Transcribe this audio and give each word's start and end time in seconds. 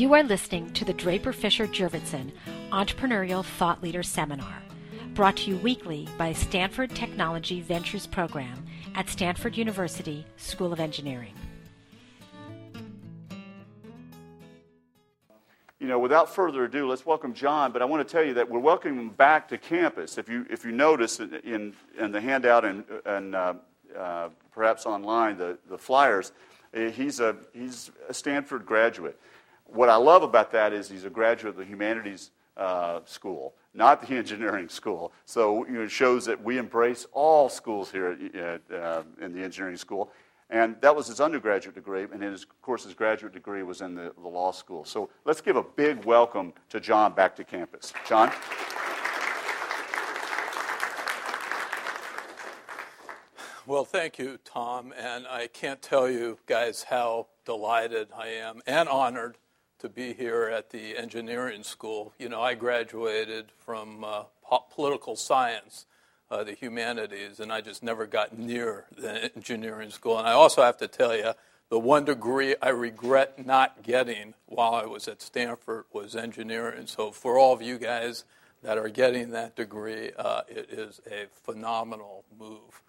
You 0.00 0.14
are 0.14 0.22
listening 0.22 0.72
to 0.72 0.86
the 0.86 0.94
Draper 0.94 1.30
Fisher 1.30 1.66
Jurvetson 1.66 2.32
Entrepreneurial 2.72 3.44
Thought 3.44 3.82
Leader 3.82 4.02
Seminar, 4.02 4.62
brought 5.12 5.36
to 5.36 5.50
you 5.50 5.58
weekly 5.58 6.08
by 6.16 6.32
Stanford 6.32 6.94
Technology 6.94 7.60
Ventures 7.60 8.06
Program 8.06 8.64
at 8.94 9.10
Stanford 9.10 9.58
University 9.58 10.24
School 10.38 10.72
of 10.72 10.80
Engineering. 10.80 11.34
You 15.78 15.86
know, 15.86 15.98
without 15.98 16.34
further 16.34 16.64
ado, 16.64 16.88
let's 16.88 17.04
welcome 17.04 17.34
John. 17.34 17.70
But 17.70 17.82
I 17.82 17.84
want 17.84 18.08
to 18.08 18.10
tell 18.10 18.24
you 18.24 18.32
that 18.32 18.48
we're 18.48 18.58
welcoming 18.58 18.98
him 18.98 19.10
back 19.10 19.48
to 19.48 19.58
campus. 19.58 20.16
If 20.16 20.30
you 20.30 20.46
if 20.48 20.64
you 20.64 20.72
notice 20.72 21.20
in 21.20 21.74
in 21.98 22.10
the 22.10 22.22
handout 22.22 22.64
and 22.64 22.84
and 23.04 23.34
uh, 23.34 23.52
uh, 23.94 24.30
perhaps 24.50 24.86
online 24.86 25.36
the 25.36 25.58
the 25.68 25.76
flyers, 25.76 26.32
eh, 26.72 26.88
he's 26.88 27.20
a 27.20 27.36
he's 27.52 27.90
a 28.08 28.14
Stanford 28.14 28.64
graduate 28.64 29.20
what 29.72 29.88
I 29.88 29.96
love 29.96 30.22
about 30.22 30.50
that 30.52 30.72
is 30.72 30.88
he's 30.88 31.04
a 31.04 31.10
graduate 31.10 31.50
of 31.50 31.56
the 31.56 31.64
humanities 31.64 32.30
uh, 32.56 33.00
school, 33.04 33.54
not 33.74 34.06
the 34.06 34.14
engineering 34.16 34.68
school. 34.68 35.12
So 35.24 35.66
you 35.66 35.72
know, 35.74 35.82
it 35.82 35.90
shows 35.90 36.24
that 36.26 36.42
we 36.42 36.58
embrace 36.58 37.06
all 37.12 37.48
schools 37.48 37.90
here 37.90 38.16
at, 38.34 38.74
uh, 38.74 39.02
in 39.20 39.32
the 39.32 39.42
engineering 39.42 39.76
school. 39.76 40.12
And 40.50 40.74
that 40.80 40.94
was 40.96 41.06
his 41.06 41.20
undergraduate 41.20 41.76
degree, 41.76 42.08
and 42.12 42.20
his, 42.20 42.42
of 42.42 42.60
course 42.60 42.82
his 42.82 42.92
graduate 42.92 43.32
degree 43.32 43.62
was 43.62 43.82
in 43.82 43.94
the, 43.94 44.12
the 44.20 44.28
law 44.28 44.50
school. 44.50 44.84
So 44.84 45.08
let's 45.24 45.40
give 45.40 45.54
a 45.54 45.62
big 45.62 46.04
welcome 46.04 46.52
to 46.70 46.80
John 46.80 47.12
back 47.12 47.36
to 47.36 47.44
campus. 47.44 47.92
John? 48.04 48.32
Well, 53.64 53.84
thank 53.84 54.18
you, 54.18 54.38
Tom. 54.44 54.92
And 54.98 55.28
I 55.28 55.46
can't 55.46 55.80
tell 55.80 56.10
you 56.10 56.38
guys 56.46 56.82
how 56.82 57.28
delighted 57.44 58.08
I 58.16 58.26
am 58.28 58.62
and 58.66 58.88
honored 58.88 59.38
to 59.80 59.88
be 59.88 60.12
here 60.12 60.44
at 60.44 60.70
the 60.70 60.96
engineering 60.96 61.62
school. 61.62 62.12
You 62.18 62.28
know, 62.28 62.40
I 62.40 62.54
graduated 62.54 63.46
from 63.58 64.04
uh, 64.04 64.24
political 64.74 65.16
science, 65.16 65.86
uh, 66.30 66.44
the 66.44 66.52
humanities, 66.52 67.40
and 67.40 67.52
I 67.52 67.60
just 67.60 67.82
never 67.82 68.06
got 68.06 68.38
near 68.38 68.84
the 68.96 69.30
engineering 69.34 69.90
school. 69.90 70.18
And 70.18 70.28
I 70.28 70.32
also 70.32 70.62
have 70.62 70.76
to 70.78 70.88
tell 70.88 71.16
you, 71.16 71.32
the 71.70 71.78
one 71.78 72.04
degree 72.04 72.56
I 72.60 72.70
regret 72.70 73.44
not 73.44 73.82
getting 73.82 74.34
while 74.46 74.74
I 74.74 74.86
was 74.86 75.08
at 75.08 75.22
Stanford 75.22 75.84
was 75.92 76.16
engineering. 76.16 76.86
So 76.86 77.10
for 77.10 77.38
all 77.38 77.52
of 77.52 77.62
you 77.62 77.78
guys 77.78 78.24
that 78.62 78.76
are 78.76 78.88
getting 78.88 79.30
that 79.30 79.56
degree, 79.56 80.10
uh, 80.18 80.42
it 80.48 80.68
is 80.70 81.00
a 81.10 81.26
phenomenal 81.44 82.24
move. 82.38 82.82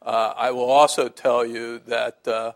Uh, 0.00 0.32
I 0.36 0.52
will 0.52 0.70
also 0.70 1.08
tell 1.08 1.44
you 1.44 1.80
that 1.80 2.26
uh, 2.26 2.52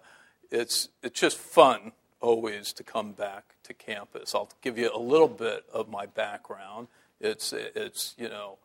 it's 0.50 0.88
it's 1.03 1.19
just 1.19 1.36
fun 1.36 1.92
always 2.20 2.72
to 2.75 2.84
come 2.84 3.12
back 3.12 3.56
to 3.73 3.84
campus. 3.84 4.34
I'll 4.34 4.51
give 4.61 4.78
you 4.78 4.91
a 4.95 4.98
little 4.98 5.28
bit 5.28 5.65
of 5.73 5.89
my 5.89 6.06
background. 6.06 6.89
It's, 7.20 7.53
it's 7.53 8.15
you 8.19 8.28
know, 8.28 8.59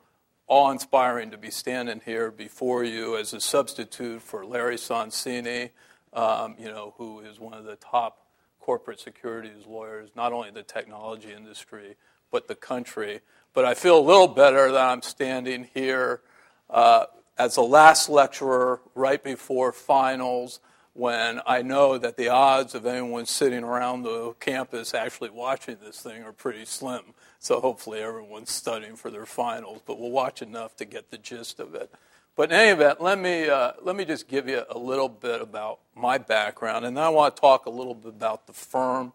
awe-inspiring 0.48 1.32
to 1.32 1.38
be 1.38 1.52
standing 1.52 2.02
here 2.06 2.32
before 2.32 2.84
you 2.84 3.18
as 3.18 3.34
a 3.34 3.42
substitute 3.42 4.22
for 4.22 4.46
Larry 4.46 4.78
Sonsini, 4.78 5.72
um, 6.14 6.56
you 6.58 6.68
know, 6.68 6.94
who 6.98 7.20
is 7.20 7.40
one 7.40 7.54
of 7.54 7.66
the 7.66 7.76
top 7.76 8.26
corporate 8.60 9.00
securities 9.00 9.66
lawyers, 9.68 10.10
not 10.16 10.34
only 10.34 10.52
the 10.52 10.64
technology 10.64 11.32
industry, 11.32 11.96
but 12.32 12.48
the 12.48 12.56
country. 12.56 13.22
But 13.54 13.66
I 13.66 13.74
feel 13.74 13.98
a 13.98 14.02
little 14.02 14.28
better 14.28 14.72
that 14.72 14.90
I'm 14.90 15.02
standing 15.02 15.70
here 15.74 16.22
uh, 16.70 17.06
as 17.38 17.56
the 17.56 17.62
last 17.62 18.10
lecturer 18.10 18.82
right 18.96 19.24
before 19.24 19.72
finals 19.72 20.60
when 20.98 21.40
I 21.46 21.62
know 21.62 22.00
that 22.00 22.18
the 22.18 22.30
odds 22.30 22.74
of 22.74 22.88
anyone 22.88 23.28
sitting 23.28 23.64
around 23.64 24.02
the 24.02 24.34
campus 24.40 24.96
actually 24.96 25.30
watching 25.30 25.78
this 25.80 26.02
thing 26.02 26.24
are 26.24 26.32
pretty 26.32 26.66
slim. 26.66 27.14
So 27.38 27.60
hopefully 27.60 28.00
everyone's 28.00 28.52
studying 28.52 28.96
for 28.96 29.12
their 29.12 29.28
finals, 29.28 29.82
but 29.86 30.00
we'll 30.00 30.10
watch 30.10 30.42
enough 30.42 30.76
to 30.78 30.86
get 30.86 31.12
the 31.12 31.20
gist 31.20 31.60
of 31.60 31.76
it. 31.76 31.94
But 32.36 32.52
in 32.52 32.58
any 32.58 32.72
event, 32.72 33.00
let 33.00 33.20
me, 33.20 33.48
uh, 33.48 33.74
let 33.84 33.96
me 33.96 34.06
just 34.06 34.28
give 34.28 34.50
you 34.50 34.64
a 34.72 34.78
little 34.78 35.08
bit 35.08 35.40
about 35.40 35.82
my 35.96 36.18
background, 36.18 36.84
and 36.84 36.98
then 36.98 37.04
I 37.04 37.10
want 37.10 37.36
to 37.36 37.42
talk 37.42 37.68
a 37.68 37.72
little 37.72 37.94
bit 37.94 38.10
about 38.10 38.48
the 38.48 38.54
firm 38.54 39.14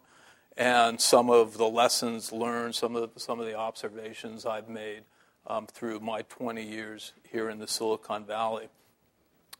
and 0.57 1.01
some 1.01 1.31
of 1.31 1.57
the 1.57 1.69
lessons 1.69 2.31
learned, 2.31 2.77
some 2.77 2.95
of 2.95 3.13
the, 3.13 3.19
some 3.19 3.41
of 3.41 3.47
the 3.47 3.57
observations 3.57 4.47
I've 4.47 4.69
made 4.69 5.03
um, 5.49 5.67
through 5.67 5.99
my 5.99 6.23
20 6.23 6.63
years 6.63 7.13
here 7.29 7.49
in 7.49 7.59
the 7.59 7.67
Silicon 7.67 8.25
Valley. 8.25 8.69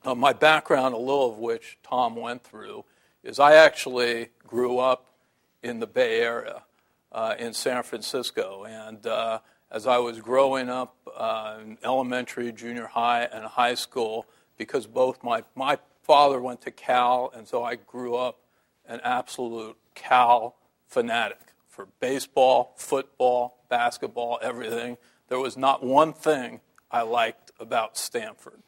Uh, 0.05 0.17
my 0.17 0.33
background, 0.33 0.95
a 0.95 0.99
little 0.99 1.31
of 1.31 1.39
which 1.39 1.79
Tom 1.85 2.17
went 2.17 2.43
through, 2.43 2.85
is 3.23 3.39
I 3.39 3.55
actually 3.55 4.31
grew 4.45 4.79
up 4.79 5.15
in 5.63 5.79
the 5.79 5.87
Bay 5.87 6.21
Area, 6.21 6.65
uh, 7.13 7.37
in 7.39 7.53
San 7.53 7.85
Francisco. 7.85 8.65
And 8.65 9.07
uh, 9.07 9.39
as 9.71 9.87
I 9.87 9.99
was 9.99 10.19
growing 10.19 10.69
up 10.69 10.97
uh, 11.17 11.59
in 11.63 11.79
elementary, 11.85 12.51
junior 12.51 12.87
high, 12.87 13.29
and 13.33 13.45
high 13.45 13.75
school, 13.75 14.27
because 14.59 14.89
both 14.89 15.23
my, 15.23 15.45
my 15.55 15.79
father 16.03 16.41
went 16.41 16.63
to 16.63 16.73
Cal, 16.73 17.33
and 17.35 17.47
so 17.47 17.63
I 17.63 17.77
grew 17.77 18.17
up 18.17 18.41
an 18.89 19.01
absolute 19.05 19.77
Cal 19.95 20.57
fanatic 20.89 21.55
for 21.69 21.87
baseball, 22.01 22.75
football, 22.77 23.59
basketball, 23.69 24.39
everything. 24.43 24.99
There 25.29 25.39
was 25.39 25.57
not 25.57 25.85
one 25.85 26.13
thing 26.13 26.61
I 26.91 27.03
liked 27.03 27.53
about 27.61 27.97
Stanford. 27.97 28.63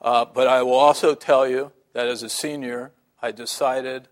Uh, 0.00 0.24
but 0.24 0.46
I 0.46 0.62
will 0.62 0.74
also 0.74 1.14
tell 1.14 1.46
you 1.46 1.72
that 1.92 2.08
as 2.08 2.22
a 2.22 2.28
senior, 2.28 2.92
I 3.20 3.32
decided 3.32 4.08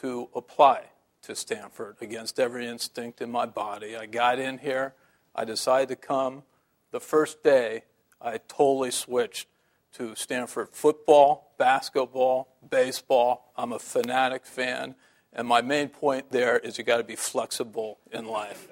to 0.00 0.28
apply 0.34 0.90
to 1.22 1.34
Stanford 1.34 1.96
against 2.00 2.38
every 2.38 2.66
instinct 2.66 3.20
in 3.20 3.30
my 3.30 3.46
body. 3.46 3.96
I 3.96 4.06
got 4.06 4.38
in 4.38 4.58
here, 4.58 4.94
I 5.34 5.44
decided 5.44 5.88
to 5.88 5.96
come. 5.96 6.42
The 6.90 7.00
first 7.00 7.42
day, 7.42 7.84
I 8.20 8.38
totally 8.48 8.90
switched 8.90 9.46
to 9.94 10.14
Stanford 10.14 10.68
football, 10.70 11.54
basketball, 11.58 12.48
baseball. 12.68 13.52
I'm 13.56 13.72
a 13.72 13.78
fanatic 13.78 14.46
fan. 14.46 14.94
And 15.32 15.46
my 15.46 15.62
main 15.62 15.88
point 15.88 16.30
there 16.30 16.58
is 16.58 16.78
you 16.78 16.84
got 16.84 16.98
to 16.98 17.04
be 17.04 17.16
flexible 17.16 17.98
in 18.12 18.26
life. 18.26 18.68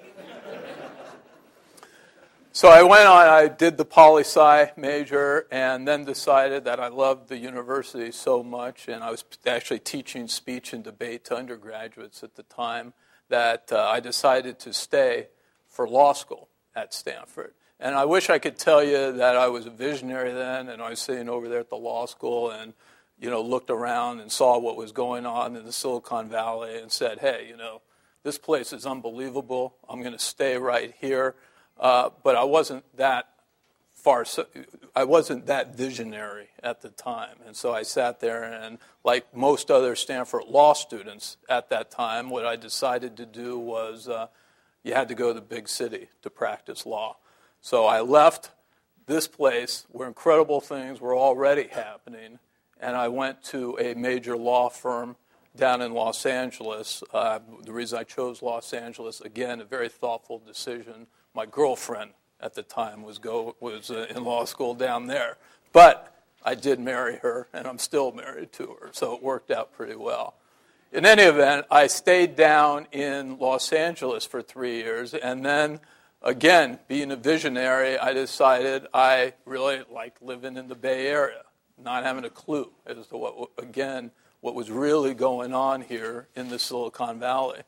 So 2.59 2.67
I 2.67 2.83
went 2.83 3.07
on, 3.07 3.25
I 3.25 3.47
did 3.47 3.77
the 3.77 3.85
poli 3.85 4.25
sci 4.25 4.71
major, 4.75 5.47
and 5.49 5.87
then 5.87 6.03
decided 6.03 6.65
that 6.65 6.77
I 6.77 6.89
loved 6.89 7.29
the 7.29 7.37
university 7.37 8.11
so 8.11 8.43
much, 8.43 8.89
and 8.89 9.01
I 9.01 9.11
was 9.11 9.23
actually 9.47 9.79
teaching 9.79 10.27
speech 10.27 10.73
and 10.73 10.83
debate 10.83 11.23
to 11.27 11.37
undergraduates 11.37 12.21
at 12.21 12.35
the 12.35 12.43
time, 12.43 12.91
that 13.29 13.71
uh, 13.71 13.87
I 13.87 14.01
decided 14.01 14.59
to 14.59 14.73
stay 14.73 15.27
for 15.69 15.87
law 15.87 16.11
school 16.11 16.49
at 16.75 16.93
Stanford. 16.93 17.53
And 17.79 17.95
I 17.95 18.03
wish 18.03 18.29
I 18.29 18.39
could 18.39 18.57
tell 18.57 18.83
you 18.83 19.13
that 19.13 19.37
I 19.37 19.47
was 19.47 19.65
a 19.65 19.69
visionary 19.69 20.33
then, 20.33 20.67
and 20.67 20.81
I 20.81 20.89
was 20.89 20.99
sitting 20.99 21.29
over 21.29 21.47
there 21.47 21.61
at 21.61 21.69
the 21.69 21.77
law 21.77 22.07
school 22.07 22.51
and 22.51 22.73
you 23.21 23.29
know, 23.29 23.41
looked 23.41 23.69
around 23.69 24.19
and 24.19 24.29
saw 24.29 24.59
what 24.59 24.75
was 24.75 24.91
going 24.91 25.25
on 25.25 25.55
in 25.55 25.63
the 25.63 25.71
Silicon 25.71 26.27
Valley 26.27 26.77
and 26.77 26.91
said, 26.91 27.19
hey, 27.19 27.45
you 27.49 27.55
know, 27.55 27.81
this 28.23 28.37
place 28.37 28.73
is 28.73 28.85
unbelievable. 28.85 29.75
I'm 29.87 30.01
going 30.01 30.11
to 30.11 30.19
stay 30.19 30.57
right 30.57 30.93
here. 30.99 31.35
Uh, 31.79 32.09
but 32.23 32.35
I 32.35 32.43
wasn't 32.43 32.83
that 32.97 33.29
far, 33.93 34.25
I 34.95 35.03
wasn't 35.03 35.45
that 35.47 35.75
visionary 35.75 36.47
at 36.61 36.81
the 36.81 36.89
time. 36.89 37.37
And 37.45 37.55
so 37.55 37.73
I 37.73 37.83
sat 37.83 38.19
there, 38.19 38.43
and 38.43 38.79
like 39.03 39.35
most 39.35 39.71
other 39.71 39.95
Stanford 39.95 40.43
law 40.47 40.73
students 40.73 41.37
at 41.47 41.69
that 41.69 41.91
time, 41.91 42.29
what 42.29 42.45
I 42.45 42.55
decided 42.55 43.17
to 43.17 43.25
do 43.25 43.57
was 43.57 44.07
uh, 44.07 44.27
you 44.83 44.93
had 44.93 45.07
to 45.09 45.15
go 45.15 45.29
to 45.29 45.33
the 45.33 45.45
big 45.45 45.67
city 45.69 46.09
to 46.21 46.29
practice 46.29 46.85
law. 46.85 47.17
So 47.61 47.85
I 47.85 48.01
left 48.01 48.51
this 49.05 49.27
place 49.27 49.85
where 49.89 50.07
incredible 50.07 50.61
things 50.61 51.01
were 51.01 51.15
already 51.15 51.67
happening, 51.67 52.39
and 52.79 52.95
I 52.95 53.07
went 53.07 53.43
to 53.45 53.77
a 53.79 53.93
major 53.95 54.37
law 54.37 54.69
firm 54.69 55.15
down 55.55 55.81
in 55.81 55.93
Los 55.93 56.25
Angeles. 56.25 57.03
Uh, 57.13 57.39
the 57.63 57.73
reason 57.73 57.99
I 57.99 58.03
chose 58.03 58.41
Los 58.41 58.71
Angeles, 58.71 59.19
again, 59.19 59.59
a 59.59 59.65
very 59.65 59.89
thoughtful 59.89 60.39
decision 60.39 61.07
my 61.33 61.45
girlfriend 61.45 62.11
at 62.41 62.53
the 62.53 62.63
time 62.63 63.03
was 63.03 63.17
go 63.17 63.55
was 63.59 63.91
uh, 63.91 64.07
in 64.09 64.23
law 64.23 64.45
school 64.45 64.73
down 64.73 65.07
there. 65.07 65.37
But 65.73 66.15
I 66.43 66.55
did 66.55 66.79
marry 66.79 67.17
her, 67.17 67.47
and 67.53 67.67
I'm 67.67 67.79
still 67.79 68.11
married 68.11 68.51
to 68.53 68.77
her, 68.79 68.89
so 68.91 69.13
it 69.13 69.21
worked 69.21 69.51
out 69.51 69.73
pretty 69.73 69.95
well. 69.95 70.35
In 70.91 71.05
any 71.05 71.23
event, 71.23 71.65
I 71.69 71.87
stayed 71.87 72.35
down 72.35 72.87
in 72.91 73.37
Los 73.37 73.71
Angeles 73.71 74.25
for 74.25 74.41
three 74.41 74.77
years, 74.77 75.13
and 75.13 75.45
then 75.45 75.79
again, 76.21 76.79
being 76.87 77.11
a 77.11 77.15
visionary, 77.15 77.97
I 77.97 78.13
decided 78.13 78.87
I 78.93 79.33
really 79.45 79.83
liked 79.91 80.21
living 80.21 80.57
in 80.57 80.67
the 80.67 80.75
Bay 80.75 81.07
Area, 81.07 81.43
not 81.77 82.03
having 82.03 82.25
a 82.25 82.29
clue 82.29 82.71
as 82.85 83.07
to 83.07 83.17
what, 83.17 83.49
again, 83.57 84.11
what 84.41 84.55
was 84.55 84.71
really 84.71 85.13
going 85.13 85.53
on 85.53 85.81
here 85.81 86.27
in 86.35 86.49
the 86.49 86.59
Silicon 86.59 87.19
Valley. 87.19 87.61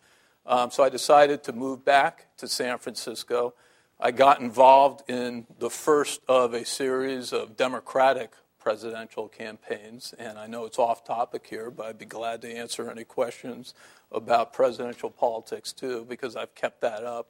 Um, 0.46 0.72
so 0.72 0.84
I 0.84 0.90
decided 0.90 1.44
to 1.44 1.54
move 1.54 1.86
back 1.86 2.28
to 2.38 2.48
San 2.48 2.78
Francisco. 2.78 3.54
I 4.00 4.12
got 4.12 4.42
involved 4.42 5.08
in 5.10 5.46
the 5.60 5.70
first 5.70 6.22
of 6.28 6.54
a 6.54 6.66
series 6.66 7.32
of 7.32 7.56
Democratic 7.56 8.32
presidential 8.58 9.28
campaigns, 9.28 10.14
and 10.18 10.38
I 10.38 10.48
know 10.48 10.66
it's 10.66 10.80
off 10.80 11.04
topic 11.04 11.48
here, 11.48 11.70
but 11.70 11.88
I'd 11.88 11.98
be 11.98 12.06
glad 12.06 12.42
to 12.42 12.52
answer 12.52 12.90
any 12.90 13.04
questions 13.04 13.74
about 14.12 14.54
presidential 14.54 15.10
politics 15.10 15.74
too, 15.74 16.06
because 16.10 16.36
I've 16.36 16.54
kept 16.56 16.82
that 16.82 17.04
up 17.04 17.28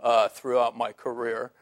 uh, 0.00 0.28
throughout 0.28 0.76
my 0.76 0.92
career. 0.92 1.52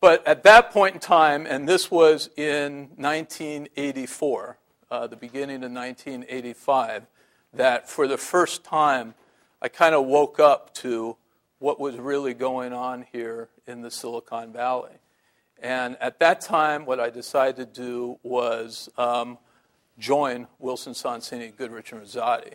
But 0.00 0.26
at 0.26 0.42
that 0.44 0.70
point 0.70 0.94
in 0.94 1.00
time, 1.00 1.46
and 1.46 1.68
this 1.68 1.90
was 1.90 2.30
in 2.36 2.88
1984, 2.96 4.58
uh, 4.90 5.06
the 5.06 5.16
beginning 5.16 5.56
of 5.56 5.72
1985, 5.72 7.06
that 7.52 7.88
for 7.88 8.06
the 8.06 8.16
first 8.16 8.64
time 8.64 9.14
I 9.62 9.68
kind 9.68 9.94
of 9.94 10.06
woke 10.06 10.40
up 10.40 10.72
to 10.76 11.18
what 11.58 11.78
was 11.78 11.96
really 11.96 12.32
going 12.32 12.72
on 12.72 13.04
here 13.12 13.50
in 13.66 13.82
the 13.82 13.90
Silicon 13.90 14.52
Valley. 14.54 14.94
And 15.62 15.98
at 16.00 16.18
that 16.20 16.40
time, 16.40 16.86
what 16.86 16.98
I 16.98 17.10
decided 17.10 17.56
to 17.56 17.66
do 17.82 18.18
was 18.22 18.88
um, 18.96 19.36
join 19.98 20.46
Wilson 20.58 20.94
Sonsini, 20.94 21.54
Goodrich, 21.54 21.92
and 21.92 22.00
Rosati. 22.00 22.54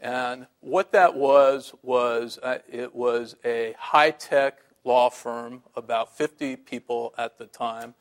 And 0.00 0.48
what 0.58 0.90
that 0.90 1.14
was, 1.14 1.72
was 1.82 2.40
uh, 2.42 2.58
it 2.68 2.92
was 2.92 3.36
a 3.44 3.76
high 3.78 4.10
tech 4.10 4.58
law 4.82 5.10
firm, 5.10 5.62
about 5.76 6.16
50 6.16 6.56
people 6.56 7.14
at 7.16 7.38
the 7.38 7.46
time. 7.46 7.94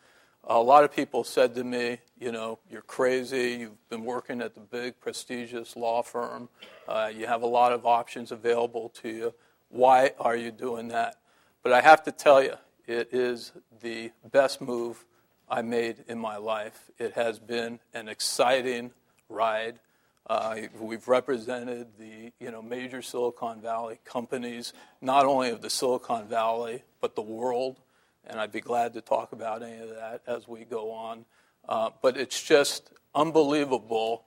A 0.43 0.59
lot 0.59 0.83
of 0.83 0.93
people 0.93 1.23
said 1.23 1.53
to 1.55 1.63
me, 1.63 1.99
you 2.19 2.31
know, 2.31 2.57
you're 2.69 2.81
crazy. 2.81 3.57
You've 3.59 3.89
been 3.89 4.03
working 4.03 4.41
at 4.41 4.55
the 4.55 4.59
big, 4.59 4.99
prestigious 4.99 5.75
law 5.75 6.01
firm. 6.01 6.49
Uh, 6.87 7.11
you 7.15 7.27
have 7.27 7.43
a 7.43 7.47
lot 7.47 7.71
of 7.71 7.85
options 7.85 8.31
available 8.31 8.89
to 9.01 9.09
you. 9.09 9.33
Why 9.69 10.11
are 10.19 10.35
you 10.35 10.51
doing 10.51 10.87
that? 10.89 11.17
But 11.61 11.73
I 11.73 11.81
have 11.81 12.03
to 12.03 12.11
tell 12.11 12.43
you, 12.43 12.55
it 12.87 13.09
is 13.13 13.51
the 13.81 14.11
best 14.31 14.61
move 14.61 15.05
I 15.47 15.61
made 15.61 16.03
in 16.07 16.17
my 16.17 16.37
life. 16.37 16.89
It 16.97 17.13
has 17.13 17.37
been 17.37 17.79
an 17.93 18.07
exciting 18.07 18.91
ride. 19.29 19.79
Uh, 20.27 20.61
we've 20.79 21.07
represented 21.07 21.87
the 21.99 22.31
you 22.39 22.51
know, 22.51 22.61
major 22.61 23.01
Silicon 23.01 23.61
Valley 23.61 23.99
companies, 24.05 24.73
not 25.01 25.25
only 25.25 25.49
of 25.49 25.61
the 25.61 25.69
Silicon 25.69 26.27
Valley, 26.27 26.83
but 26.99 27.15
the 27.15 27.21
world. 27.21 27.79
And 28.25 28.39
I'd 28.39 28.51
be 28.51 28.61
glad 28.61 28.93
to 28.93 29.01
talk 29.01 29.31
about 29.31 29.63
any 29.63 29.81
of 29.81 29.89
that 29.89 30.21
as 30.27 30.47
we 30.47 30.63
go 30.63 30.91
on. 30.91 31.25
Uh, 31.67 31.89
but 32.01 32.17
it's 32.17 32.41
just 32.41 32.91
unbelievable 33.13 34.25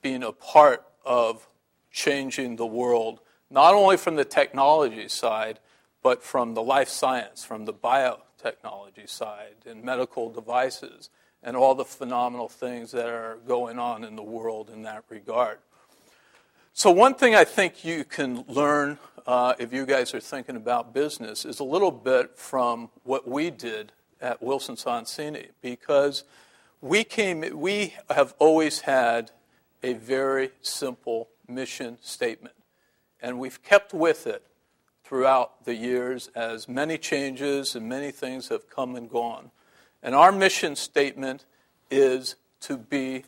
being 0.00 0.22
a 0.22 0.32
part 0.32 0.84
of 1.04 1.48
changing 1.90 2.56
the 2.56 2.66
world, 2.66 3.20
not 3.50 3.74
only 3.74 3.96
from 3.96 4.16
the 4.16 4.24
technology 4.24 5.08
side, 5.08 5.58
but 6.02 6.22
from 6.22 6.54
the 6.54 6.62
life 6.62 6.88
science, 6.88 7.44
from 7.44 7.64
the 7.64 7.72
biotechnology 7.72 9.08
side, 9.08 9.56
and 9.66 9.84
medical 9.84 10.30
devices, 10.30 11.10
and 11.42 11.56
all 11.56 11.74
the 11.74 11.84
phenomenal 11.84 12.48
things 12.48 12.92
that 12.92 13.06
are 13.06 13.38
going 13.46 13.78
on 13.78 14.04
in 14.04 14.16
the 14.16 14.22
world 14.22 14.70
in 14.70 14.82
that 14.82 15.04
regard. 15.08 15.58
So, 16.74 16.90
one 16.90 17.14
thing 17.14 17.34
I 17.34 17.44
think 17.44 17.84
you 17.84 18.02
can 18.02 18.46
learn 18.48 18.96
uh, 19.26 19.52
if 19.58 19.74
you 19.74 19.84
guys 19.84 20.14
are 20.14 20.20
thinking 20.20 20.56
about 20.56 20.94
business 20.94 21.44
is 21.44 21.60
a 21.60 21.64
little 21.64 21.90
bit 21.90 22.38
from 22.38 22.88
what 23.04 23.28
we 23.28 23.50
did 23.50 23.92
at 24.22 24.42
Wilson 24.42 24.76
Sonsini, 24.76 25.48
because 25.60 26.24
we 26.80 27.04
came, 27.04 27.44
we 27.60 27.92
have 28.08 28.34
always 28.38 28.80
had 28.80 29.32
a 29.82 29.92
very 29.92 30.50
simple 30.62 31.28
mission 31.46 31.98
statement, 32.00 32.54
and 33.20 33.38
we've 33.38 33.62
kept 33.62 33.92
with 33.92 34.26
it 34.26 34.42
throughout 35.04 35.66
the 35.66 35.74
years 35.74 36.30
as 36.34 36.68
many 36.68 36.96
changes 36.96 37.76
and 37.76 37.86
many 37.86 38.10
things 38.10 38.48
have 38.48 38.70
come 38.70 38.96
and 38.96 39.10
gone. 39.10 39.50
And 40.02 40.14
our 40.14 40.32
mission 40.32 40.74
statement 40.76 41.44
is 41.90 42.36
to 42.60 42.78
be 42.78 43.24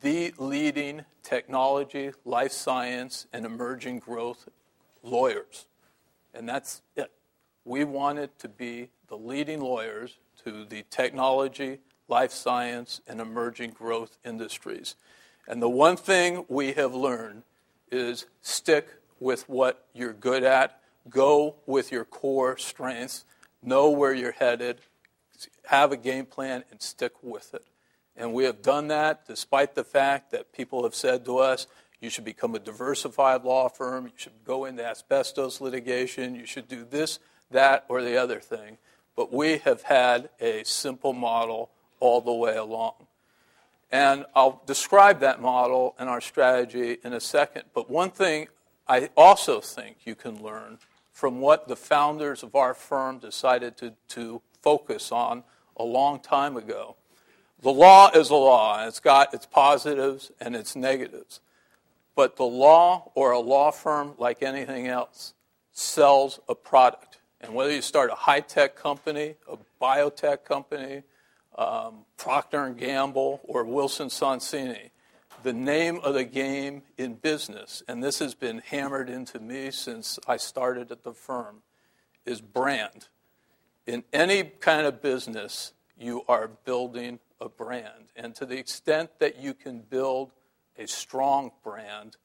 the 0.00 0.34
leading 0.38 1.04
technology, 1.22 2.12
life 2.24 2.52
science, 2.52 3.26
and 3.32 3.44
emerging 3.44 4.00
growth 4.00 4.48
lawyers. 5.02 5.66
And 6.34 6.48
that's 6.48 6.82
it. 6.96 7.10
We 7.64 7.84
wanted 7.84 8.38
to 8.38 8.48
be 8.48 8.90
the 9.08 9.16
leading 9.16 9.60
lawyers 9.60 10.18
to 10.44 10.64
the 10.64 10.84
technology, 10.90 11.78
life 12.08 12.32
science, 12.32 13.00
and 13.06 13.20
emerging 13.20 13.70
growth 13.70 14.16
industries. 14.24 14.96
And 15.46 15.60
the 15.60 15.68
one 15.68 15.96
thing 15.96 16.44
we 16.48 16.72
have 16.72 16.94
learned 16.94 17.42
is 17.90 18.26
stick 18.40 18.88
with 19.18 19.48
what 19.48 19.86
you're 19.92 20.12
good 20.12 20.44
at 20.44 20.80
Go 21.08 21.56
with 21.66 21.90
your 21.90 22.04
core 22.04 22.58
strengths, 22.58 23.24
know 23.62 23.90
where 23.90 24.12
you're 24.12 24.32
headed, 24.32 24.80
have 25.66 25.92
a 25.92 25.96
game 25.96 26.26
plan, 26.26 26.64
and 26.70 26.82
stick 26.82 27.12
with 27.22 27.54
it. 27.54 27.64
And 28.20 28.34
we 28.34 28.44
have 28.44 28.60
done 28.60 28.88
that 28.88 29.26
despite 29.26 29.74
the 29.74 29.82
fact 29.82 30.30
that 30.32 30.52
people 30.52 30.82
have 30.82 30.94
said 30.94 31.24
to 31.24 31.38
us, 31.38 31.66
you 32.02 32.10
should 32.10 32.24
become 32.24 32.54
a 32.54 32.58
diversified 32.58 33.44
law 33.44 33.70
firm, 33.70 34.04
you 34.04 34.12
should 34.14 34.44
go 34.44 34.66
into 34.66 34.84
asbestos 34.84 35.58
litigation, 35.58 36.34
you 36.34 36.44
should 36.44 36.68
do 36.68 36.84
this, 36.84 37.18
that, 37.50 37.86
or 37.88 38.02
the 38.02 38.18
other 38.18 38.38
thing. 38.38 38.76
But 39.16 39.32
we 39.32 39.56
have 39.58 39.82
had 39.82 40.28
a 40.38 40.62
simple 40.64 41.14
model 41.14 41.70
all 41.98 42.20
the 42.20 42.32
way 42.32 42.58
along. 42.58 42.92
And 43.90 44.26
I'll 44.36 44.62
describe 44.66 45.20
that 45.20 45.40
model 45.40 45.94
and 45.98 46.10
our 46.10 46.20
strategy 46.20 46.98
in 47.02 47.14
a 47.14 47.20
second. 47.20 47.64
But 47.72 47.88
one 47.88 48.10
thing 48.10 48.48
I 48.86 49.08
also 49.16 49.60
think 49.60 49.96
you 50.04 50.14
can 50.14 50.42
learn 50.42 50.78
from 51.10 51.40
what 51.40 51.68
the 51.68 51.76
founders 51.76 52.42
of 52.42 52.54
our 52.54 52.74
firm 52.74 53.18
decided 53.18 53.78
to, 53.78 53.94
to 54.08 54.42
focus 54.60 55.10
on 55.10 55.42
a 55.74 55.84
long 55.84 56.20
time 56.20 56.58
ago. 56.58 56.96
The 57.62 57.72
law 57.72 58.10
is 58.10 58.30
a 58.30 58.36
law, 58.36 58.78
and 58.78 58.88
it's 58.88 59.00
got 59.00 59.34
its 59.34 59.44
positives 59.44 60.32
and 60.40 60.56
its 60.56 60.74
negatives. 60.74 61.40
But 62.16 62.36
the 62.36 62.44
law 62.44 63.12
or 63.14 63.32
a 63.32 63.38
law 63.38 63.70
firm, 63.70 64.14
like 64.18 64.42
anything 64.42 64.86
else, 64.86 65.34
sells 65.72 66.40
a 66.48 66.54
product. 66.54 67.18
And 67.40 67.54
whether 67.54 67.72
you 67.72 67.82
start 67.82 68.10
a 68.10 68.14
high-tech 68.14 68.76
company, 68.76 69.34
a 69.48 69.58
biotech 69.80 70.44
company, 70.44 71.02
um, 71.56 72.06
Procter 72.16 72.68
& 72.70 72.78
Gamble, 72.78 73.40
or 73.44 73.64
Wilson 73.64 74.08
Sonsini, 74.08 74.90
the 75.42 75.52
name 75.52 76.00
of 76.02 76.14
the 76.14 76.24
game 76.24 76.82
in 76.98 77.14
business, 77.14 77.82
and 77.88 78.02
this 78.02 78.18
has 78.18 78.34
been 78.34 78.58
hammered 78.58 79.08
into 79.08 79.38
me 79.38 79.70
since 79.70 80.18
I 80.26 80.36
started 80.36 80.90
at 80.90 81.02
the 81.02 81.14
firm, 81.14 81.62
is 82.26 82.40
brand. 82.40 83.08
In 83.86 84.04
any 84.12 84.44
kind 84.44 84.86
of 84.86 85.00
business, 85.00 85.72
you 85.98 86.24
are 86.28 86.48
building 86.48 87.18
a 87.40 87.48
brand. 87.48 88.12
And 88.16 88.34
to 88.36 88.46
the 88.46 88.58
extent 88.58 89.10
that 89.18 89.38
you 89.38 89.54
can 89.54 89.80
build 89.80 90.32
a 90.78 90.86
strong 90.86 91.52
brand, 91.62 92.16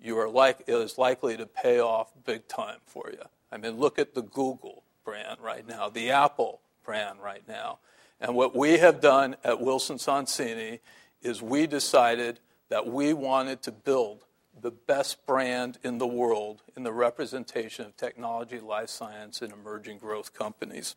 you 0.00 0.18
are 0.18 0.28
like, 0.28 0.64
it 0.66 0.74
is 0.74 0.98
likely 0.98 1.36
to 1.36 1.46
pay 1.46 1.80
off 1.80 2.12
big 2.24 2.48
time 2.48 2.78
for 2.86 3.10
you. 3.12 3.22
I 3.50 3.56
mean, 3.58 3.78
look 3.78 3.98
at 3.98 4.14
the 4.14 4.22
Google 4.22 4.82
brand 5.04 5.40
right 5.40 5.66
now, 5.66 5.88
the 5.88 6.10
Apple 6.10 6.60
brand 6.84 7.20
right 7.22 7.42
now. 7.46 7.78
And 8.20 8.34
what 8.34 8.54
we 8.56 8.78
have 8.78 9.00
done 9.00 9.36
at 9.44 9.60
Wilson 9.60 9.98
Sonsini 9.98 10.80
is 11.22 11.42
we 11.42 11.66
decided– 11.66 12.40
that 12.72 12.86
we 12.86 13.12
wanted 13.12 13.60
to 13.60 13.70
build 13.70 14.24
the 14.58 14.70
best 14.70 15.26
brand 15.26 15.76
in 15.84 15.98
the 15.98 16.06
world 16.06 16.62
in 16.74 16.84
the 16.84 16.92
representation 16.92 17.84
of 17.84 17.94
technology, 17.98 18.58
life 18.60 18.88
science, 18.88 19.42
and 19.42 19.52
emerging 19.52 19.98
growth 19.98 20.32
companies. 20.32 20.96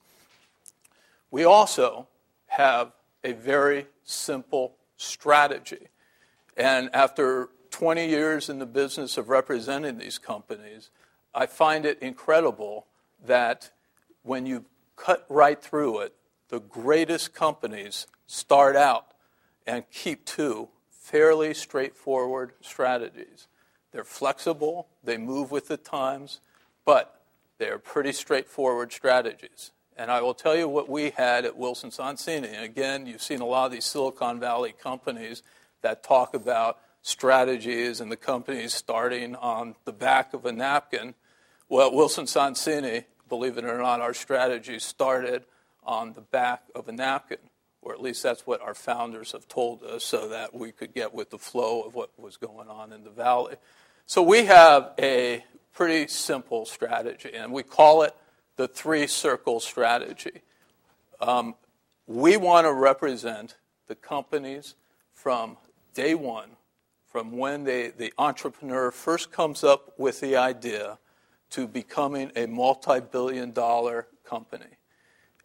We 1.32 1.44
also 1.44 2.08
have 2.48 2.94
a 3.25 3.34
very 3.34 3.88
simple 4.03 4.75
strategy. 4.98 5.88
And 6.55 6.89
after 6.94 7.50
20 7.72 8.08
years 8.08 8.50
in 8.50 8.60
the 8.60 8.65
business 8.67 9.17
of 9.17 9.29
representing 9.29 9.98
these 9.98 10.20
companies, 10.20 10.91
I 11.34 11.48
find 11.48 11.86
it 11.86 12.00
incredible 12.01 12.86
that 13.25 13.72
when 14.22 14.46
you 14.46 14.65
cut 14.96 15.25
right 15.27 15.62
through 15.62 16.01
it, 16.01 16.13
the 16.50 16.60
greatest 16.60 17.34
companies 17.34 18.05
start 18.27 18.75
out 18.75 19.08
and 19.65 19.84
keep 19.91 20.24
to 20.25 20.70
fairly 20.89 21.53
straightforward 21.53 22.53
strategies. 22.62 23.48
They're 23.91 24.03
flexible, 24.03 24.88
they 25.03 25.17
move 25.17 25.51
with 25.51 25.67
the 25.67 25.77
times, 25.77 26.41
but 26.86 27.22
they're 27.58 27.79
pretty 27.79 28.12
straightforward 28.12 28.91
strategies. 28.94 29.72
And 29.97 30.11
I 30.11 30.21
will 30.21 30.33
tell 30.33 30.55
you 30.55 30.67
what 30.67 30.89
we 30.89 31.11
had 31.11 31.45
at 31.45 31.57
Wilson 31.57 31.89
Sonsini. 31.89 32.53
And 32.53 32.63
again, 32.63 33.05
you've 33.05 33.21
seen 33.21 33.41
a 33.41 33.45
lot 33.45 33.67
of 33.67 33.71
these 33.71 33.85
Silicon 33.85 34.39
Valley 34.39 34.73
companies 34.73 35.41
that 35.81 36.03
talk 36.03 36.33
about 36.33 36.79
strategies 37.01 38.01
and 38.01 38.11
the 38.11 38.17
companies 38.17 38.73
starting 38.73 39.35
on 39.35 39.75
the 39.85 39.93
back 39.93 40.33
of 40.33 40.45
a 40.45 40.51
napkin. 40.51 41.13
Well, 41.69 41.93
Wilson 41.93 42.25
Sonsini, 42.25 43.05
believe 43.29 43.57
it 43.57 43.63
or 43.63 43.77
not, 43.77 44.01
our 44.01 44.13
strategy 44.13 44.79
started 44.79 45.45
on 45.83 46.13
the 46.13 46.21
back 46.21 46.63
of 46.73 46.87
a 46.87 46.91
napkin 46.91 47.37
or 47.85 47.93
at 47.93 48.01
least 48.01 48.23
that's 48.23 48.45
what 48.47 48.61
our 48.61 48.73
founders 48.73 49.31
have 49.31 49.47
told 49.47 49.83
us, 49.83 50.03
so 50.03 50.27
that 50.29 50.53
we 50.53 50.71
could 50.71 50.93
get 50.93 51.13
with 51.13 51.29
the 51.29 51.37
flow 51.37 51.83
of 51.83 51.93
what 51.93 52.09
was 52.19 52.35
going 52.35 52.67
on 52.67 52.91
in 52.91 53.03
the 53.03 53.11
valley. 53.11 53.55
So 54.07 54.23
we 54.23 54.45
have 54.45 54.93
a 54.99 55.45
pretty 55.71 56.07
simple 56.07 56.65
strategy, 56.65 57.29
and 57.35 57.53
we 57.53 57.61
call 57.61 58.01
it 58.01 58.15
the 58.55 58.67
three 58.67 59.07
circle 59.07 59.59
strategy. 59.59 60.41
Um, 61.21 61.55
we 62.07 62.38
want 62.38 62.65
to 62.65 62.74
represent 62.74 63.55
the 63.88 63.95
companies 63.95 64.75
from 65.13 65.57
day 65.93 66.13
one, 66.13 66.51
from 67.07 67.38
when 67.38 67.63
they, 67.63 67.89
the 67.89 68.13
entrepreneur 68.17 68.91
first 68.91 69.31
comes 69.31 69.63
up 69.63 69.97
with 69.97 70.19
the 70.19 70.35
idea 70.35 71.00
to 71.51 71.67
becoming 71.67 72.31
a 72.35 72.45
multi 72.45 73.00
billion 73.00 73.51
dollar 73.51 74.07
company. 74.24 74.65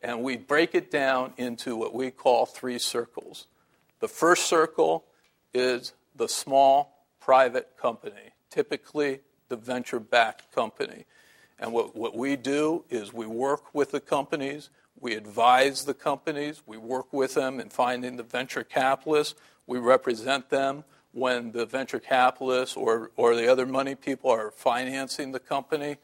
And 0.03 0.23
we 0.23 0.37
break 0.37 0.75
it 0.75 0.91
down 0.91 1.33
into 1.37 1.77
what 1.77 1.95
we 1.95 2.11
call 2.11 2.47
three 2.47 2.79
circles. 2.79 3.47
The 4.01 4.09
first 4.09 4.47
circle 4.47 5.05
is 5.53 5.93
the 6.17 6.29
small 6.29 7.07
private 7.21 7.77
company, 7.81 8.33
typically 8.49 9.21
the 9.49 9.57
venture 9.57 10.01
backed 10.01 10.53
company. 10.53 11.05
And 11.61 11.75
what, 11.75 12.17
we 12.17 12.37
do 12.37 12.85
is 12.89 13.13
we 13.13 13.27
work 13.27 13.75
with 13.75 13.91
the 13.91 14.01
companies, 14.01 14.71
we 14.99 15.15
advise 15.15 15.85
the 15.85 15.93
companies, 15.93 16.63
we 16.65 16.79
work 16.79 17.13
with 17.13 17.35
them 17.35 17.61
in 17.61 17.69
finding 17.69 18.17
the 18.17 18.23
venture 18.23 18.65
capitalists, 18.65 19.39
we 19.67 19.79
represent 19.79 20.49
them 20.49 20.85
when 21.13 21.53
the 21.53 21.67
venture 21.67 22.01
capitalists 22.01 22.79
or, 22.79 23.11
or 23.15 23.37
the 23.37 23.47
other 23.47 23.67
money 23.67 23.95
people 23.95 24.31
are 24.31 24.51
financing 24.51 25.33
the 25.33 25.39
company, 25.39 25.99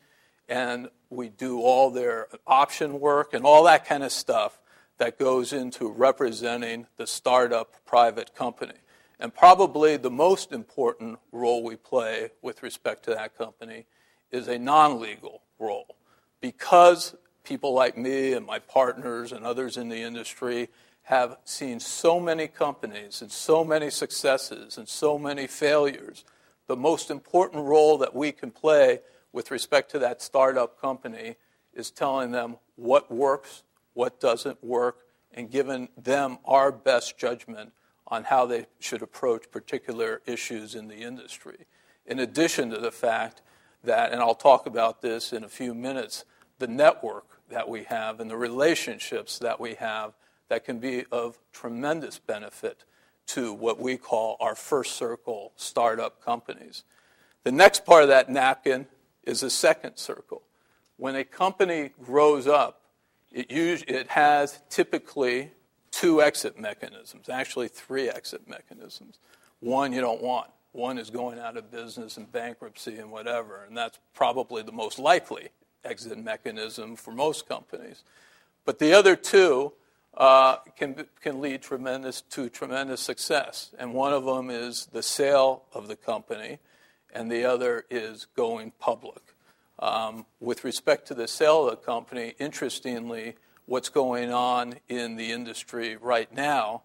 and 0.46 0.90
we 1.08 1.30
do 1.30 1.60
all 1.62 1.90
their 1.90 2.28
option 2.46 3.00
work 3.00 3.32
and 3.32 3.46
all 3.46 3.64
that 3.64 3.86
kind 3.86 4.02
of 4.02 4.12
stuff 4.12 4.58
that 4.98 5.18
goes 5.18 5.54
into 5.54 5.88
representing 5.88 6.86
the 6.98 7.06
startup 7.06 7.74
private 7.86 8.34
company. 8.34 8.74
And 9.18 9.34
probably 9.34 9.96
the 9.96 10.10
most 10.10 10.52
important 10.52 11.18
role 11.32 11.62
we 11.62 11.76
play 11.76 12.30
with 12.42 12.62
respect 12.62 13.04
to 13.06 13.14
that 13.14 13.38
company 13.38 13.86
is 14.30 14.48
a 14.48 14.58
non 14.58 15.00
legal 15.00 15.42
role. 15.58 15.96
Because 16.40 17.14
people 17.44 17.72
like 17.72 17.96
me 17.96 18.32
and 18.32 18.44
my 18.44 18.58
partners 18.58 19.32
and 19.32 19.44
others 19.44 19.76
in 19.76 19.88
the 19.88 20.02
industry 20.02 20.68
have 21.04 21.38
seen 21.44 21.78
so 21.78 22.18
many 22.18 22.48
companies 22.48 23.22
and 23.22 23.30
so 23.30 23.64
many 23.64 23.90
successes 23.90 24.76
and 24.76 24.88
so 24.88 25.18
many 25.18 25.46
failures, 25.46 26.24
the 26.66 26.76
most 26.76 27.10
important 27.10 27.64
role 27.64 27.96
that 27.98 28.14
we 28.14 28.32
can 28.32 28.50
play 28.50 29.00
with 29.32 29.50
respect 29.50 29.90
to 29.90 29.98
that 30.00 30.20
startup 30.20 30.80
company 30.80 31.36
is 31.72 31.90
telling 31.90 32.32
them 32.32 32.56
what 32.74 33.10
works, 33.10 33.62
what 33.94 34.18
doesn't 34.18 34.62
work, 34.64 34.98
and 35.32 35.50
giving 35.50 35.88
them 35.96 36.38
our 36.44 36.72
best 36.72 37.18
judgment 37.18 37.72
on 38.08 38.24
how 38.24 38.46
they 38.46 38.66
should 38.80 39.02
approach 39.02 39.50
particular 39.50 40.22
issues 40.26 40.74
in 40.74 40.88
the 40.88 40.96
industry. 40.96 41.66
In 42.06 42.18
addition 42.18 42.70
to 42.70 42.78
the 42.78 42.92
fact 42.92 43.42
that, 43.84 44.12
and 44.12 44.20
I'll 44.20 44.34
talk 44.34 44.66
about 44.66 45.02
this 45.02 45.32
in 45.32 45.44
a 45.44 45.48
few 45.48 45.74
minutes, 45.74 46.24
the 46.58 46.66
network 46.66 47.40
that 47.48 47.68
we 47.68 47.84
have 47.84 48.20
and 48.20 48.30
the 48.30 48.36
relationships 48.36 49.38
that 49.38 49.60
we 49.60 49.74
have 49.74 50.14
that 50.48 50.64
can 50.64 50.78
be 50.78 51.04
of 51.10 51.38
tremendous 51.52 52.18
benefit 52.18 52.84
to 53.26 53.52
what 53.52 53.80
we 53.80 53.96
call 53.96 54.36
our 54.40 54.54
first 54.54 54.96
circle 54.96 55.52
startup 55.56 56.24
companies. 56.24 56.84
The 57.44 57.52
next 57.52 57.84
part 57.84 58.02
of 58.02 58.08
that 58.08 58.30
napkin 58.30 58.86
is 59.24 59.40
the 59.40 59.50
second 59.50 59.96
circle. 59.96 60.42
When 60.96 61.16
a 61.16 61.24
company 61.24 61.90
grows 62.02 62.46
up, 62.46 62.82
it, 63.32 63.50
usually, 63.50 63.92
it 63.92 64.08
has 64.08 64.60
typically 64.70 65.50
two 65.90 66.22
exit 66.22 66.58
mechanisms, 66.58 67.28
actually, 67.28 67.68
three 67.68 68.08
exit 68.08 68.48
mechanisms. 68.48 69.18
One 69.60 69.92
you 69.92 70.00
don't 70.00 70.22
want. 70.22 70.48
One 70.76 70.98
is 70.98 71.08
going 71.08 71.38
out 71.38 71.56
of 71.56 71.70
business 71.70 72.18
and 72.18 72.30
bankruptcy 72.30 72.96
and 72.98 73.10
whatever, 73.10 73.64
and 73.66 73.74
that's 73.74 73.98
probably 74.12 74.62
the 74.62 74.72
most 74.72 74.98
likely 74.98 75.48
exit 75.82 76.22
mechanism 76.22 76.96
for 76.96 77.12
most 77.12 77.48
companies. 77.48 78.04
But 78.66 78.78
the 78.78 78.92
other 78.92 79.16
two 79.16 79.72
uh, 80.18 80.56
can, 80.76 81.06
can 81.22 81.40
lead 81.40 81.62
tremendous, 81.62 82.20
to 82.20 82.50
tremendous 82.50 83.00
success. 83.00 83.70
And 83.78 83.94
one 83.94 84.12
of 84.12 84.26
them 84.26 84.50
is 84.50 84.84
the 84.92 85.02
sale 85.02 85.62
of 85.72 85.88
the 85.88 85.96
company, 85.96 86.58
and 87.10 87.32
the 87.32 87.46
other 87.46 87.86
is 87.88 88.26
going 88.36 88.72
public. 88.78 89.22
Um, 89.78 90.26
with 90.40 90.62
respect 90.62 91.08
to 91.08 91.14
the 91.14 91.26
sale 91.26 91.64
of 91.64 91.70
the 91.70 91.86
company, 91.86 92.34
interestingly, 92.38 93.36
what's 93.64 93.88
going 93.88 94.30
on 94.30 94.74
in 94.90 95.16
the 95.16 95.32
industry 95.32 95.96
right 95.96 96.30
now 96.34 96.82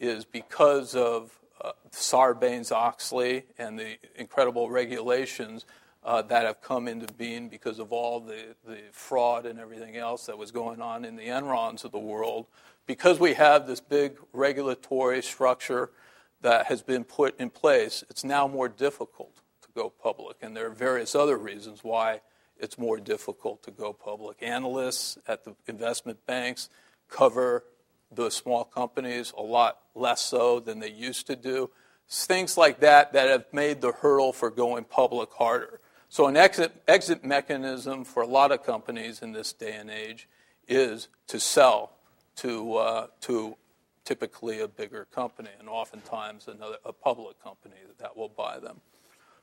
is 0.00 0.24
because 0.24 0.94
of 0.94 1.38
uh, 1.60 1.72
Sarbanes 1.90 2.72
Oxley 2.72 3.44
and 3.58 3.78
the 3.78 3.96
incredible 4.16 4.70
regulations 4.70 5.64
uh, 6.04 6.22
that 6.22 6.44
have 6.44 6.60
come 6.60 6.86
into 6.86 7.12
being 7.14 7.48
because 7.48 7.78
of 7.78 7.92
all 7.92 8.20
the, 8.20 8.54
the 8.66 8.78
fraud 8.92 9.46
and 9.46 9.58
everything 9.58 9.96
else 9.96 10.26
that 10.26 10.36
was 10.36 10.50
going 10.50 10.80
on 10.80 11.04
in 11.04 11.16
the 11.16 11.24
Enrons 11.24 11.84
of 11.84 11.92
the 11.92 11.98
world. 11.98 12.46
Because 12.86 13.18
we 13.18 13.34
have 13.34 13.66
this 13.66 13.80
big 13.80 14.18
regulatory 14.32 15.22
structure 15.22 15.90
that 16.42 16.66
has 16.66 16.82
been 16.82 17.04
put 17.04 17.38
in 17.40 17.48
place, 17.48 18.04
it's 18.10 18.24
now 18.24 18.46
more 18.46 18.68
difficult 18.68 19.36
to 19.62 19.68
go 19.74 19.88
public. 19.88 20.36
And 20.42 20.54
there 20.54 20.66
are 20.66 20.74
various 20.74 21.14
other 21.14 21.38
reasons 21.38 21.82
why 21.82 22.20
it's 22.58 22.78
more 22.78 22.98
difficult 22.98 23.62
to 23.62 23.70
go 23.70 23.94
public. 23.94 24.42
Analysts 24.42 25.16
at 25.26 25.44
the 25.44 25.54
investment 25.66 26.24
banks 26.26 26.68
cover 27.08 27.64
the 28.12 28.30
small 28.30 28.64
companies 28.64 29.32
a 29.36 29.42
lot 29.42 29.78
less 29.94 30.20
so 30.20 30.60
than 30.60 30.80
they 30.80 30.90
used 30.90 31.26
to 31.26 31.36
do. 31.36 31.70
things 32.08 32.58
like 32.58 32.80
that 32.80 33.14
that 33.14 33.28
have 33.28 33.46
made 33.52 33.80
the 33.80 33.90
hurdle 33.92 34.32
for 34.32 34.50
going 34.50 34.84
public 34.84 35.32
harder. 35.32 35.80
So, 36.10 36.26
an 36.26 36.36
exit, 36.36 36.82
exit 36.86 37.24
mechanism 37.24 38.04
for 38.04 38.22
a 38.22 38.26
lot 38.26 38.52
of 38.52 38.62
companies 38.62 39.22
in 39.22 39.32
this 39.32 39.52
day 39.52 39.72
and 39.72 39.90
age 39.90 40.28
is 40.68 41.08
to 41.28 41.40
sell 41.40 41.92
to, 42.36 42.74
uh, 42.74 43.06
to 43.22 43.56
typically 44.04 44.60
a 44.60 44.68
bigger 44.68 45.06
company 45.06 45.48
and 45.58 45.68
oftentimes 45.68 46.46
another, 46.46 46.76
a 46.84 46.92
public 46.92 47.42
company 47.42 47.74
that 47.98 48.16
will 48.16 48.28
buy 48.28 48.58
them. 48.58 48.80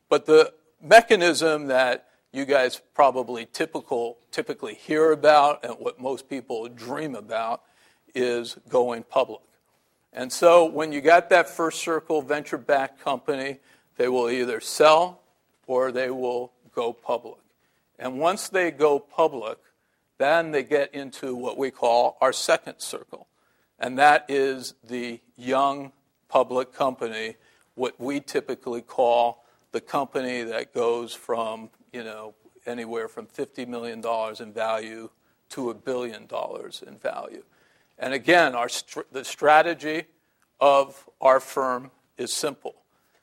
But 0.08 0.25
the 0.25 0.53
mechanism 0.82 1.68
that 1.68 2.08
you 2.32 2.46
guys 2.46 2.82
probably 2.94 3.48
typical, 3.51 4.18
typically 4.32 4.75
hear 4.75 5.12
about 5.12 5.63
and 5.65 5.74
what 5.74 6.00
most 6.00 6.30
people 6.30 6.68
dream 6.70 7.15
about 7.15 7.63
is 8.15 8.58
going 8.70 9.03
public. 9.03 9.41
And 10.13 10.32
so 10.32 10.65
when 10.65 10.91
you 10.91 11.01
got 11.01 11.30
that 11.30 11.50
first 11.50 11.80
circle 11.80 12.22
venture 12.22 12.58
backed 12.58 13.01
company, 13.01 13.60
they 13.98 14.08
will 14.08 14.30
either 14.30 14.60
sell 14.60 15.22
or 15.68 15.91
they 15.91 16.10
will 16.10 16.51
go 16.74 16.91
public. 16.91 17.39
And 17.98 18.20
once 18.20 18.50
they 18.50 18.72
go 18.72 19.00
public, 19.00 19.58
then 20.18 20.51
they 20.51 20.63
get 20.63 20.94
into 20.94 21.36
what 21.36 21.58
we 21.58 21.72
call 21.72 22.18
our 22.20 22.34
second 22.34 22.80
circle. 22.80 23.27
And 23.80 23.98
that 23.98 24.25
is 24.27 24.74
the 24.84 25.20
young 25.38 25.91
public 26.27 26.74
company, 26.74 27.36
what 27.75 28.00
we 28.00 28.20
typically 28.20 28.82
call 28.82 29.46
the 29.72 29.82
company 29.82 30.44
that 30.44 30.74
goes 30.74 31.13
from 31.13 31.70
you 31.91 32.03
know, 32.03 32.34
anywhere 32.65 33.08
from 33.08 33.25
$50 33.27 33.68
million 33.68 34.03
in 34.39 34.53
value 34.53 35.10
to 35.50 35.70
a 35.70 35.74
billion 35.74 36.25
dollars 36.25 36.84
in 36.86 36.98
value. 36.98 37.44
And 38.01 38.15
again, 38.15 38.55
our 38.55 38.67
the 39.12 39.24
strategy 39.24 40.05
of 40.60 41.08
our 41.22 41.39
firm 41.39 41.91
is 42.17 42.34
simple. 42.34 42.75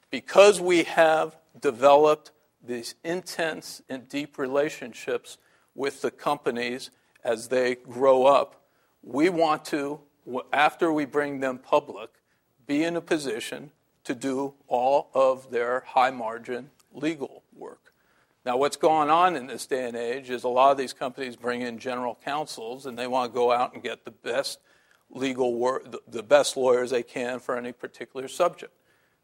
Because 0.08 0.60
we 0.60 0.84
have 0.84 1.36
developed 1.60 2.30
these 2.64 2.94
intense 3.02 3.82
and 3.88 4.08
deep 4.08 4.38
relationships 4.38 5.36
with 5.74 6.00
the 6.00 6.12
companies 6.12 6.90
as 7.24 7.48
they 7.48 7.74
grow 7.74 8.24
up, 8.24 8.62
we 9.02 9.28
want 9.28 9.64
to, 9.66 10.00
after 10.52 10.92
we 10.92 11.04
bring 11.04 11.40
them 11.40 11.58
public, 11.58 12.10
be 12.66 12.84
in 12.84 12.96
a 12.96 13.00
position 13.00 13.72
to 14.04 14.14
do 14.14 14.54
all 14.68 15.10
of 15.12 15.50
their 15.50 15.80
high 15.80 16.10
margin 16.10 16.70
legal 16.92 17.42
work. 17.54 17.92
Now, 18.46 18.56
what's 18.56 18.76
going 18.76 19.10
on 19.10 19.36
in 19.36 19.46
this 19.46 19.66
day 19.66 19.86
and 19.88 19.96
age 19.96 20.30
is 20.30 20.44
a 20.44 20.48
lot 20.48 20.70
of 20.70 20.78
these 20.78 20.92
companies 20.92 21.36
bring 21.36 21.62
in 21.62 21.78
general 21.78 22.16
counsels 22.24 22.86
and 22.86 22.98
they 22.98 23.06
want 23.06 23.32
to 23.32 23.34
go 23.34 23.52
out 23.52 23.74
and 23.74 23.82
get 23.82 24.04
the 24.04 24.10
best 24.10 24.60
legal 25.10 25.54
work, 25.54 25.94
the 26.06 26.22
best 26.22 26.56
lawyers 26.56 26.90
they 26.90 27.02
can 27.02 27.40
for 27.40 27.56
any 27.56 27.72
particular 27.72 28.28
subject. 28.28 28.72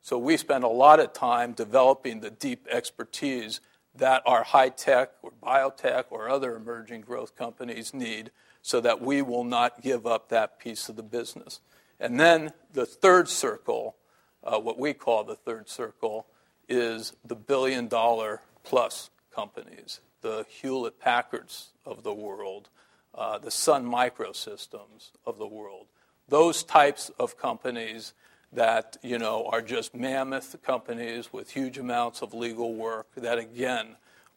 So 0.00 0.18
we 0.18 0.36
spend 0.36 0.64
a 0.64 0.68
lot 0.68 1.00
of 1.00 1.12
time 1.12 1.52
developing 1.52 2.20
the 2.20 2.30
deep 2.30 2.66
expertise 2.70 3.60
that 3.94 4.22
our 4.26 4.42
high 4.42 4.68
tech 4.68 5.12
or 5.22 5.32
biotech 5.42 6.04
or 6.10 6.28
other 6.28 6.56
emerging 6.56 7.02
growth 7.02 7.36
companies 7.36 7.94
need 7.94 8.30
so 8.60 8.80
that 8.80 9.00
we 9.00 9.22
will 9.22 9.44
not 9.44 9.82
give 9.82 10.06
up 10.06 10.28
that 10.28 10.58
piece 10.58 10.88
of 10.88 10.96
the 10.96 11.02
business. 11.02 11.60
And 12.00 12.18
then 12.18 12.52
the 12.72 12.86
third 12.86 13.28
circle, 13.28 13.96
uh, 14.42 14.58
what 14.58 14.78
we 14.78 14.94
call 14.94 15.24
the 15.24 15.36
third 15.36 15.68
circle, 15.68 16.26
is 16.68 17.12
the 17.24 17.36
billion 17.36 17.88
dollar 17.88 18.40
plus 18.62 19.10
companies, 19.34 20.00
the 20.22 20.44
Hewlett 20.48 20.98
Packards 20.98 21.68
of 21.84 22.02
the 22.02 22.14
world, 22.14 22.68
uh, 23.16 23.38
the 23.38 23.50
Sun 23.50 23.86
Microsystems 23.86 25.10
of 25.26 25.38
the 25.38 25.46
world. 25.46 25.86
Those 26.28 26.62
types 26.62 27.10
of 27.18 27.36
companies 27.36 28.14
that 28.52 28.96
you 29.02 29.18
know 29.18 29.46
are 29.50 29.62
just 29.62 29.94
mammoth 29.94 30.56
companies 30.62 31.32
with 31.32 31.50
huge 31.50 31.78
amounts 31.78 32.22
of 32.22 32.32
legal 32.32 32.74
work. 32.74 33.08
That 33.16 33.38
again, 33.38 33.96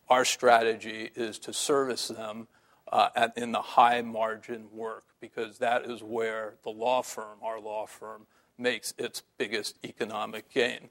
our 0.10 0.26
strategy 0.26 1.12
is 1.16 1.40
to 1.40 1.54
service 1.54 2.08
them 2.08 2.48
uh, 2.92 3.10
at, 3.16 3.38
in 3.38 3.52
the 3.52 3.62
high 3.62 4.02
margin 4.02 4.68
work 4.72 5.04
because 5.20 5.58
that 5.60 5.86
is 5.86 6.04
where 6.04 6.56
the 6.64 6.70
law 6.70 7.02
firm, 7.02 7.40
our 7.42 7.60
law 7.60 7.86
firm, 7.86 8.28
makes 8.58 8.94
its 8.98 9.24
biggest 9.38 9.78
economic 9.84 10.50
gain. 10.50 10.90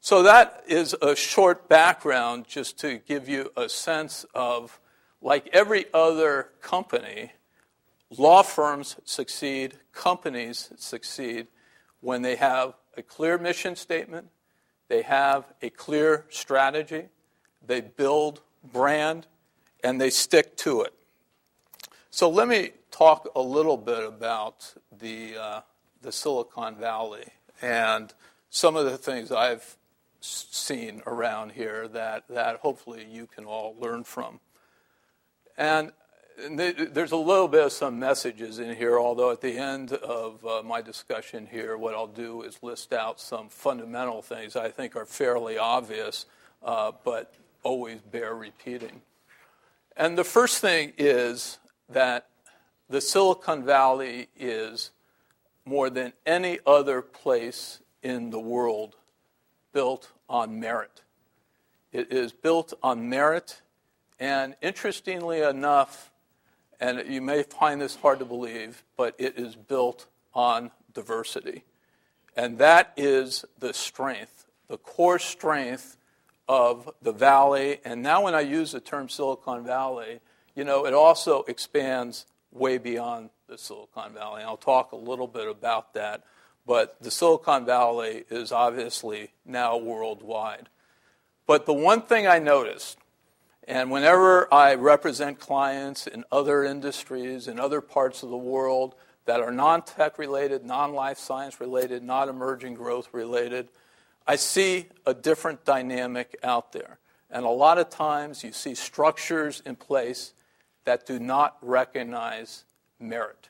So 0.00 0.24
that 0.24 0.64
is 0.66 0.96
a 1.00 1.14
short 1.14 1.68
background 1.68 2.46
just 2.48 2.78
to 2.80 2.98
give 2.98 3.28
you 3.28 3.52
a 3.56 3.68
sense 3.68 4.26
of, 4.34 4.80
like 5.22 5.48
every 5.52 5.86
other 5.94 6.48
company, 6.60 7.32
law 8.10 8.42
firms 8.42 8.96
succeed, 9.04 9.74
companies 9.92 10.70
succeed 10.76 11.46
when 12.00 12.22
they 12.22 12.36
have 12.36 12.74
a 12.96 13.02
clear 13.02 13.38
mission 13.38 13.76
statement, 13.76 14.28
they 14.88 15.02
have 15.02 15.44
a 15.62 15.70
clear 15.70 16.26
strategy, 16.28 17.04
they 17.64 17.80
build 17.80 18.40
brand, 18.72 19.26
and 19.84 20.00
they 20.00 20.10
stick 20.10 20.56
to 20.56 20.82
it. 20.82 20.92
So 22.10 22.28
let 22.28 22.48
me 22.48 22.72
talk 22.90 23.28
a 23.34 23.40
little 23.40 23.76
bit 23.76 24.04
about 24.04 24.74
the, 25.00 25.36
uh, 25.36 25.60
the 26.02 26.12
Silicon 26.12 26.76
Valley 26.76 27.24
and 27.62 28.12
some 28.50 28.76
of 28.76 28.84
the 28.84 28.98
things 28.98 29.32
I've 29.32 29.76
seen 30.20 31.02
around 31.06 31.52
here 31.52 31.88
that, 31.88 32.24
that 32.28 32.58
hopefully 32.58 33.06
you 33.10 33.26
can 33.26 33.44
all 33.44 33.74
learn 33.80 34.04
from. 34.04 34.40
And 35.56 35.92
there's 36.48 37.12
a 37.12 37.16
little 37.16 37.48
bit 37.48 37.66
of 37.66 37.72
some 37.72 37.98
messages 37.98 38.58
in 38.58 38.74
here, 38.74 38.98
although 38.98 39.30
at 39.30 39.40
the 39.40 39.58
end 39.58 39.92
of 39.92 40.44
uh, 40.44 40.62
my 40.62 40.80
discussion 40.80 41.46
here, 41.50 41.76
what 41.76 41.94
I'll 41.94 42.06
do 42.06 42.42
is 42.42 42.62
list 42.62 42.92
out 42.92 43.20
some 43.20 43.48
fundamental 43.48 44.22
things 44.22 44.56
I 44.56 44.70
think 44.70 44.96
are 44.96 45.04
fairly 45.04 45.58
obvious, 45.58 46.26
uh, 46.62 46.92
but 47.04 47.34
always 47.62 48.00
bear 48.00 48.34
repeating. 48.34 49.02
And 49.96 50.16
the 50.16 50.24
first 50.24 50.60
thing 50.60 50.94
is 50.96 51.58
that 51.90 52.26
the 52.88 53.00
Silicon 53.00 53.64
Valley 53.64 54.28
is 54.38 54.90
more 55.64 55.90
than 55.90 56.12
any 56.26 56.58
other 56.66 57.02
place 57.02 57.80
in 58.02 58.30
the 58.30 58.40
world 58.40 58.96
built 59.72 60.10
on 60.28 60.58
merit. 60.58 61.02
It 61.92 62.12
is 62.12 62.32
built 62.32 62.72
on 62.82 63.08
merit, 63.08 63.60
and 64.18 64.54
interestingly 64.62 65.40
enough, 65.40 66.10
and 66.80 67.04
you 67.06 67.20
may 67.20 67.42
find 67.42 67.80
this 67.80 67.96
hard 67.96 68.18
to 68.18 68.24
believe, 68.24 68.84
but 68.96 69.14
it 69.18 69.38
is 69.38 69.56
built 69.56 70.06
on 70.34 70.70
diversity. 70.92 71.64
And 72.36 72.58
that 72.58 72.92
is 72.96 73.44
the 73.58 73.74
strength, 73.74 74.46
the 74.68 74.78
core 74.78 75.18
strength 75.18 75.96
of 76.48 76.90
the 77.02 77.12
valley. 77.12 77.80
And 77.84 78.02
now, 78.02 78.24
when 78.24 78.34
I 78.34 78.40
use 78.40 78.72
the 78.72 78.80
term 78.80 79.08
Silicon 79.08 79.64
Valley, 79.64 80.20
you 80.54 80.64
know, 80.64 80.86
it 80.86 80.94
also 80.94 81.44
expands 81.44 82.26
way 82.50 82.78
beyond 82.78 83.30
the 83.48 83.58
Silicon 83.58 84.12
Valley. 84.12 84.40
And 84.40 84.48
I'll 84.48 84.56
talk 84.56 84.92
a 84.92 84.96
little 84.96 85.26
bit 85.26 85.48
about 85.48 85.94
that. 85.94 86.24
But 86.66 87.02
the 87.02 87.10
Silicon 87.10 87.64
Valley 87.66 88.24
is 88.30 88.52
obviously 88.52 89.32
now 89.44 89.76
worldwide. 89.76 90.68
But 91.46 91.66
the 91.66 91.72
one 91.72 92.02
thing 92.02 92.26
I 92.26 92.38
noticed, 92.38 92.98
and 93.68 93.90
whenever 93.90 94.52
I 94.52 94.74
represent 94.74 95.38
clients 95.38 96.06
in 96.06 96.24
other 96.32 96.64
industries, 96.64 97.46
in 97.46 97.60
other 97.60 97.80
parts 97.80 98.22
of 98.22 98.30
the 98.30 98.36
world 98.36 98.94
that 99.24 99.40
are 99.40 99.52
non 99.52 99.82
tech 99.82 100.18
related, 100.18 100.64
non 100.64 100.92
life 100.92 101.18
science 101.18 101.60
related, 101.60 102.02
not 102.02 102.28
emerging 102.28 102.74
growth 102.74 103.08
related, 103.12 103.68
I 104.26 104.36
see 104.36 104.86
a 105.06 105.14
different 105.14 105.64
dynamic 105.64 106.36
out 106.42 106.72
there. 106.72 106.98
And 107.30 107.44
a 107.44 107.50
lot 107.50 107.78
of 107.78 107.88
times 107.88 108.44
you 108.44 108.52
see 108.52 108.74
structures 108.74 109.62
in 109.64 109.76
place 109.76 110.34
that 110.84 111.06
do 111.06 111.18
not 111.18 111.56
recognize 111.62 112.64
merit. 112.98 113.48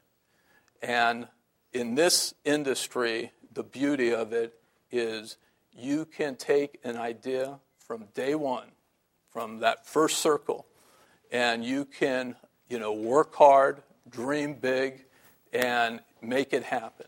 And 0.82 1.28
in 1.72 1.94
this 1.94 2.34
industry, 2.44 3.32
the 3.52 3.62
beauty 3.62 4.12
of 4.12 4.32
it 4.32 4.54
is 4.90 5.36
you 5.76 6.04
can 6.04 6.36
take 6.36 6.78
an 6.84 6.96
idea 6.96 7.58
from 7.78 8.06
day 8.14 8.34
one, 8.34 8.68
from 9.32 9.60
that 9.60 9.86
first 9.86 10.18
circle, 10.18 10.66
and 11.30 11.64
you 11.64 11.84
can, 11.84 12.36
you 12.68 12.78
know, 12.78 12.92
work 12.92 13.34
hard, 13.34 13.82
dream 14.10 14.54
big, 14.54 15.04
and 15.52 16.00
make 16.20 16.52
it 16.52 16.64
happen. 16.64 17.06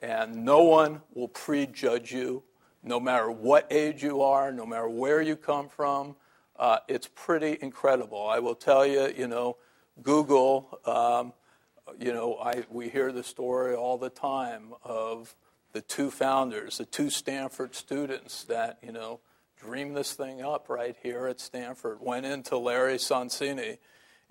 And 0.00 0.44
no 0.44 0.62
one 0.62 1.02
will 1.14 1.28
prejudge 1.28 2.12
you 2.12 2.42
no 2.82 3.00
matter 3.00 3.30
what 3.30 3.66
age 3.70 4.02
you 4.02 4.22
are, 4.22 4.52
no 4.52 4.64
matter 4.64 4.88
where 4.88 5.20
you 5.20 5.34
come 5.34 5.68
from. 5.68 6.14
Uh, 6.56 6.78
it's 6.86 7.08
pretty 7.14 7.58
incredible. 7.60 8.26
I 8.26 8.38
will 8.38 8.54
tell 8.54 8.86
you, 8.86 9.12
you 9.16 9.26
know, 9.26 9.56
Google, 10.02 10.78
um, 10.84 11.32
you 11.98 12.12
know, 12.12 12.36
I, 12.36 12.64
we 12.70 12.88
hear 12.88 13.12
the 13.12 13.24
story 13.24 13.74
all 13.74 13.98
the 13.98 14.10
time 14.10 14.72
of 14.84 15.34
the 15.72 15.80
two 15.80 16.10
founders, 16.10 16.78
the 16.78 16.84
two 16.84 17.10
Stanford 17.10 17.74
students 17.74 18.44
that, 18.44 18.78
you 18.82 18.92
know, 18.92 19.20
dreamed 19.56 19.96
this 19.96 20.12
thing 20.12 20.42
up 20.42 20.68
right 20.68 20.96
here 21.02 21.26
at 21.26 21.40
Stanford, 21.40 21.98
went 22.00 22.26
into 22.26 22.56
Larry 22.58 22.96
Sonsini. 22.96 23.78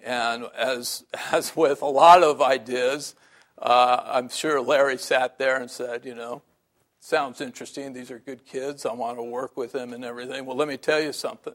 And 0.04 0.46
as, 0.58 1.04
as 1.32 1.56
with 1.56 1.82
a 1.82 1.88
lot 1.88 2.24
of 2.24 2.42
ideas, 2.42 3.16
uh, 3.58 4.02
I'm 4.06 4.30
sure 4.30 4.62
Larry 4.62 4.98
sat 4.98 5.38
there 5.38 5.60
and 5.60 5.70
said, 5.70 6.06
you 6.06 6.16
know, 6.16 6.42
sounds 7.00 7.42
interesting. 7.42 7.94
These 7.94 8.12
are 8.12 8.20
good 8.20 8.46
kids. 8.46 8.86
I 8.86 8.94
want 8.94 9.18
to 9.18 9.24
work 9.24 9.56
with 9.58 9.72
them 9.72 9.94
and 9.94 10.04
everything. 10.04 10.46
Well, 10.46 10.58
let 10.58 10.68
me 10.68 10.78
tell 10.78 11.02
you 11.02 11.14
something. 11.14 11.54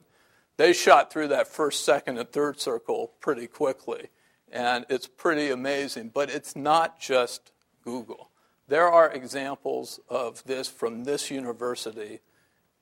They 0.56 0.72
shot 0.72 1.12
through 1.12 1.28
that 1.28 1.48
first, 1.48 1.84
second, 1.84 2.18
and 2.18 2.30
third 2.30 2.60
circle 2.60 3.12
pretty 3.20 3.46
quickly. 3.46 4.08
And 4.52 4.84
it's 4.88 5.06
pretty 5.06 5.50
amazing. 5.50 6.10
But 6.12 6.30
it's 6.30 6.54
not 6.54 7.00
just 7.00 7.52
Google. 7.84 8.30
There 8.68 8.88
are 8.88 9.10
examples 9.10 10.00
of 10.08 10.44
this 10.44 10.68
from 10.68 11.04
this 11.04 11.30
university 11.30 12.20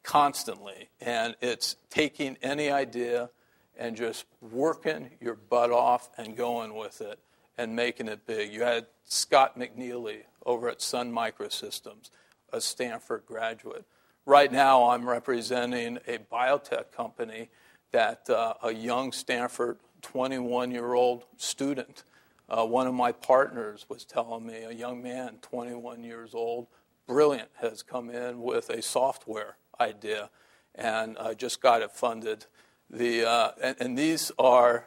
constantly. 0.09 0.88
And 1.03 1.37
it's 1.42 1.77
taking 1.90 2.38
any 2.42 2.71
idea 2.71 3.29
and 3.77 3.94
just 3.94 4.25
working 4.40 5.11
your 5.21 5.35
butt 5.35 5.71
off 5.71 6.09
and 6.16 6.35
going 6.35 6.75
with 6.75 7.03
it 7.03 7.18
and 7.59 7.77
making 7.77 8.09
it 8.09 8.27
big. 8.27 8.51
You 8.51 8.62
had 8.62 8.87
Scott 9.05 9.59
McNealy 9.59 10.21
over 10.47 10.71
at 10.71 10.81
Sun 10.81 11.12
Microsystems 11.12 12.09
a 12.51 12.59
Stanford 12.59 13.25
graduate. 13.27 13.85
Right 14.25 14.51
now, 14.51 14.88
I'm 14.88 15.07
representing 15.07 15.99
a 16.07 16.16
biotech 16.33 16.90
company 16.90 17.51
that 17.92 18.31
uh, 18.31 18.55
a 18.62 18.73
young 18.73 19.12
Stanford 19.12 19.77
21 20.01 20.71
year 20.71 20.94
old 20.94 21.27
student, 21.37 22.05
uh, 22.49 22.64
one 22.64 22.87
of 22.87 22.94
my 22.94 23.12
partners 23.12 23.85
was 23.90 24.07
telling 24.07 24.47
me, 24.47 24.62
a 24.62 24.73
young 24.73 25.03
man, 25.03 25.37
21 25.42 26.03
years 26.03 26.35
old, 26.35 26.66
brilliant, 27.07 27.51
has 27.61 27.83
come 27.83 28.09
in 28.09 28.40
with 28.40 28.71
a 28.71 28.81
software 28.81 29.59
idea 29.80 30.30
and 30.74 31.16
just 31.36 31.60
got 31.60 31.82
it 31.82 31.92
funded. 31.92 32.46
The, 32.90 33.28
uh, 33.28 33.50
and, 33.62 33.76
and 33.80 33.98
these 33.98 34.32
are 34.38 34.86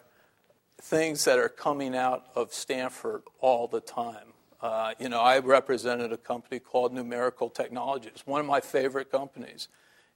things 0.82 1.25
that 1.25 1.38
are 1.38 1.49
coming 1.49 1.95
out 1.95 2.25
of 2.36 2.54
Stanford 2.54 3.23
all 3.39 3.67
the 3.67 3.82
time. 3.82 4.34
Uh, 4.62 4.93
you 4.99 5.10
know, 5.10 5.19
I 5.19 5.39
represented 5.39 6.12
a 6.12 6.17
company 6.17 6.60
called 6.60 6.93
Numerical 6.93 7.49
Technologies, 7.49 8.23
one 8.25 8.39
of 8.39 8.47
my 8.47 8.60
favorite 8.60 9.12
companies. 9.12 9.67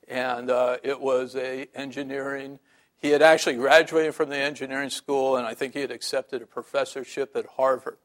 And 0.08 0.52
uh, 0.52 0.78
it 0.84 1.02
was 1.02 1.36
a 1.36 1.68
engineering, 1.74 2.60
he 2.98 3.10
had 3.10 3.22
actually 3.22 3.56
graduated 3.56 4.16
from 4.16 4.30
the 4.30 4.38
engineering 4.38 4.90
school, 4.90 5.38
and 5.38 5.46
I 5.46 5.54
think 5.54 5.74
he 5.74 5.82
had 5.82 5.92
accepted 5.92 6.42
a 6.42 6.46
professorship 6.46 7.36
at 7.36 7.46
Harvard. 7.58 7.98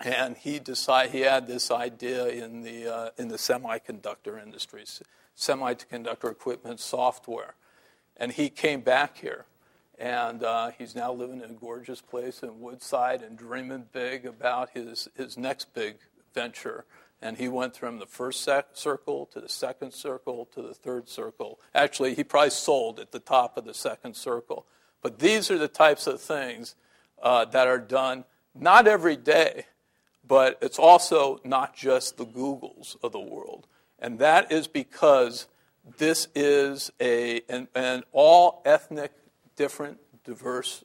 And 0.00 0.36
he 0.36 0.58
decided, 0.58 1.12
he 1.12 1.20
had 1.20 1.46
this 1.46 1.70
idea 1.70 2.26
in 2.26 2.62
the, 2.62 2.92
uh, 2.92 3.10
in 3.16 3.28
the 3.28 3.36
semiconductor 3.36 4.42
industry, 4.42 4.84
semiconductor 5.36 6.30
equipment 6.30 6.80
software. 6.80 7.54
And 8.16 8.32
he 8.32 8.48
came 8.48 8.80
back 8.80 9.18
here 9.18 9.46
and 9.98 10.42
uh, 10.42 10.70
he's 10.76 10.94
now 10.94 11.12
living 11.12 11.40
in 11.40 11.50
a 11.50 11.54
gorgeous 11.54 12.00
place 12.00 12.42
in 12.42 12.60
Woodside 12.60 13.22
and 13.22 13.38
dreaming 13.38 13.86
big 13.92 14.26
about 14.26 14.70
his, 14.70 15.08
his 15.16 15.38
next 15.38 15.72
big 15.72 15.96
venture. 16.34 16.84
And 17.22 17.36
he 17.38 17.48
went 17.48 17.76
from 17.76 18.00
the 18.00 18.06
first 18.06 18.42
sec- 18.42 18.70
circle 18.72 19.26
to 19.26 19.40
the 19.40 19.48
second 19.48 19.92
circle 19.92 20.48
to 20.52 20.62
the 20.62 20.74
third 20.74 21.08
circle. 21.08 21.60
Actually, 21.74 22.14
he 22.14 22.24
probably 22.24 22.50
sold 22.50 22.98
at 22.98 23.12
the 23.12 23.20
top 23.20 23.56
of 23.56 23.64
the 23.64 23.74
second 23.74 24.14
circle. 24.16 24.66
But 25.00 25.20
these 25.20 25.50
are 25.50 25.58
the 25.58 25.68
types 25.68 26.06
of 26.06 26.20
things 26.20 26.74
uh, 27.22 27.44
that 27.46 27.68
are 27.68 27.78
done 27.78 28.24
not 28.54 28.86
every 28.86 29.16
day, 29.16 29.66
but 30.26 30.58
it's 30.62 30.78
also 30.78 31.40
not 31.44 31.74
just 31.74 32.16
the 32.16 32.26
Googles 32.26 32.96
of 33.02 33.12
the 33.12 33.20
world. 33.20 33.66
And 33.98 34.18
that 34.18 34.50
is 34.50 34.66
because 34.66 35.46
this 35.98 36.28
is 36.34 36.90
a, 37.00 37.42
an, 37.48 37.68
an 37.74 38.04
all 38.12 38.62
ethnic 38.64 39.12
different, 39.56 39.98
diverse, 40.24 40.84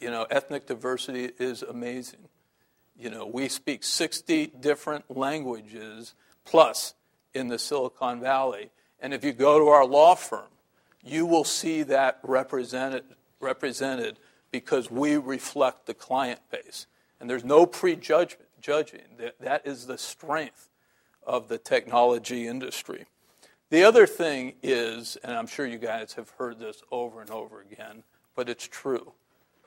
you 0.00 0.10
know, 0.10 0.26
ethnic 0.30 0.66
diversity 0.66 1.30
is 1.38 1.62
amazing. 1.62 2.28
You 2.98 3.10
know, 3.10 3.26
we 3.26 3.48
speak 3.48 3.84
60 3.84 4.48
different 4.60 5.16
languages 5.16 6.14
plus 6.44 6.94
in 7.34 7.48
the 7.48 7.58
Silicon 7.58 8.20
Valley. 8.20 8.70
And 9.00 9.14
if 9.14 9.24
you 9.24 9.32
go 9.32 9.58
to 9.58 9.68
our 9.68 9.84
law 9.84 10.14
firm, 10.14 10.48
you 11.04 11.26
will 11.26 11.44
see 11.44 11.82
that 11.84 12.18
represented, 12.22 13.04
represented 13.40 14.18
because 14.50 14.90
we 14.90 15.16
reflect 15.16 15.86
the 15.86 15.94
client 15.94 16.40
base. 16.50 16.86
And 17.20 17.28
there's 17.28 17.44
no 17.44 17.66
prejudgment 17.66 18.47
judging. 18.60 19.02
That, 19.40 19.66
is 19.66 19.86
the 19.86 19.98
strength 19.98 20.68
of 21.26 21.48
the 21.48 21.58
technology 21.58 22.46
industry. 22.46 23.06
The 23.70 23.84
other 23.84 24.06
thing 24.06 24.54
is, 24.62 25.16
and 25.22 25.36
I'm 25.36 25.46
sure 25.46 25.66
you 25.66 25.78
guys 25.78 26.14
have 26.14 26.30
heard 26.30 26.58
this 26.58 26.82
over 26.90 27.20
and 27.20 27.30
over 27.30 27.60
again, 27.60 28.02
but 28.34 28.48
it's 28.48 28.66
true. 28.66 29.12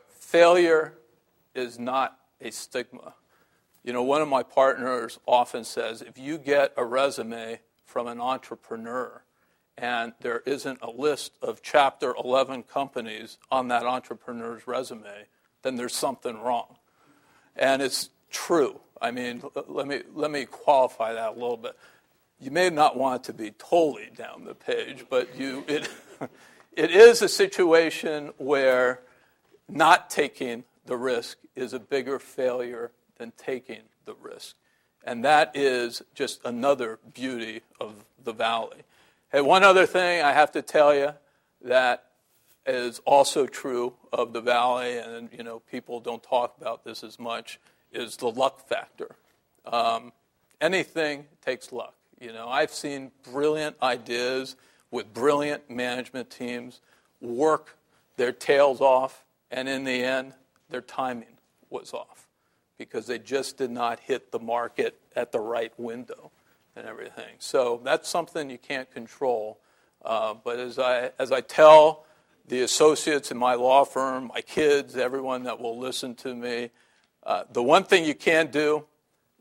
Failure 0.10 0.98
is 1.54 1.78
not 1.78 2.18
a 2.40 2.52
stigma. 2.52 3.14
You 3.84 3.94
know, 3.94 4.04
one 4.04 4.22
of 4.22 4.28
my 4.28 4.44
partners 4.44 5.20
often 5.28 5.64
says 5.64 6.02
if 6.02 6.18
you 6.18 6.38
get 6.38 6.74
a 6.78 6.86
resume 6.86 7.60
from 7.86 8.08
an 8.08 8.20
entrepreneur 8.20 9.24
and 9.78 10.14
there 10.22 10.42
isn't 10.46 10.80
a 10.82 10.90
list 10.90 11.34
of 11.42 11.62
chapter 11.62 12.14
11 12.24 12.64
companies 12.64 13.38
on 13.52 13.68
that 13.70 13.86
entrepreneur's 13.86 14.68
resume, 14.68 15.26
then 15.64 15.76
there's 15.76 15.96
something 15.96 16.40
wrong. 16.40 16.78
And 17.56 17.82
it's 17.82 18.10
true. 18.32 18.80
I 19.02 19.12
mean, 19.12 19.44
let 19.68 19.88
me, 19.88 20.02
let 20.14 20.32
me 20.32 20.46
qualify 20.46 21.14
that 21.14 21.30
a 21.30 21.34
little 21.34 21.58
bit. 21.58 21.78
You 22.40 22.52
may 22.52 22.70
not 22.70 22.98
want 22.98 23.24
to 23.26 23.34
be 23.34 23.52
totally 23.52 24.10
down 24.16 24.46
the 24.46 24.56
page, 24.56 25.06
but 25.10 25.38
you, 25.38 25.64
it, 25.68 25.90
it 26.76 26.92
is 26.92 27.22
a 27.22 27.30
situation 27.30 28.32
where 28.38 29.02
not 29.70 30.10
taking 30.10 30.64
the 30.86 30.98
risk 30.98 31.38
is 31.56 31.74
a 31.74 31.80
bigger 31.80 32.20
failure 32.20 32.92
than 33.18 33.32
taking 33.38 33.82
the 34.06 34.16
risk. 34.16 34.56
And 35.04 35.24
that 35.26 35.52
is 35.56 36.02
just 36.14 36.42
another 36.46 37.00
beauty 37.14 37.62
of 37.80 38.06
the 38.24 38.34
valley. 38.34 38.84
Hey, 39.32 39.42
one 39.42 39.64
other 39.64 39.86
thing 39.86 40.22
I 40.22 40.34
have 40.34 40.52
to 40.54 40.62
tell 40.62 40.94
you 40.94 41.14
that 41.64 42.06
is 42.66 43.00
also 43.06 43.48
true 43.48 43.94
of 44.12 44.34
the 44.34 44.42
valley, 44.42 44.98
and 44.98 45.30
you 45.32 45.44
know 45.44 45.60
people 45.60 46.00
don't 46.00 46.22
talk 46.22 46.56
about 46.60 46.84
this 46.84 47.04
as 47.04 47.20
much, 47.20 47.60
is 47.92 48.18
the 48.18 48.28
luck 48.32 48.68
factor. 48.68 49.16
Um, 49.66 50.12
anything 50.60 51.26
takes 51.44 51.72
luck. 51.72 51.96
You 52.20 52.34
know, 52.34 52.48
I've 52.48 52.72
seen 52.72 53.12
brilliant 53.32 53.76
ideas 53.82 54.56
with 54.92 55.14
brilliant 55.14 55.70
management 55.70 56.30
teams 56.30 56.82
work 57.20 57.78
their 58.18 58.32
tails 58.32 58.82
off, 58.82 59.24
and 59.50 59.68
in 59.68 59.84
the 59.84 60.04
end, 60.04 60.34
their 60.70 60.82
timing 60.82 61.38
was 61.70 61.94
off 61.94 62.28
because 62.78 63.08
they 63.08 63.20
just 63.20 63.58
did 63.58 63.72
not 63.72 64.00
hit 64.00 64.32
the 64.32 64.40
market 64.40 65.00
at 65.16 65.32
the 65.32 65.40
right 65.40 65.74
window 65.78 66.32
and 66.76 66.86
everything. 66.86 67.36
So 67.40 67.82
that's 67.84 68.10
something 68.10 68.50
you 68.50 68.58
can't 68.58 68.92
control. 68.92 69.60
Uh, 70.04 70.34
but 70.34 70.60
as 70.60 70.80
I, 70.80 71.12
as 71.20 71.32
I 71.32 71.42
tell 71.42 72.06
the 72.48 72.62
associates 72.62 73.32
in 73.32 73.38
my 73.38 73.54
law 73.54 73.86
firm, 73.86 74.32
my 74.34 74.42
kids, 74.42 74.98
everyone 74.98 75.44
that 75.44 75.60
will 75.60 75.78
listen 75.78 76.16
to 76.16 76.36
me, 76.36 76.72
uh, 77.24 77.44
the 77.52 77.64
one 77.64 77.84
thing 77.84 78.06
you 78.06 78.16
can 78.16 78.48
do 78.48 78.86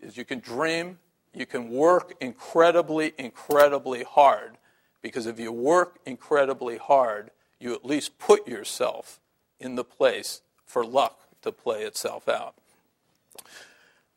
is 0.01 0.17
you 0.17 0.25
can 0.25 0.41
dream, 0.41 0.99
you 1.35 1.47
can 1.47 1.71
work 1.71 2.15
incredibly, 2.21 3.13
incredibly 3.19 4.03
hard. 4.03 4.57
Because 5.03 5.27
if 5.27 5.41
you 5.41 5.51
work 5.51 5.99
incredibly 6.05 6.77
hard, 6.77 7.31
you 7.59 7.75
at 7.75 7.85
least 7.85 8.19
put 8.19 8.47
yourself 8.47 9.21
in 9.59 9.75
the 9.75 9.85
place 9.85 10.43
for 10.65 10.85
luck 10.85 11.21
to 11.43 11.53
play 11.53 11.83
itself 11.83 12.29
out. 12.29 12.55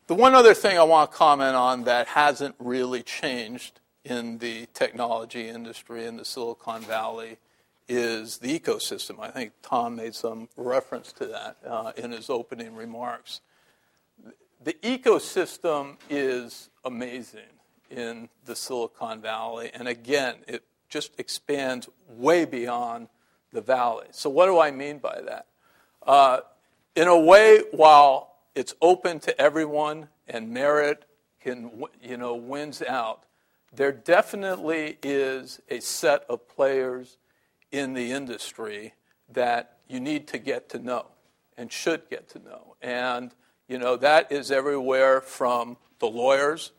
The 0.07 0.15
one 0.15 0.35
other 0.35 0.53
thing 0.53 0.77
I 0.77 0.83
want 0.83 1.11
to 1.11 1.17
comment 1.17 1.55
on 1.55 1.85
that 1.85 2.07
hasn't 2.07 2.55
really 2.59 3.03
changed 3.03 3.79
in 4.03 4.39
the 4.39 4.67
technology 4.73 5.47
industry 5.47 6.05
in 6.05 6.17
the 6.17 6.25
Silicon 6.25 6.81
Valley 6.81 7.37
is 7.87 8.37
the 8.39 8.59
ecosystem. 8.59 9.19
I 9.19 9.29
think 9.29 9.53
Tom 9.61 9.95
made 9.95 10.15
some 10.15 10.49
reference 10.57 11.13
to 11.13 11.25
that 11.27 11.57
uh, 11.65 11.93
in 11.95 12.11
his 12.11 12.29
opening 12.29 12.75
remarks. 12.75 13.39
The 14.63 14.73
ecosystem 14.81 15.97
is 16.09 16.69
amazing 16.85 17.41
in 17.89 18.29
the 18.45 18.55
Silicon 18.55 19.21
Valley, 19.21 19.71
and 19.73 19.87
again, 19.87 20.35
it 20.47 20.63
just 20.89 21.19
expands 21.19 21.89
way 22.07 22.45
beyond 22.45 23.09
the 23.51 23.61
valley. 23.61 24.07
So, 24.11 24.29
what 24.29 24.45
do 24.45 24.59
I 24.59 24.71
mean 24.71 24.99
by 24.99 25.21
that? 25.25 25.47
Uh, 26.01 26.39
in 26.95 27.07
a 27.07 27.19
way, 27.19 27.61
while 27.71 28.35
it's 28.55 28.73
open 28.81 29.19
to 29.21 29.39
everyone 29.39 30.07
and 30.27 30.51
merit 30.51 31.05
can 31.41 31.83
you 32.01 32.17
know 32.17 32.35
wins 32.35 32.81
out 32.81 33.23
there 33.75 33.91
definitely 33.91 34.97
is 35.03 35.59
a 35.69 35.79
set 35.79 36.23
of 36.29 36.47
players 36.47 37.17
in 37.71 37.93
the 37.93 38.11
industry 38.11 38.93
that 39.29 39.77
you 39.87 39.99
need 39.99 40.27
to 40.27 40.37
get 40.37 40.69
to 40.69 40.79
know 40.79 41.07
and 41.57 41.71
should 41.71 42.07
get 42.09 42.29
to 42.29 42.39
know 42.39 42.75
and 42.81 43.31
you 43.73 43.79
know 43.79 43.97
that 43.97 44.31
is 44.31 44.51
everywhere 44.51 45.19
from 45.19 45.75
the 45.99 46.07
lawyers 46.07 46.71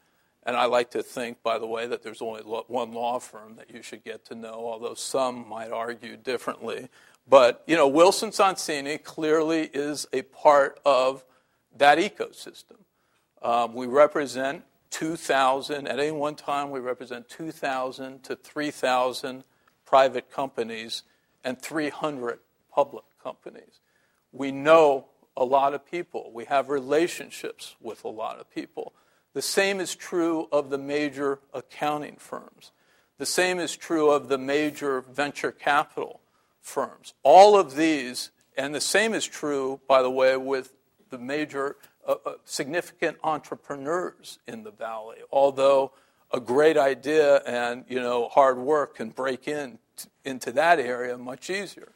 and 0.46 0.56
I 0.56 0.66
like 0.66 0.90
to 0.90 1.02
think, 1.02 1.42
by 1.42 1.58
the 1.58 1.66
way, 1.66 1.86
that 1.86 2.02
there's 2.02 2.20
only 2.20 2.42
one 2.42 2.92
law 2.92 3.18
firm 3.18 3.56
that 3.56 3.70
you 3.70 3.82
should 3.82 4.04
get 4.04 4.26
to 4.26 4.34
know, 4.34 4.52
although 4.52 4.94
some 4.94 5.48
might 5.48 5.70
argue 5.70 6.16
differently. 6.16 6.88
But, 7.26 7.64
you 7.66 7.76
know, 7.76 7.88
Wilson 7.88 8.30
Sonsini 8.30 9.02
clearly 9.02 9.70
is 9.72 10.06
a 10.12 10.22
part 10.22 10.78
of 10.84 11.24
that 11.76 11.96
ecosystem. 11.96 12.76
Um, 13.40 13.74
we 13.74 13.86
represent 13.86 14.64
2,000, 14.90 15.88
at 15.88 15.98
any 15.98 16.10
one 16.10 16.34
time, 16.34 16.70
we 16.70 16.80
represent 16.80 17.28
2,000 17.30 18.22
to 18.24 18.36
3,000 18.36 19.44
private 19.86 20.30
companies 20.30 21.04
and 21.42 21.60
300 21.60 22.38
public 22.70 23.04
companies. 23.22 23.80
We 24.30 24.52
know 24.52 25.06
a 25.36 25.44
lot 25.44 25.74
of 25.74 25.88
people, 25.88 26.30
we 26.32 26.44
have 26.44 26.68
relationships 26.68 27.74
with 27.80 28.04
a 28.04 28.08
lot 28.08 28.38
of 28.38 28.50
people. 28.50 28.92
The 29.32 29.42
same 29.42 29.80
is 29.80 29.94
true 29.94 30.48
of 30.52 30.70
the 30.70 30.78
major 30.78 31.40
accounting 31.52 32.16
firms. 32.16 32.70
The 33.18 33.26
same 33.26 33.58
is 33.58 33.76
true 33.76 34.10
of 34.10 34.28
the 34.28 34.38
major 34.38 35.00
venture 35.00 35.52
capital 35.52 36.20
firms. 36.60 37.14
All 37.22 37.58
of 37.58 37.76
these, 37.76 38.30
and 38.56 38.74
the 38.74 38.80
same 38.80 39.14
is 39.14 39.26
true, 39.26 39.80
by 39.88 40.02
the 40.02 40.10
way, 40.10 40.36
with 40.36 40.72
the 41.10 41.18
major 41.18 41.76
uh, 42.06 42.16
uh, 42.24 42.32
significant 42.44 43.18
entrepreneurs 43.24 44.38
in 44.46 44.62
the 44.62 44.70
valley. 44.70 45.18
Although 45.32 45.92
a 46.32 46.40
great 46.40 46.76
idea 46.76 47.36
and 47.46 47.84
you 47.88 48.00
know 48.00 48.28
hard 48.28 48.58
work 48.58 48.96
can 48.96 49.10
break 49.10 49.46
in 49.46 49.78
t- 49.96 50.08
into 50.24 50.50
that 50.52 50.80
area 50.80 51.16
much 51.16 51.48
easier. 51.48 51.92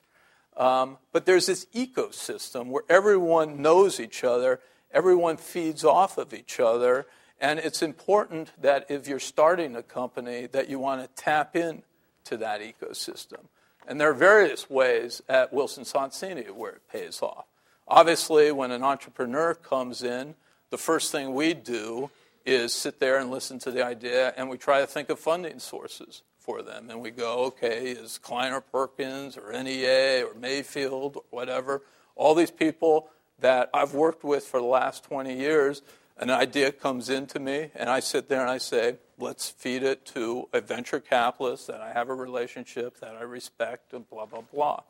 Um, 0.59 0.99
but 1.13 1.25
there's 1.25 1.47
this 1.47 1.67
ecosystem 1.67 2.67
where 2.67 2.83
everyone 2.89 3.63
knows 3.63 4.01
each 4.01 4.25
other, 4.25 4.61
everyone 4.91 5.37
feeds 5.37 5.85
off 5.85 6.19
of 6.19 6.35
each 6.35 6.59
other, 6.59 7.07
and 7.41 7.61
it's 7.61 7.81
important 7.81 8.53
that 8.61 8.85
if 8.91 9.07
you're 9.07 9.21
starting 9.21 9.77
a 9.77 9.83
company 9.85 10.47
that 10.47 10.69
you 10.69 10.81
want 10.81 11.01
to 11.01 11.23
tap 11.23 11.55
in 11.55 11.85
to 12.25 12.37
that 12.39 12.61
ecosystem. 12.61 13.47
And 13.87 14.01
there 14.01 14.11
are 14.11 14.15
various 14.15 14.69
ways 14.69 15.23
at 15.29 15.53
Wilson 15.53 15.85
Sonsini 15.85 16.51
where 16.51 16.73
it 16.73 16.83
pays 16.93 17.23
off. 17.23 17.47
Obviously, 17.87 18.51
when 18.51 18.73
an 18.73 18.83
entrepreneur 18.83 19.55
comes 19.55 20.03
in, 20.03 20.35
the 20.71 20.77
first 20.77 21.13
thing 21.13 21.35
we 21.35 21.55
do 21.55 22.11
is 22.45 22.73
sit 22.73 22.99
there 22.99 23.19
and 23.19 23.31
listen 23.31 23.59
to 23.61 23.71
the 23.71 23.85
idea, 23.85 24.35
and 24.37 24.51
we 24.51 24.59
try 24.59 24.81
to 24.81 24.87
think 24.87 25.09
of 25.09 25.21
funding 25.21 25.61
sources 25.61 26.23
for 26.49 26.63
them. 26.63 26.89
And 26.89 27.03
we 27.03 27.11
go, 27.11 27.41
okay, 27.49 27.91
is 27.91 28.17
Kleiner 28.17 28.63
Perkins 28.63 29.37
or 29.37 29.53
NEA 29.53 30.25
or 30.25 30.33
Mayfield 30.33 31.17
or 31.17 31.23
whatever, 31.29 31.83
all 32.17 32.35
these 32.35 32.51
people 32.51 33.11
that 33.41 33.69
I've 33.75 33.93
worked 33.93 34.25
with 34.25 34.45
for 34.45 34.59
the 34.59 34.67
last 34.67 35.05
20 35.05 35.37
years, 35.37 35.83
an 36.17 36.31
idea 36.31 36.73
comes 36.73 37.11
into 37.11 37.39
me, 37.39 37.69
and 37.75 37.91
I 37.91 38.01
sit 38.01 38.31
there 38.31 38.41
and 38.41 38.49
I 38.49 38.57
say, 38.57 38.97
let's 39.19 39.51
feed 39.51 39.83
it 39.83 40.07
to 40.07 40.49
a 40.55 40.63
venture 40.63 41.01
capitalist 41.01 41.67
that 41.67 41.83
I 41.83 41.93
have 41.93 42.09
a 42.09 42.15
relationship, 42.15 42.99
that 43.01 43.15
I 43.15 43.25
respect, 43.25 43.93
and 43.93 44.09
blah, 44.09 44.25
blah, 44.25 44.41
blah. 44.51 44.81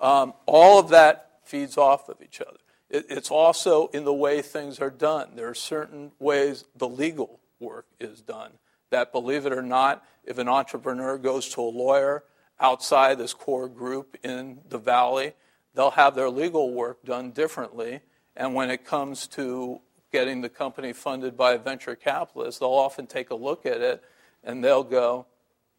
Um, 0.00 0.32
all 0.46 0.78
of 0.78 0.88
that 0.88 1.32
feeds 1.44 1.76
off 1.76 2.08
of 2.08 2.22
each 2.22 2.40
other. 2.40 2.56
It, 2.88 3.04
it's 3.10 3.30
also 3.30 3.88
in 3.88 4.06
the 4.06 4.14
way 4.14 4.40
things 4.40 4.80
are 4.80 4.88
done. 4.88 5.32
There 5.36 5.48
are 5.48 5.54
certain 5.54 6.12
ways 6.18 6.64
the 6.74 6.88
legal 6.88 7.40
work 7.60 7.84
is 8.00 8.22
done 8.22 8.52
that, 8.94 9.12
believe 9.12 9.44
it 9.44 9.52
or 9.52 9.62
not, 9.62 10.04
if 10.24 10.38
an 10.38 10.48
entrepreneur 10.48 11.18
goes 11.18 11.48
to 11.50 11.60
a 11.60 11.62
lawyer 11.62 12.24
outside 12.60 13.18
this 13.18 13.34
core 13.34 13.68
group 13.68 14.16
in 14.22 14.60
the 14.68 14.78
valley, 14.78 15.32
they'll 15.74 15.90
have 15.90 16.14
their 16.14 16.30
legal 16.30 16.72
work 16.72 17.04
done 17.04 17.32
differently. 17.32 18.00
And 18.36 18.54
when 18.54 18.70
it 18.70 18.84
comes 18.84 19.26
to 19.28 19.80
getting 20.12 20.40
the 20.40 20.48
company 20.48 20.92
funded 20.92 21.36
by 21.36 21.54
a 21.54 21.58
venture 21.58 21.96
capitalist, 21.96 22.60
they'll 22.60 22.68
often 22.68 23.06
take 23.06 23.30
a 23.30 23.34
look 23.34 23.66
at 23.66 23.80
it 23.80 24.02
and 24.44 24.62
they'll 24.62 24.84
go, 24.84 25.26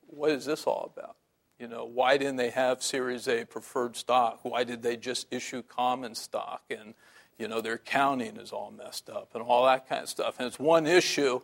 What 0.07 0.31
is 0.31 0.45
this 0.45 0.65
all 0.65 0.91
about? 0.95 1.15
You 1.57 1.69
know, 1.69 1.85
why 1.85 2.17
didn't 2.17 2.35
they 2.35 2.49
have 2.49 2.83
Series 2.83 3.29
A 3.29 3.45
preferred 3.45 3.95
stock? 3.95 4.39
Why 4.43 4.65
did 4.65 4.83
they 4.83 4.97
just 4.97 5.27
issue 5.31 5.63
common 5.63 6.13
stock? 6.13 6.63
And, 6.69 6.95
you 7.39 7.47
know, 7.47 7.61
their 7.61 7.75
accounting 7.75 8.35
is 8.35 8.51
all 8.51 8.71
messed 8.71 9.09
up 9.09 9.29
and 9.33 9.41
all 9.41 9.65
that 9.65 9.87
kind 9.87 10.03
of 10.03 10.09
stuff. 10.09 10.35
And 10.37 10.47
it's 10.47 10.59
one 10.59 10.85
issue 10.85 11.39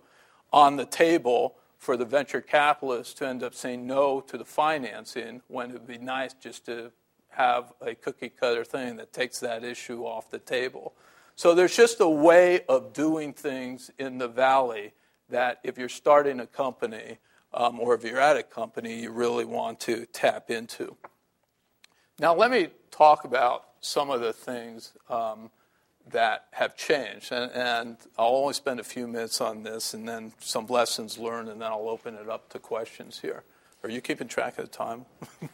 on 0.51 0.75
the 0.75 0.85
table 0.85 1.55
for 1.77 1.97
the 1.97 2.05
venture 2.05 2.41
capitalists 2.41 3.13
to 3.15 3.27
end 3.27 3.41
up 3.41 3.55
saying 3.55 3.87
no 3.87 4.21
to 4.21 4.37
the 4.37 4.45
financing 4.45 5.41
when 5.47 5.71
it 5.71 5.73
would 5.73 5.87
be 5.87 5.97
nice 5.97 6.33
just 6.33 6.65
to 6.65 6.91
have 7.29 7.73
a 7.81 7.95
cookie 7.95 8.29
cutter 8.29 8.63
thing 8.63 8.97
that 8.97 9.11
takes 9.13 9.39
that 9.39 9.63
issue 9.63 10.03
off 10.03 10.29
the 10.29 10.39
table. 10.39 10.93
So 11.35 11.55
there's 11.55 11.75
just 11.75 11.99
a 12.01 12.09
way 12.09 12.61
of 12.69 12.93
doing 12.93 13.33
things 13.33 13.89
in 13.97 14.17
the 14.17 14.27
valley 14.27 14.93
that 15.29 15.59
if 15.63 15.77
you're 15.77 15.89
starting 15.89 16.39
a 16.39 16.45
company, 16.45 17.17
um, 17.53 17.79
or 17.79 17.95
if 17.95 18.03
you're 18.03 18.19
at 18.19 18.37
a 18.37 18.43
company 18.43 19.01
you 19.01 19.11
really 19.11 19.45
want 19.45 19.79
to 19.81 20.05
tap 20.07 20.51
into. 20.51 20.95
Now, 22.19 22.35
let 22.35 22.51
me 22.51 22.67
talk 22.91 23.23
about 23.23 23.65
some 23.79 24.11
of 24.11 24.21
the 24.21 24.33
things 24.33 24.93
um, 25.09 25.49
that 26.09 26.45
have 26.51 26.75
changed. 26.75 27.31
And, 27.31 27.51
and, 27.51 27.97
I'll 28.17 28.35
only 28.35 28.53
spend 28.53 28.79
a 28.79 28.83
few 28.83 29.07
minutes 29.07 29.39
on 29.41 29.63
this 29.63 29.93
and 29.93 30.07
then 30.07 30.33
some 30.39 30.67
lessons 30.67 31.17
learned, 31.17 31.49
and 31.49 31.61
then 31.61 31.71
I'll 31.71 31.89
open 31.89 32.15
it 32.15 32.29
up 32.29 32.49
to 32.49 32.59
questions 32.59 33.19
here. 33.19 33.43
Are 33.83 33.89
you 33.89 34.01
keeping 34.01 34.27
track 34.27 34.57
of 34.57 34.69
the 34.69 34.77
time? 34.77 35.05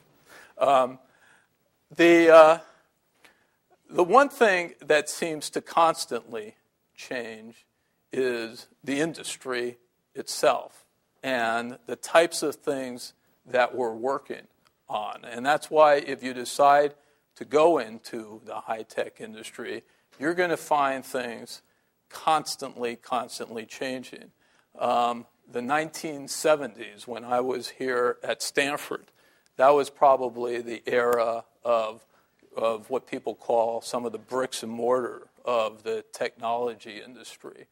um, 0.57 0.99
the, 1.95 2.33
uh, 2.33 2.59
the 3.89 4.03
one 4.03 4.29
thing 4.29 4.73
that 4.85 5.09
seems 5.09 5.49
to 5.51 5.61
constantly 5.61 6.55
change 6.95 7.65
is 8.11 8.67
the 8.83 8.99
industry 8.99 9.77
itself 10.15 10.85
and 11.23 11.77
the 11.85 11.95
types 11.95 12.43
of 12.43 12.55
things 12.55 13.13
that 13.45 13.75
we're 13.75 13.93
working 13.93 14.47
on. 14.89 15.23
And 15.23 15.45
that's 15.45 15.69
why 15.69 15.95
if 15.95 16.23
you 16.23 16.33
decide 16.33 16.95
to 17.35 17.45
go 17.45 17.77
into 17.77 18.41
the 18.45 18.55
high 18.55 18.83
tech 18.83 19.21
industry, 19.21 19.83
you're 20.19 20.33
going 20.33 20.49
to 20.49 20.57
find 20.57 21.05
things 21.05 21.61
constantly, 22.09 22.95
constantly 22.95 23.65
changing. 23.65 24.31
Um, 24.77 25.25
the 25.49 25.59
1970s, 25.61 27.07
when 27.07 27.23
I 27.23 27.39
was 27.39 27.69
here 27.69 28.17
at 28.23 28.41
Stanford, 28.41 29.05
that 29.57 29.69
was 29.69 29.89
probably 29.89 30.61
the 30.61 30.83
era 30.85 31.45
of, 31.63 32.05
of 32.55 32.89
what 32.89 33.07
people 33.07 33.33
call 33.33 33.81
some 33.81 34.05
of 34.05 34.11
the 34.11 34.17
bricks 34.17 34.63
and 34.63 34.71
mortar 34.71 35.27
of 35.45 35.83
the 35.83 36.03
technology 36.13 37.01
industry. 37.03 37.67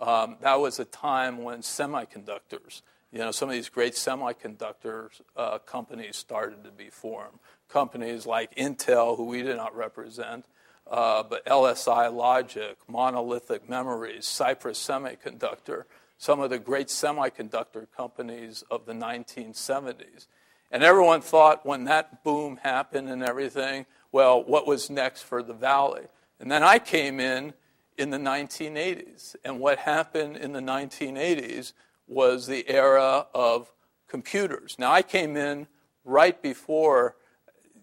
Um, 0.00 0.36
that 0.40 0.58
was 0.58 0.78
a 0.78 0.84
time 0.84 1.42
when 1.42 1.60
semiconductors, 1.60 2.82
you 3.12 3.18
know, 3.18 3.30
some 3.30 3.48
of 3.48 3.54
these 3.54 3.68
great 3.68 3.94
semiconductor 3.94 5.08
uh, 5.36 5.58
companies 5.58 6.16
started 6.16 6.64
to 6.64 6.70
be 6.70 6.88
formed. 6.88 7.38
Companies 7.68 8.26
like 8.26 8.54
Intel, 8.56 9.16
who 9.16 9.24
we 9.24 9.42
did 9.42 9.56
not 9.56 9.76
represent, 9.76 10.46
uh, 10.90 11.22
but 11.22 11.46
LSI 11.46 12.12
Logic, 12.12 12.76
Monolithic 12.88 13.68
Memories, 13.68 14.26
Cypress 14.26 14.78
Semiconductor, 14.78 15.84
some 16.18 16.40
of 16.40 16.50
the 16.50 16.58
great 16.58 16.88
semiconductor 16.88 17.86
companies 17.96 18.64
of 18.70 18.84
the 18.84 18.92
1970s. 18.92 20.26
And 20.70 20.82
everyone 20.82 21.20
thought 21.20 21.64
when 21.64 21.84
that 21.84 22.22
boom 22.22 22.58
happened 22.62 23.08
and 23.08 23.22
everything, 23.22 23.86
well, 24.12 24.42
what 24.42 24.66
was 24.66 24.90
next 24.90 25.22
for 25.22 25.42
the 25.42 25.54
Valley? 25.54 26.06
And 26.38 26.50
then 26.50 26.62
I 26.62 26.78
came 26.78 27.20
in 27.20 27.54
in 27.96 28.10
the 28.10 28.18
1980s. 28.18 29.36
And 29.44 29.60
what 29.60 29.78
happened 29.78 30.36
in 30.36 30.52
the 30.52 30.60
1980s 30.60 31.72
was 32.06 32.46
the 32.46 32.68
era 32.68 33.26
of 33.32 33.72
computers. 34.08 34.76
Now, 34.78 34.90
I 34.92 35.02
came 35.02 35.36
in 35.36 35.68
right 36.04 36.40
before 36.42 37.16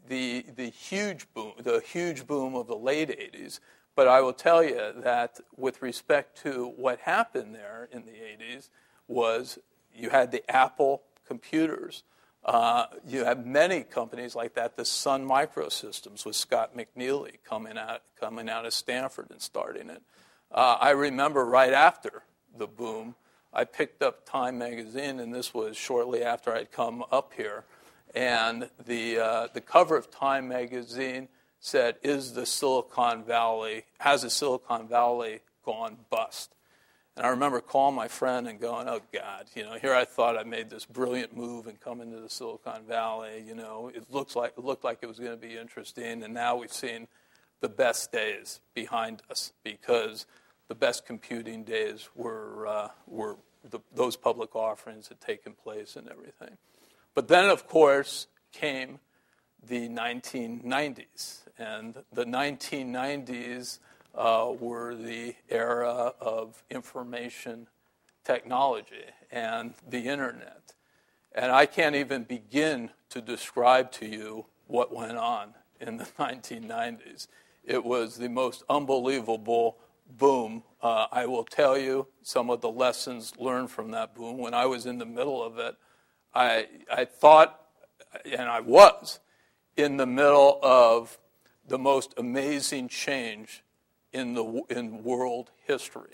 the, 0.07 0.45
the 0.55 0.69
huge 0.69 1.31
boom, 1.33 1.53
the 1.61 1.79
huge 1.79 2.27
boom 2.27 2.55
of 2.55 2.67
the 2.67 2.75
late 2.75 3.09
80s. 3.09 3.59
But 3.95 4.07
I 4.07 4.21
will 4.21 4.33
tell 4.33 4.63
you 4.63 4.93
that 4.97 5.39
with 5.55 5.81
respect 5.81 6.41
to 6.43 6.73
what 6.77 6.99
happened 6.99 7.55
there 7.55 7.89
in 7.91 8.05
the 8.05 8.11
80s 8.11 8.69
was 9.07 9.57
you 9.93 10.09
had 10.09 10.31
the 10.31 10.49
Apple 10.49 11.01
computers. 11.27 12.03
Uh, 12.45 12.85
you 13.05 13.25
had 13.25 13.45
many 13.45 13.83
companies 13.83 14.35
like 14.35 14.53
that. 14.53 14.77
The 14.77 14.85
Sun 14.85 15.27
Microsystems 15.27 16.25
with 16.25 16.35
Scott 16.35 16.77
McNealy 16.77 17.37
coming 17.43 17.77
out, 17.77 18.03
coming 18.19 18.49
out 18.49 18.65
of 18.65 18.73
Stanford 18.73 19.27
and 19.31 19.41
starting 19.41 19.89
it. 19.89 20.01
Uh, 20.51 20.77
I 20.79 20.91
remember 20.91 21.43
right 21.43 21.73
after 21.73 22.23
the 22.55 22.67
boom, 22.67 23.15
I 23.51 23.65
picked 23.65 24.01
up 24.01 24.25
Time 24.25 24.59
magazine, 24.59 25.19
and 25.19 25.33
this 25.33 25.53
was 25.53 25.75
shortly 25.75 26.23
after 26.23 26.53
I'd 26.53 26.71
come 26.71 27.03
up 27.11 27.33
here. 27.35 27.63
And 28.15 28.69
the, 28.85 29.19
uh, 29.19 29.47
the 29.53 29.61
cover 29.61 29.95
of 29.95 30.09
Time 30.09 30.47
magazine 30.47 31.27
said, 31.59 31.97
Is 32.03 32.33
the 32.33 32.45
Silicon 32.45 33.23
Valley, 33.23 33.83
has 33.99 34.21
the 34.21 34.29
Silicon 34.29 34.87
Valley 34.87 35.41
gone 35.65 35.97
bust? 36.09 36.53
And 37.15 37.25
I 37.25 37.29
remember 37.29 37.61
calling 37.61 37.95
my 37.95 38.07
friend 38.07 38.47
and 38.47 38.59
going, 38.59 38.87
Oh, 38.87 39.01
God, 39.11 39.45
you 39.55 39.63
know, 39.63 39.73
here 39.73 39.93
I 39.93 40.05
thought 40.05 40.37
I 40.37 40.43
made 40.43 40.69
this 40.69 40.85
brilliant 40.85 41.35
move 41.35 41.67
and 41.67 41.79
come 41.79 41.99
into 41.99 42.19
the 42.19 42.29
Silicon 42.29 42.83
Valley. 42.87 43.43
You 43.45 43.55
know, 43.55 43.91
it, 43.93 44.11
looks 44.11 44.35
like, 44.35 44.53
it 44.57 44.63
looked 44.63 44.83
like 44.83 44.99
it 45.01 45.07
was 45.07 45.19
going 45.19 45.31
to 45.31 45.37
be 45.37 45.57
interesting. 45.57 46.23
And 46.23 46.33
now 46.33 46.55
we've 46.55 46.71
seen 46.71 47.07
the 47.59 47.69
best 47.69 48.11
days 48.11 48.61
behind 48.75 49.23
us 49.31 49.51
because 49.63 50.27
the 50.67 50.75
best 50.75 51.05
computing 51.05 51.63
days 51.63 52.07
were, 52.15 52.67
uh, 52.67 52.87
were 53.07 53.37
the, 53.67 53.79
those 53.93 54.15
public 54.15 54.55
offerings 54.55 55.07
had 55.07 55.19
taken 55.19 55.53
place 55.53 55.95
and 55.95 56.07
everything. 56.09 56.57
But 57.17 57.29
then, 57.29 57.49
of 57.49 57.67
course, 57.67 58.27
came 58.51 58.99
the 59.67 59.89
1990s. 59.89 61.47
And 61.57 61.95
the 62.13 62.25
1990s 62.25 63.79
uh, 64.13 64.53
were 64.59 64.93
the 64.93 65.33
era 65.49 66.13
of 66.21 66.63
information 66.69 67.69
technology 68.23 69.05
and 69.31 69.73
the 69.89 70.01
internet. 70.01 70.75
And 71.33 71.51
I 71.51 71.65
can't 71.65 71.95
even 71.95 72.23
begin 72.23 72.91
to 73.09 73.19
describe 73.19 73.91
to 73.93 74.05
you 74.05 74.45
what 74.67 74.93
went 74.93 75.17
on 75.17 75.55
in 75.81 75.97
the 75.97 76.05
1990s. 76.19 77.29
It 77.63 77.83
was 77.83 78.17
the 78.17 78.29
most 78.29 78.61
unbelievable 78.69 79.79
boom. 80.19 80.61
Uh, 80.83 81.07
I 81.11 81.25
will 81.25 81.45
tell 81.45 81.79
you 81.79 82.09
some 82.21 82.51
of 82.51 82.61
the 82.61 82.69
lessons 82.69 83.33
learned 83.39 83.71
from 83.71 83.89
that 83.89 84.13
boom. 84.13 84.37
When 84.37 84.53
I 84.53 84.67
was 84.67 84.85
in 84.85 84.99
the 84.99 85.05
middle 85.07 85.43
of 85.43 85.57
it, 85.57 85.77
I, 86.33 86.67
I 86.91 87.05
thought, 87.05 87.59
and 88.25 88.43
I 88.43 88.61
was, 88.61 89.19
in 89.75 89.97
the 89.97 90.05
middle 90.05 90.59
of 90.61 91.17
the 91.67 91.77
most 91.77 92.13
amazing 92.17 92.87
change 92.87 93.63
in, 94.11 94.33
the, 94.33 94.63
in 94.69 95.03
world 95.03 95.51
history. 95.65 96.11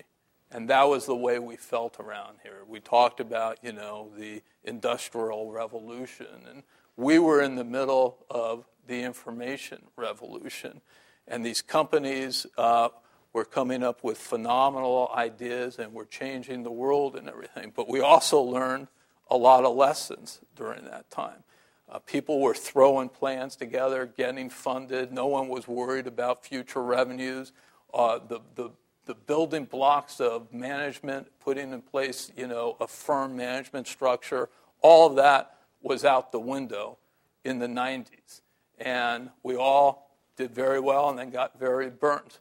And 0.51 0.69
that 0.69 0.83
was 0.83 1.05
the 1.05 1.15
way 1.15 1.39
we 1.39 1.55
felt 1.55 1.99
around 1.99 2.37
here. 2.43 2.59
We 2.67 2.79
talked 2.79 3.19
about, 3.19 3.57
you 3.63 3.73
know, 3.73 4.09
the 4.17 4.43
industrial 4.63 5.51
revolution, 5.51 6.27
and 6.49 6.63
we 6.95 7.17
were 7.17 7.41
in 7.41 7.55
the 7.55 7.63
middle 7.63 8.17
of 8.29 8.65
the 8.87 9.01
information 9.01 9.81
revolution. 9.95 10.81
And 11.27 11.43
these 11.43 11.61
companies 11.61 12.45
uh, 12.57 12.89
were 13.31 13.45
coming 13.45 13.81
up 13.81 14.03
with 14.03 14.17
phenomenal 14.17 15.09
ideas 15.15 15.79
and 15.79 15.93
were 15.93 16.05
changing 16.05 16.63
the 16.63 16.71
world 16.71 17.15
and 17.15 17.27
everything. 17.27 17.71
But 17.75 17.89
we 17.89 18.01
also 18.01 18.41
learned 18.41 18.87
a 19.29 19.37
lot 19.37 19.65
of 19.65 19.75
lessons 19.75 20.39
during 20.55 20.85
that 20.85 21.09
time. 21.09 21.43
Uh, 21.89 21.99
people 21.99 22.39
were 22.39 22.53
throwing 22.53 23.09
plans 23.09 23.55
together, 23.55 24.05
getting 24.05 24.49
funded. 24.49 25.11
No 25.11 25.27
one 25.27 25.47
was 25.47 25.67
worried 25.67 26.07
about 26.07 26.45
future 26.45 26.81
revenues. 26.81 27.51
Uh, 27.93 28.19
the, 28.27 28.39
the, 28.55 28.71
the 29.05 29.13
building 29.13 29.65
blocks 29.65 30.19
of 30.19 30.51
management, 30.51 31.27
putting 31.39 31.71
in 31.71 31.81
place, 31.81 32.31
you 32.35 32.47
know, 32.47 32.77
a 32.79 32.87
firm 32.87 33.35
management 33.35 33.87
structure, 33.87 34.49
all 34.81 35.07
of 35.07 35.15
that 35.17 35.57
was 35.81 36.05
out 36.05 36.31
the 36.31 36.39
window 36.39 36.97
in 37.43 37.59
the 37.59 37.67
90s. 37.67 38.41
And 38.79 39.29
we 39.43 39.55
all 39.55 40.09
did 40.35 40.51
very 40.51 40.79
well 40.79 41.09
and 41.09 41.19
then 41.19 41.29
got 41.29 41.59
very 41.59 41.89
burnt. 41.89 42.39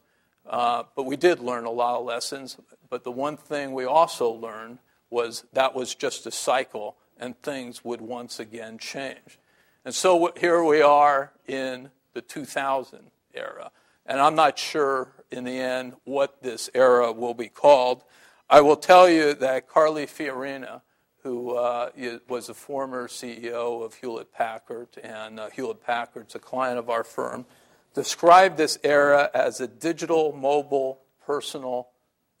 Uh, 0.49 0.83
but 0.95 1.03
we 1.03 1.15
did 1.15 1.39
learn 1.39 1.65
a 1.65 1.71
lot 1.71 1.99
of 1.99 2.05
lessons. 2.05 2.57
But 2.89 3.03
the 3.03 3.11
one 3.11 3.37
thing 3.37 3.73
we 3.73 3.85
also 3.85 4.31
learned 4.31 4.79
was 5.13 5.45
that 5.53 5.75
was 5.75 5.93
just 5.95 6.25
a 6.25 6.31
cycle 6.31 6.97
and 7.17 7.39
things 7.41 7.85
would 7.85 8.01
once 8.01 8.39
again 8.39 8.77
change. 8.79 9.39
And 9.85 9.93
so 9.93 10.33
here 10.37 10.63
we 10.63 10.81
are 10.81 11.31
in 11.47 11.91
the 12.13 12.21
2000 12.21 13.11
era. 13.33 13.71
And 14.05 14.19
I'm 14.19 14.35
not 14.35 14.57
sure 14.57 15.13
in 15.31 15.43
the 15.43 15.57
end 15.57 15.93
what 16.03 16.41
this 16.41 16.69
era 16.73 17.11
will 17.11 17.35
be 17.35 17.47
called. 17.47 18.03
I 18.49 18.61
will 18.61 18.75
tell 18.75 19.07
you 19.07 19.33
that 19.35 19.69
Carly 19.69 20.05
Fiorina, 20.05 20.81
who 21.21 21.51
uh, 21.51 21.91
was 22.27 22.49
a 22.49 22.53
former 22.53 23.07
CEO 23.07 23.83
of 23.85 23.93
Hewlett 23.95 24.33
Packard, 24.33 24.89
and 25.01 25.39
uh, 25.39 25.49
Hewlett 25.51 25.83
Packard's 25.83 26.35
a 26.35 26.39
client 26.39 26.79
of 26.79 26.89
our 26.89 27.03
firm, 27.03 27.45
described 27.93 28.57
this 28.57 28.77
era 28.83 29.29
as 29.33 29.61
a 29.61 29.67
digital, 29.67 30.33
mobile, 30.33 30.99
personal, 31.25 31.89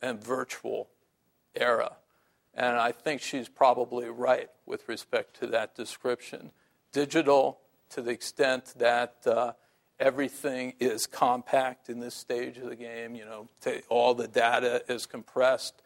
and 0.01 0.21
virtual 0.21 0.89
era. 1.55 1.93
And 2.55 2.77
I 2.77 2.91
think 2.91 3.21
she's 3.21 3.49
probably 3.49 4.07
right 4.07 4.49
with 4.65 4.87
respect 4.87 5.39
to 5.39 5.47
that 5.47 5.75
description. 5.75 6.51
Digital 6.91 7.59
to 7.89 8.01
the 8.01 8.11
extent 8.11 8.73
that 8.77 9.15
uh, 9.25 9.53
everything 9.99 10.73
is 10.79 11.07
compact 11.07 11.89
in 11.89 11.99
this 11.99 12.15
stage 12.15 12.57
of 12.57 12.69
the 12.69 12.75
game, 12.75 13.15
you 13.15 13.25
know, 13.25 13.47
all 13.89 14.13
the 14.13 14.27
data 14.27 14.83
is 14.87 15.05
compressed. 15.05 15.81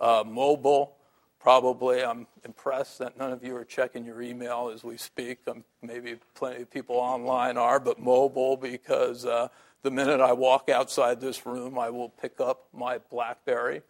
Uh, 0.00 0.24
mobile 0.26 0.96
Probably, 1.40 2.04
I'm 2.04 2.26
impressed 2.44 2.98
that 2.98 3.18
none 3.18 3.32
of 3.32 3.42
you 3.42 3.56
are 3.56 3.64
checking 3.64 4.04
your 4.04 4.20
email 4.20 4.70
as 4.72 4.84
we 4.84 4.98
speak. 4.98 5.38
Um, 5.48 5.64
maybe 5.80 6.16
plenty 6.34 6.60
of 6.60 6.70
people 6.70 6.96
online 6.96 7.56
are, 7.56 7.80
but 7.80 7.98
mobile 7.98 8.58
because 8.58 9.24
uh, 9.24 9.48
the 9.82 9.90
minute 9.90 10.20
I 10.20 10.34
walk 10.34 10.68
outside 10.68 11.18
this 11.18 11.46
room, 11.46 11.78
I 11.78 11.88
will 11.88 12.10
pick 12.10 12.40
up 12.40 12.68
my 12.74 12.98
Blackberry 12.98 13.80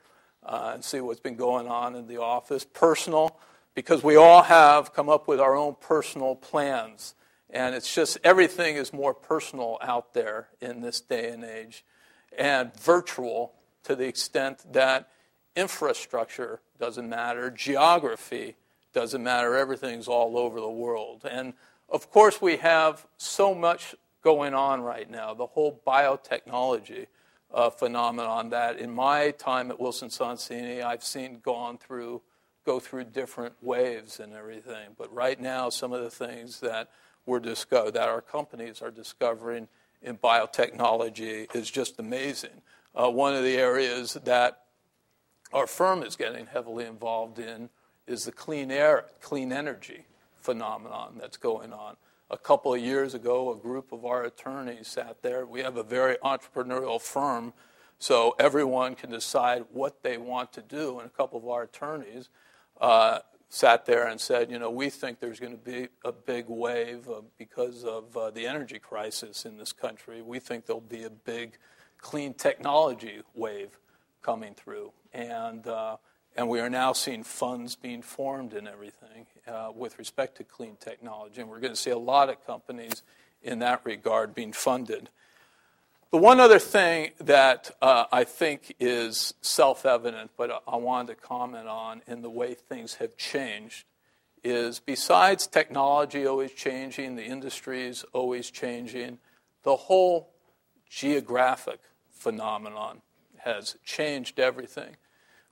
uh, 0.45 0.73
and 0.75 0.85
see 0.85 1.01
what's 1.01 1.21
been 1.21 1.37
going 1.37 1.69
on 1.69 1.95
in 1.95 2.07
the 2.07 2.21
office. 2.21 2.65
Personal, 2.65 3.39
because 3.75 4.03
we 4.03 4.17
all 4.17 4.43
have 4.43 4.93
come 4.93 5.09
up 5.09 5.29
with 5.29 5.41
our 5.41 5.57
own 5.57 5.77
personal 5.81 6.35
plans. 6.35 7.15
And 7.51 7.75
it's 7.75 7.93
just 7.93 8.19
everything 8.23 8.77
is 8.77 8.93
more 8.93 9.15
personal 9.15 9.79
out 9.83 10.15
there 10.15 10.49
in 10.61 10.81
this 10.81 11.01
day 11.01 11.31
and 11.31 11.45
age 11.45 11.85
and 12.37 12.75
virtual 12.77 13.53
to 13.85 13.97
the 13.97 14.07
extent 14.07 14.73
that 14.73 15.09
infrastructure 15.57 16.61
doesn't 16.79 17.09
matter, 17.09 17.51
geography 17.51 18.57
doesn't 18.93 19.23
matter, 19.23 19.57
everything's 19.57 20.09
all 20.09 20.39
over 20.39 20.61
the 20.61 20.71
world. 20.71 21.27
And 21.29 21.55
of 21.89 22.11
course, 22.11 22.41
we 22.41 22.57
have 22.59 23.07
so 23.17 23.55
much 23.55 23.95
going 24.23 24.55
on 24.55 24.83
right 24.83 25.11
now, 25.11 25.35
the 25.35 25.47
whole 25.47 25.81
biotechnology 25.87 27.07
uh, 27.53 27.71
phenomenon 27.71 28.51
that 28.51 28.79
in 28.79 28.91
my 28.91 29.31
time 29.33 29.71
at 29.71 29.81
Wilson 29.81 30.09
Sonsini, 30.09 30.83
I've 30.83 31.03
seen 31.03 31.41
gone 31.41 31.79
through, 31.79 32.23
go 32.65 32.81
through 32.81 33.05
different 33.05 33.55
waves 33.61 34.21
and 34.21 34.33
everything. 34.35 34.91
But 34.97 35.13
right 35.13 35.41
now, 35.41 35.71
some 35.71 35.93
of 35.93 36.03
the 36.03 36.11
things 36.11 36.61
that 36.61 36.91
we're 37.27 37.41
discover, 37.41 37.91
that 37.91 38.09
our 38.09 38.21
companies 38.21 38.83
are 38.83 38.91
discovering 38.91 39.69
in 40.03 40.17
biotechnology 40.17 41.55
is 41.55 41.71
just 41.71 41.99
amazing. 41.99 42.63
Uh, 42.95 43.11
one 43.11 43.35
of 43.35 43.43
the 43.43 43.57
areas 43.57 44.15
that 44.25 44.63
our 45.53 45.67
firm 45.67 46.03
is 46.03 46.17
getting 46.17 46.47
heavily 46.47 46.87
involved 46.87 47.39
in 47.39 47.69
is 48.07 48.25
the 48.25 48.33
clean 48.33 48.71
air, 48.71 49.07
clean 49.21 49.53
energy 49.53 50.05
phenomenon 50.41 51.17
that's 51.21 51.37
going 51.37 51.73
on. 51.73 51.97
A 52.33 52.39
couple 52.39 52.73
of 52.73 52.81
years 52.81 53.15
ago, 53.15 53.53
a 53.53 53.57
group 53.57 53.91
of 53.91 54.05
our 54.05 54.23
attorneys 54.23 54.87
sat 54.87 55.21
there. 55.21 55.45
We 55.45 55.63
have 55.63 55.77
a 55.77 55.83
very 55.83 56.15
entrepreneurial 56.23 57.01
firm, 57.01 57.53
so 57.99 58.37
everyone 58.39 58.95
can 58.95 59.11
decide 59.11 59.65
what 59.73 60.05
they 60.05 60.17
want 60.17 60.53
to 60.53 60.63
do. 60.63 61.01
And 61.01 61.09
a 61.09 61.11
couple 61.11 61.41
of 61.41 61.49
our 61.49 61.65
attorneys 61.65 62.29
uh, 62.81 63.19
sat 63.49 63.85
there 63.85 64.07
and 64.07 64.21
said, 64.21 64.49
you 64.49 64.61
know, 64.61 64.71
we 64.71 64.91
think 64.91 65.19
there's 65.19 65.41
going 65.41 65.59
to 65.59 65.59
be 65.59 65.89
a 66.05 66.13
big 66.13 66.45
wave 66.47 67.09
because 67.37 67.83
of 67.83 68.17
uh, 68.17 68.31
the 68.31 68.47
energy 68.47 68.79
crisis 68.79 69.45
in 69.45 69.59
this 69.59 69.73
country. 69.73 70.23
We 70.23 70.39
think 70.39 70.67
there'll 70.67 70.81
be 70.81 71.03
a 71.03 71.11
big 71.11 71.59
clean 71.99 72.35
technology 72.35 73.23
wave 73.35 73.77
coming 74.23 74.55
through. 74.55 74.93
And, 75.13 75.67
uh, 75.67 75.97
and 76.37 76.49
we 76.49 76.61
are 76.61 76.71
now 76.71 76.93
seeing 76.93 77.25
funds 77.25 77.75
being 77.75 78.03
formed 78.03 78.53
and 78.55 78.69
everything 78.69 79.27
uh, 79.47 79.71
with 79.75 79.99
respect 79.99 80.37
to 80.39 80.45
clean 80.45 80.77
technology. 80.81 81.41
And 81.41 81.51
we're 81.51 81.61
going 81.61 81.73
to 81.73 81.81
see 81.81 81.91
a 81.91 81.99
lot 81.99 82.29
of 82.29 82.45
companies 82.47 83.03
in 83.43 83.61
that 83.61 83.81
regard 83.85 84.35
being 84.35 84.53
funded. 84.53 85.09
The 86.11 86.19
one 86.19 86.41
other 86.41 86.59
thing 86.59 87.13
that 87.21 87.71
uh, 87.81 88.07
I 88.11 88.25
think 88.25 88.75
is 88.81 89.35
self 89.43 89.87
evident, 89.87 90.33
but 90.37 90.63
I 90.67 90.77
wanted 90.77 91.15
to 91.15 91.27
comment 91.27 91.69
on 91.69 92.03
in 92.09 92.23
the 92.23 92.31
way 92.31 92.55
things 92.55 92.95
have 92.95 93.17
changed, 93.17 93.85
is 94.43 94.81
besides 94.81 95.47
technology 95.47 96.27
always 96.27 96.53
changing, 96.53 97.15
the 97.15 97.25
industry 97.25 97.87
is 97.87 98.05
always 98.13 98.51
changing, 98.51 99.19
the 99.63 99.77
whole 99.77 100.31
geographic 100.89 101.79
phenomenon 102.11 103.03
has 103.39 103.77
changed 103.85 104.41
everything. 104.41 104.97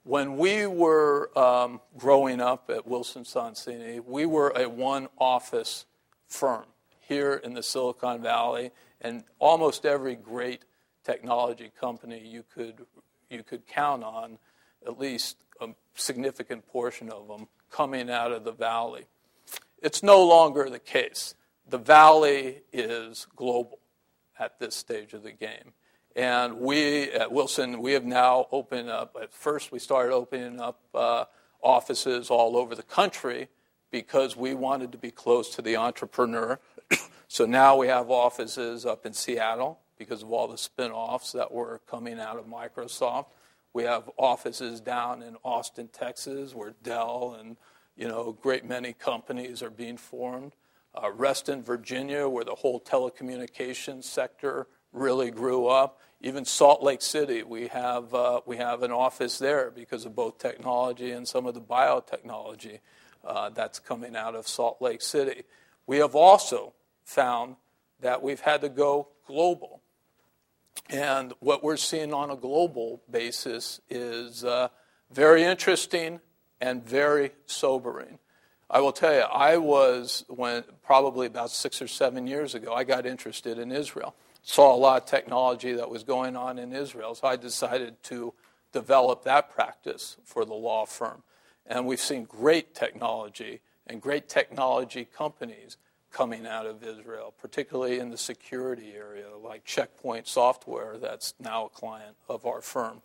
When 0.08 0.38
we 0.38 0.66
were 0.66 1.38
um, 1.38 1.82
growing 1.98 2.40
up 2.40 2.70
at 2.70 2.86
Wilson 2.86 3.24
Sonsini, 3.24 4.02
we 4.02 4.24
were 4.24 4.54
a 4.56 4.66
one 4.66 5.08
office 5.18 5.84
firm 6.26 6.64
here 6.98 7.34
in 7.44 7.52
the 7.52 7.62
Silicon 7.62 8.22
Valley 8.22 8.70
and 9.02 9.22
almost 9.38 9.84
every 9.84 10.14
great 10.14 10.62
technology 11.04 11.70
company 11.78 12.26
you 12.26 12.42
could, 12.54 12.86
you 13.28 13.42
could 13.42 13.66
count 13.66 14.02
on, 14.02 14.38
at 14.86 14.98
least 14.98 15.44
a 15.60 15.68
significant 15.94 16.66
portion 16.66 17.10
of 17.10 17.28
them, 17.28 17.46
coming 17.70 18.08
out 18.08 18.32
of 18.32 18.44
the 18.44 18.52
valley. 18.52 19.04
It's 19.82 20.02
no 20.02 20.26
longer 20.26 20.70
the 20.70 20.78
case. 20.78 21.34
The 21.68 21.76
valley 21.76 22.62
is 22.72 23.26
global 23.36 23.78
at 24.38 24.58
this 24.58 24.74
stage 24.74 25.12
of 25.12 25.22
the 25.22 25.32
game. 25.32 25.74
And 26.18 26.58
we 26.58 27.12
at 27.12 27.30
Wilson, 27.30 27.80
we 27.80 27.92
have 27.92 28.04
now 28.04 28.48
opened 28.50 28.90
up, 28.90 29.16
at 29.22 29.32
first 29.32 29.70
we 29.70 29.78
started 29.78 30.12
opening 30.12 30.58
up 30.58 30.80
uh, 30.92 31.26
offices 31.62 32.28
all 32.28 32.56
over 32.56 32.74
the 32.74 32.82
country 32.82 33.46
because 33.92 34.36
we 34.36 34.52
wanted 34.52 34.90
to 34.90 34.98
be 34.98 35.12
close 35.12 35.54
to 35.54 35.62
the 35.62 35.76
entrepreneur 35.76 36.58
so 37.28 37.46
now 37.46 37.76
we 37.76 37.86
have 37.86 38.10
offices 38.10 38.84
up 38.84 39.06
in 39.06 39.12
Seattle 39.12 39.78
because 39.96 40.24
of 40.24 40.32
all 40.32 40.48
the 40.48 40.58
spin 40.58 40.90
offs 40.90 41.30
that 41.30 41.52
were 41.52 41.80
coming 41.88 42.18
out 42.18 42.36
of 42.36 42.46
Microsoft. 42.46 43.26
We 43.72 43.84
have 43.84 44.10
offices 44.16 44.80
down 44.80 45.22
in 45.22 45.36
Austin, 45.44 45.86
Texas, 45.86 46.52
where 46.52 46.74
Dell 46.82 47.36
and 47.38 47.56
you 47.96 48.08
know, 48.08 48.30
a 48.30 48.42
great 48.42 48.64
many 48.64 48.92
companies 48.92 49.62
are 49.62 49.70
being 49.70 49.96
formed. 49.96 50.56
Uh, 51.00 51.12
Reston, 51.12 51.62
Virginia, 51.62 52.28
where 52.28 52.44
the 52.44 52.56
whole 52.56 52.80
telecommunications 52.80 54.02
sector 54.02 54.66
really 54.92 55.30
grew 55.30 55.66
up. 55.66 56.00
Even 56.20 56.44
Salt 56.44 56.82
Lake 56.82 57.00
City, 57.00 57.44
we 57.44 57.68
have, 57.68 58.12
uh, 58.12 58.40
we 58.44 58.56
have 58.56 58.82
an 58.82 58.90
office 58.90 59.38
there 59.38 59.70
because 59.70 60.04
of 60.04 60.16
both 60.16 60.38
technology 60.38 61.12
and 61.12 61.28
some 61.28 61.46
of 61.46 61.54
the 61.54 61.60
biotechnology 61.60 62.80
uh, 63.24 63.50
that's 63.50 63.78
coming 63.78 64.16
out 64.16 64.34
of 64.34 64.48
Salt 64.48 64.82
Lake 64.82 65.00
City. 65.00 65.44
We 65.86 65.98
have 65.98 66.16
also 66.16 66.74
found 67.04 67.56
that 68.00 68.22
we've 68.22 68.40
had 68.40 68.62
to 68.62 68.68
go 68.68 69.08
global. 69.26 69.80
And 70.90 71.34
what 71.38 71.62
we're 71.62 71.76
seeing 71.76 72.12
on 72.12 72.30
a 72.30 72.36
global 72.36 73.00
basis 73.10 73.80
is 73.88 74.44
uh, 74.44 74.68
very 75.12 75.44
interesting 75.44 76.20
and 76.60 76.84
very 76.84 77.32
sobering. 77.46 78.18
I 78.70 78.80
will 78.80 78.92
tell 78.92 79.14
you, 79.14 79.20
I 79.20 79.56
was, 79.56 80.24
when 80.28 80.64
probably 80.82 81.26
about 81.26 81.50
six 81.50 81.80
or 81.80 81.88
seven 81.88 82.26
years 82.26 82.54
ago, 82.54 82.74
I 82.74 82.84
got 82.84 83.06
interested 83.06 83.58
in 83.58 83.72
Israel. 83.72 84.14
Saw 84.42 84.74
a 84.74 84.76
lot 84.76 85.02
of 85.02 85.08
technology 85.08 85.72
that 85.72 85.90
was 85.90 86.04
going 86.04 86.36
on 86.36 86.58
in 86.58 86.72
Israel, 86.72 87.14
so 87.14 87.28
I 87.28 87.36
decided 87.36 88.02
to 88.04 88.32
develop 88.72 89.24
that 89.24 89.50
practice 89.50 90.16
for 90.24 90.44
the 90.44 90.54
law 90.54 90.86
firm. 90.86 91.22
And 91.66 91.86
we've 91.86 92.00
seen 92.00 92.24
great 92.24 92.74
technology 92.74 93.60
and 93.86 94.00
great 94.00 94.28
technology 94.28 95.04
companies 95.04 95.76
coming 96.10 96.46
out 96.46 96.66
of 96.66 96.82
Israel, 96.82 97.34
particularly 97.38 97.98
in 97.98 98.10
the 98.10 98.16
security 98.16 98.94
area, 98.94 99.26
like 99.36 99.64
Checkpoint 99.64 100.26
Software, 100.26 100.96
that's 100.98 101.34
now 101.38 101.66
a 101.66 101.68
client 101.68 102.16
of 102.28 102.46
our 102.46 102.62
firm. 102.62 103.02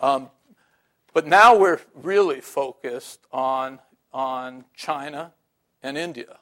Um, 0.00 0.30
but 1.12 1.26
now 1.26 1.56
we're 1.58 1.80
really 1.94 2.40
focused 2.40 3.20
on, 3.32 3.80
on 4.12 4.64
China 4.76 5.32
and 5.82 5.98
India. 5.98 6.38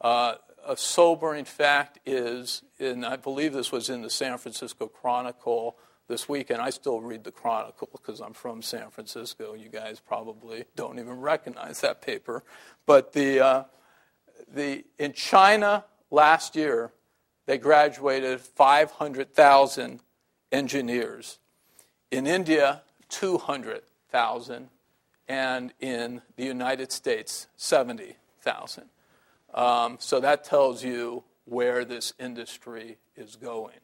Uh, 0.00 0.34
a 0.66 0.76
sobering 0.76 1.44
fact 1.44 1.98
is, 2.06 2.62
and 2.78 3.04
I 3.04 3.16
believe 3.16 3.52
this 3.52 3.72
was 3.72 3.88
in 3.88 4.02
the 4.02 4.10
San 4.10 4.38
Francisco 4.38 4.86
Chronicle 4.86 5.76
this 6.08 6.28
week, 6.28 6.50
and 6.50 6.60
I 6.60 6.70
still 6.70 7.00
read 7.00 7.24
the 7.24 7.32
Chronicle 7.32 7.88
because 7.90 8.20
I'm 8.20 8.32
from 8.32 8.62
San 8.62 8.90
Francisco. 8.90 9.54
You 9.54 9.68
guys 9.68 10.00
probably 10.00 10.64
don't 10.76 10.98
even 10.98 11.20
recognize 11.20 11.80
that 11.80 12.02
paper. 12.02 12.42
But 12.86 13.12
the, 13.12 13.40
uh, 13.40 13.64
the, 14.52 14.84
in 14.98 15.12
China 15.12 15.84
last 16.10 16.56
year, 16.56 16.92
they 17.46 17.58
graduated 17.58 18.40
500,000 18.40 20.00
engineers. 20.50 21.38
In 22.10 22.26
India, 22.26 22.82
200,000. 23.08 24.68
And 25.28 25.72
in 25.80 26.20
the 26.36 26.44
United 26.44 26.92
States, 26.92 27.46
70,000. 27.56 28.84
Um, 29.54 29.96
so 30.00 30.20
that 30.20 30.44
tells 30.44 30.82
you 30.82 31.24
where 31.44 31.84
this 31.84 32.14
industry 32.18 32.98
is 33.16 33.36
going. 33.36 33.80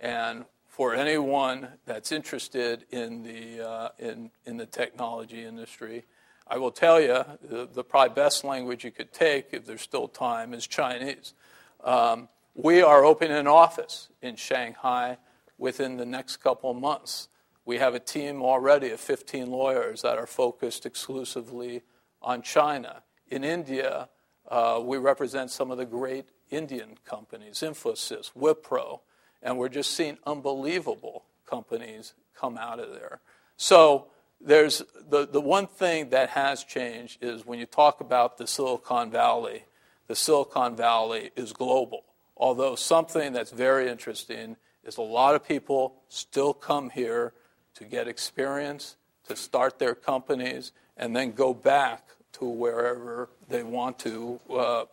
And 0.00 0.44
for 0.66 0.94
anyone 0.94 1.68
that's 1.86 2.12
interested 2.12 2.84
in 2.90 3.22
the, 3.22 3.66
uh, 3.66 3.88
in, 3.98 4.30
in 4.44 4.58
the 4.58 4.66
technology 4.66 5.44
industry, 5.44 6.04
I 6.48 6.58
will 6.58 6.70
tell 6.70 7.00
you, 7.00 7.24
the, 7.42 7.68
the, 7.72 7.82
probably 7.82 8.14
best 8.14 8.44
language 8.44 8.84
you 8.84 8.90
could 8.90 9.12
take, 9.12 9.48
if 9.52 9.66
there's 9.66 9.80
still 9.80 10.06
time, 10.06 10.54
is 10.54 10.66
Chinese. 10.66 11.34
Um, 11.82 12.28
we 12.54 12.82
are 12.82 13.04
opening 13.04 13.36
an 13.36 13.48
office 13.48 14.08
in 14.22 14.36
Shanghai 14.36 15.18
within 15.58 15.96
the 15.96 16.06
next 16.06 16.36
couple 16.36 16.70
of 16.70 16.76
months. 16.76 17.28
We 17.64 17.78
have 17.78 17.94
a 17.94 17.98
team 17.98 18.42
already 18.42 18.90
of 18.90 19.00
15 19.00 19.50
lawyers 19.50 20.02
that 20.02 20.18
are 20.18 20.26
focused 20.26 20.86
exclusively 20.86 21.82
on 22.22 22.42
China. 22.42 23.02
In 23.28 23.42
India, 23.42 24.08
uh, 24.48 24.80
we 24.82 24.96
represent 24.96 25.50
some 25.50 25.70
of 25.70 25.78
the 25.78 25.84
great 25.84 26.26
Indian 26.50 26.96
companies, 27.04 27.60
Infosys, 27.60 28.30
Wipro, 28.38 29.00
and 29.42 29.58
we're 29.58 29.68
just 29.68 29.92
seeing 29.92 30.18
unbelievable 30.26 31.24
companies 31.46 32.14
come 32.36 32.56
out 32.56 32.78
of 32.78 32.92
there. 32.92 33.20
So 33.56 34.06
there's 34.40 34.82
the, 35.08 35.26
the 35.26 35.40
one 35.40 35.66
thing 35.66 36.10
that 36.10 36.30
has 36.30 36.62
changed 36.64 37.22
is 37.22 37.46
when 37.46 37.58
you 37.58 37.66
talk 37.66 38.00
about 38.00 38.38
the 38.38 38.46
Silicon 38.46 39.10
Valley, 39.10 39.64
the 40.06 40.16
Silicon 40.16 40.76
Valley 40.76 41.30
is 41.36 41.52
global. 41.52 42.04
Although 42.36 42.76
something 42.76 43.32
that's 43.32 43.50
very 43.50 43.88
interesting 43.88 44.56
is 44.84 44.98
a 44.98 45.02
lot 45.02 45.34
of 45.34 45.46
people 45.46 45.94
still 46.08 46.52
come 46.52 46.90
here 46.90 47.32
to 47.74 47.84
get 47.84 48.06
experience, 48.06 48.96
to 49.26 49.34
start 49.34 49.78
their 49.78 49.94
companies, 49.94 50.72
and 50.96 51.16
then 51.16 51.32
go 51.32 51.52
back 51.52 52.04
to 52.38 52.44
wherever 52.44 53.28
they 53.48 53.62
want 53.62 53.98
to, 54.00 54.40
uh, 54.50 54.84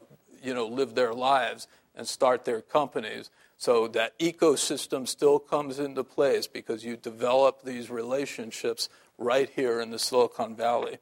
you 0.41 0.53
know, 0.53 0.67
live 0.67 0.95
their 0.95 1.13
lives 1.13 1.67
and 1.95 2.07
start 2.07 2.45
their 2.45 2.61
companies. 2.61 3.29
So 3.57 3.87
that 3.89 4.17
ecosystem 4.19 5.07
still 5.07 5.39
comes 5.39 5.79
into 5.79 6.03
place 6.03 6.47
because 6.47 6.83
you 6.83 6.97
develop 6.97 7.63
these 7.63 7.89
relationships 7.89 8.89
right 9.17 9.49
here 9.49 9.79
in 9.79 9.91
the 9.91 9.99
Silicon 9.99 10.55
Valley. 10.55 10.97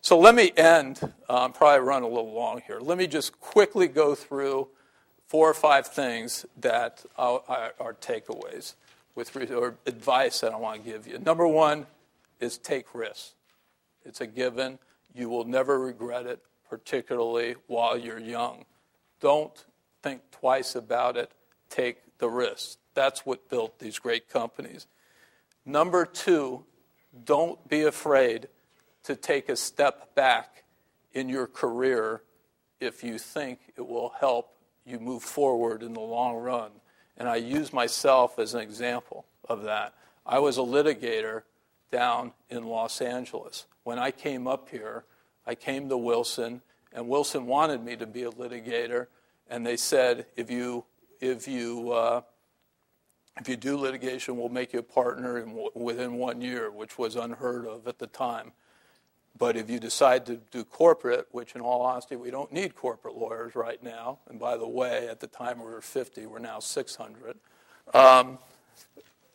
So 0.00 0.18
let 0.18 0.34
me 0.34 0.52
end, 0.56 1.00
um, 1.28 1.52
probably 1.52 1.80
run 1.80 2.02
a 2.02 2.08
little 2.08 2.32
long 2.32 2.62
here. 2.66 2.78
Let 2.80 2.98
me 2.98 3.06
just 3.06 3.40
quickly 3.40 3.88
go 3.88 4.14
through 4.14 4.68
four 5.26 5.50
or 5.50 5.54
five 5.54 5.86
things 5.86 6.46
that 6.60 7.04
are, 7.16 7.42
are 7.80 7.94
takeaways 7.94 8.74
with 9.14 9.34
or 9.50 9.76
advice 9.86 10.40
that 10.40 10.52
I 10.52 10.56
want 10.56 10.84
to 10.84 10.90
give 10.90 11.06
you. 11.06 11.18
Number 11.18 11.48
one 11.48 11.86
is 12.38 12.58
take 12.58 12.94
risks. 12.94 13.34
It's 14.04 14.20
a 14.20 14.26
given. 14.26 14.78
You 15.16 15.30
will 15.30 15.44
never 15.44 15.80
regret 15.80 16.26
it, 16.26 16.42
particularly 16.68 17.56
while 17.68 17.96
you're 17.96 18.20
young. 18.20 18.66
Don't 19.18 19.64
think 20.02 20.20
twice 20.30 20.74
about 20.74 21.16
it. 21.16 21.32
Take 21.70 22.18
the 22.18 22.28
risk. 22.28 22.76
That's 22.92 23.24
what 23.24 23.48
built 23.48 23.78
these 23.78 23.98
great 23.98 24.28
companies. 24.28 24.86
Number 25.64 26.04
two, 26.04 26.64
don't 27.24 27.66
be 27.66 27.82
afraid 27.82 28.48
to 29.04 29.16
take 29.16 29.48
a 29.48 29.56
step 29.56 30.14
back 30.14 30.64
in 31.12 31.30
your 31.30 31.46
career 31.46 32.22
if 32.78 33.02
you 33.02 33.18
think 33.18 33.60
it 33.76 33.88
will 33.88 34.12
help 34.20 34.50
you 34.84 35.00
move 35.00 35.22
forward 35.22 35.82
in 35.82 35.94
the 35.94 36.00
long 36.00 36.36
run. 36.36 36.70
And 37.16 37.26
I 37.26 37.36
use 37.36 37.72
myself 37.72 38.38
as 38.38 38.52
an 38.52 38.60
example 38.60 39.24
of 39.48 39.62
that. 39.62 39.94
I 40.26 40.40
was 40.40 40.58
a 40.58 40.62
litigator 40.62 41.42
down 41.90 42.32
in 42.50 42.66
Los 42.66 43.00
Angeles. 43.00 43.64
When 43.86 44.00
I 44.00 44.10
came 44.10 44.48
up 44.48 44.68
here, 44.68 45.04
I 45.46 45.54
came 45.54 45.88
to 45.90 45.96
Wilson, 45.96 46.60
and 46.92 47.06
Wilson 47.06 47.46
wanted 47.46 47.84
me 47.84 47.94
to 47.94 48.04
be 48.04 48.24
a 48.24 48.32
litigator, 48.32 49.06
and 49.48 49.64
they 49.64 49.76
said, 49.76 50.26
if 50.34 50.50
you, 50.50 50.86
if 51.20 51.46
you, 51.46 51.92
uh, 51.92 52.22
if 53.38 53.48
you 53.48 53.56
do 53.56 53.76
litigation, 53.76 54.36
we'll 54.36 54.48
make 54.48 54.72
you 54.72 54.80
a 54.80 54.82
partner 54.82 55.38
in, 55.38 55.68
within 55.74 56.14
one 56.14 56.40
year, 56.40 56.68
which 56.68 56.98
was 56.98 57.14
unheard 57.14 57.64
of 57.64 57.86
at 57.86 58.00
the 58.00 58.08
time. 58.08 58.50
But 59.38 59.56
if 59.56 59.70
you 59.70 59.78
decide 59.78 60.26
to 60.26 60.40
do 60.50 60.64
corporate, 60.64 61.28
which 61.30 61.54
in 61.54 61.60
all 61.60 61.82
honesty, 61.82 62.16
we 62.16 62.32
don't 62.32 62.52
need 62.52 62.74
corporate 62.74 63.16
lawyers 63.16 63.54
right 63.54 63.80
now, 63.80 64.18
and 64.28 64.40
by 64.40 64.56
the 64.56 64.66
way, 64.66 65.06
at 65.08 65.20
the 65.20 65.28
time 65.28 65.60
we 65.60 65.66
were 65.66 65.80
50, 65.80 66.26
we're 66.26 66.40
now 66.40 66.58
600, 66.58 67.36
um, 67.94 68.38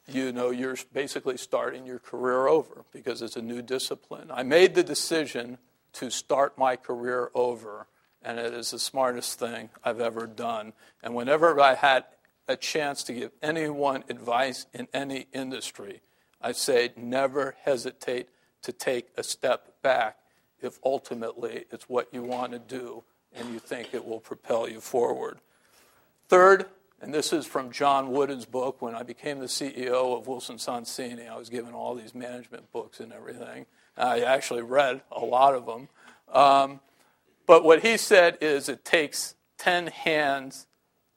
you 0.08 0.32
know, 0.32 0.50
you're 0.50 0.78
basically 0.94 1.38
starting 1.38 1.86
your 1.86 2.00
career 2.00 2.48
over 2.48 2.84
because 2.92 3.22
it's 3.22 3.36
a 3.36 3.42
new 3.42 3.62
discipline. 3.62 4.30
I 4.32 4.44
made 4.44 4.76
the 4.76 4.84
decision 4.84 5.58
to 5.94 6.10
start 6.10 6.58
my 6.58 6.76
career 6.76 7.30
over, 7.34 7.88
and 8.24 8.40
it 8.40 8.54
is 8.54 8.72
the 8.72 8.80
smartest 8.80 9.40
thing 9.40 9.70
I've 9.84 10.00
ever 10.00 10.28
done. 10.28 10.74
And 11.04 11.16
whenever 11.16 11.60
I 11.60 11.76
had 11.76 12.06
a 12.48 12.56
chance 12.56 13.04
to 13.04 13.14
give 13.14 13.32
anyone 13.42 14.04
advice 14.10 14.66
in 14.74 14.88
any 14.94 15.28
industry, 15.34 16.02
I 16.42 16.52
say 16.54 16.92
never 16.96 17.56
hesitate 17.64 18.30
to 18.64 18.72
take 18.72 19.08
a 19.18 19.24
step 19.24 19.82
back 19.82 20.18
if 20.62 20.80
ultimately 20.84 21.66
it's 21.72 21.90
what 21.90 22.14
you 22.14 22.24
want 22.24 22.52
to 22.52 22.60
do 22.60 23.04
and 23.34 23.52
you 23.54 23.60
think 23.60 23.94
it 23.94 24.06
will 24.06 24.20
propel 24.20 24.70
you 24.70 24.82
forward. 24.82 25.40
Third, 26.28 26.66
and 27.02 27.14
this 27.14 27.34
is 27.34 27.46
from 27.46 27.72
John 27.72 28.12
Wooden's 28.12 28.46
book. 28.46 28.82
When 28.82 28.96
I 28.96 29.04
became 29.04 29.40
the 29.40 29.48
CEO 29.48 30.18
of 30.18 30.28
Wilson 30.28 30.58
Sonsini, 30.58 31.30
I 31.30 31.38
was 31.38 31.50
given 31.50 31.74
all 31.74 31.96
these 31.96 32.14
management 32.14 32.72
books 32.72 33.00
and 33.00 33.12
everything. 33.12 33.66
I 33.98 34.22
actually 34.22 34.62
read 34.62 35.02
a 35.12 35.20
lot 35.20 35.56
of 35.56 35.66
them. 35.66 35.90
Um, 36.32 36.80
but 37.48 37.64
what 37.64 37.82
he 37.82 37.98
said 37.98 38.38
is 38.40 38.70
it 38.70 38.86
takes 38.86 39.36
10 39.58 39.88
hands 39.88 40.68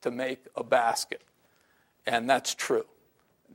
to 0.01 0.11
make 0.11 0.45
a 0.55 0.63
basket. 0.63 1.21
And 2.05 2.29
that's 2.29 2.53
true 2.53 2.85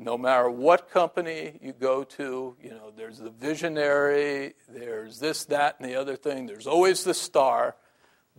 no 0.00 0.16
matter 0.16 0.50
what 0.50 0.90
company 0.90 1.58
you 1.60 1.74
go 1.74 2.02
to, 2.02 2.56
you 2.62 2.70
know, 2.70 2.90
there's 2.96 3.18
the 3.18 3.30
visionary, 3.30 4.54
there's 4.66 5.18
this, 5.18 5.44
that, 5.44 5.76
and 5.78 5.88
the 5.88 5.94
other 5.94 6.16
thing. 6.16 6.46
There's 6.46 6.66
always 6.66 7.04
the 7.04 7.12
star, 7.12 7.76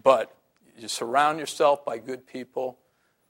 but 0.02 0.36
you 0.76 0.88
surround 0.88 1.40
yourself 1.40 1.86
by 1.86 2.00
good 2.00 2.26
people, 2.26 2.80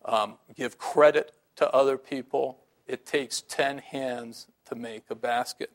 um, 0.05 0.35
give 0.55 0.77
credit 0.77 1.33
to 1.57 1.71
other 1.71 1.97
people. 1.97 2.59
It 2.87 3.05
takes 3.05 3.41
10 3.41 3.79
hands 3.79 4.47
to 4.65 4.75
make 4.75 5.03
a 5.09 5.15
basket. 5.15 5.71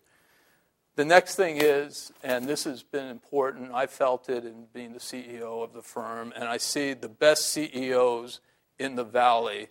The 0.96 1.04
next 1.04 1.34
thing 1.34 1.58
is, 1.58 2.12
and 2.22 2.46
this 2.46 2.64
has 2.64 2.82
been 2.82 3.06
important, 3.06 3.72
I 3.74 3.86
felt 3.86 4.30
it 4.30 4.44
in 4.44 4.66
being 4.72 4.94
the 4.94 4.98
CEO 4.98 5.62
of 5.62 5.74
the 5.74 5.82
firm, 5.82 6.32
and 6.34 6.44
I 6.44 6.56
see 6.56 6.94
the 6.94 7.08
best 7.08 7.50
CEOs 7.50 8.40
in 8.78 8.96
the 8.96 9.04
valley 9.04 9.68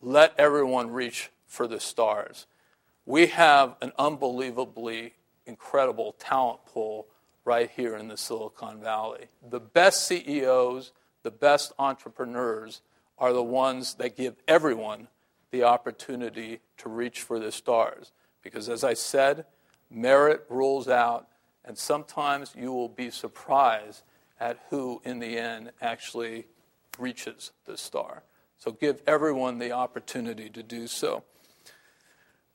let 0.00 0.34
everyone 0.38 0.90
reach 0.90 1.30
for 1.46 1.66
the 1.66 1.80
stars. 1.80 2.46
We 3.06 3.28
have 3.28 3.76
an 3.80 3.92
unbelievably 3.98 5.14
incredible 5.46 6.14
talent 6.18 6.64
pool 6.66 7.06
right 7.44 7.70
here 7.70 7.96
in 7.96 8.08
the 8.08 8.16
Silicon 8.16 8.80
Valley. 8.80 9.26
The 9.48 9.60
best 9.60 10.06
CEOs, 10.06 10.92
the 11.22 11.30
best 11.30 11.72
entrepreneurs 11.78 12.82
are 13.18 13.32
the 13.32 13.42
ones 13.42 13.94
that 13.94 14.16
give 14.16 14.36
everyone 14.46 15.08
the 15.50 15.62
opportunity 15.62 16.60
to 16.78 16.88
reach 16.88 17.22
for 17.22 17.38
the 17.38 17.50
stars. 17.50 18.12
Because 18.42 18.68
as 18.68 18.84
I 18.84 18.94
said, 18.94 19.46
merit 19.90 20.44
rules 20.48 20.88
out, 20.88 21.28
and 21.64 21.76
sometimes 21.76 22.54
you 22.56 22.72
will 22.72 22.88
be 22.88 23.10
surprised 23.10 24.02
at 24.40 24.58
who, 24.70 25.02
in 25.04 25.18
the 25.18 25.38
end, 25.38 25.72
actually 25.80 26.46
reaches 26.98 27.52
the 27.64 27.76
star. 27.76 28.22
So 28.56 28.72
give 28.72 29.02
everyone 29.06 29.58
the 29.58 29.72
opportunity 29.72 30.48
to 30.50 30.62
do 30.62 30.86
so. 30.86 31.24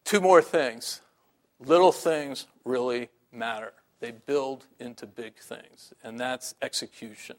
Two 0.03 0.19
more 0.19 0.41
things. 0.41 1.01
Little 1.59 1.91
things 1.91 2.47
really 2.65 3.09
matter. 3.31 3.73
They 3.99 4.11
build 4.11 4.65
into 4.79 5.07
big 5.07 5.37
things, 5.37 5.93
and 6.03 6.19
that's 6.19 6.55
execution. 6.61 7.37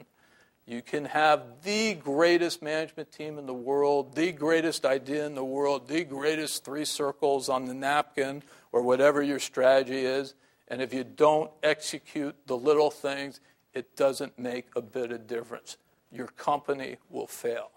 You 0.67 0.81
can 0.81 1.05
have 1.05 1.63
the 1.63 1.95
greatest 1.95 2.63
management 2.63 3.13
team 3.13 3.39
in 3.39 3.47
the 3.47 3.53
world, 3.53 4.15
the 4.15 4.33
greatest 4.33 4.87
idea 4.87 5.27
in 5.27 5.35
the 5.35 5.45
world, 5.45 5.89
the 5.89 6.05
greatest 6.05 6.65
three 6.65 6.87
circles 6.87 7.51
on 7.51 7.67
the 7.67 7.75
napkin, 7.75 8.43
or 8.73 8.83
whatever 8.83 9.23
your 9.23 9.39
strategy 9.39 10.07
is. 10.07 10.35
And 10.69 10.81
if 10.81 10.95
you 10.95 11.05
don't 11.05 11.51
execute 11.63 12.35
the 12.47 12.57
little 12.57 12.91
things, 12.91 13.41
it 13.75 13.95
doesn't 13.95 14.39
make 14.39 14.69
a 14.75 14.81
bit 14.81 15.13
of 15.13 15.27
difference. 15.27 15.77
Your 16.11 16.29
company 16.29 16.97
will 17.11 17.27
fail. 17.27 17.71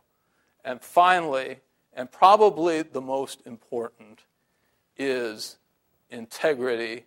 And 0.64 0.82
finally, 0.82 1.60
and 1.94 2.10
probably 2.10 2.84
the 2.84 3.02
most 3.02 3.42
important, 3.46 4.22
is 4.98 5.58
integrity. 6.10 7.06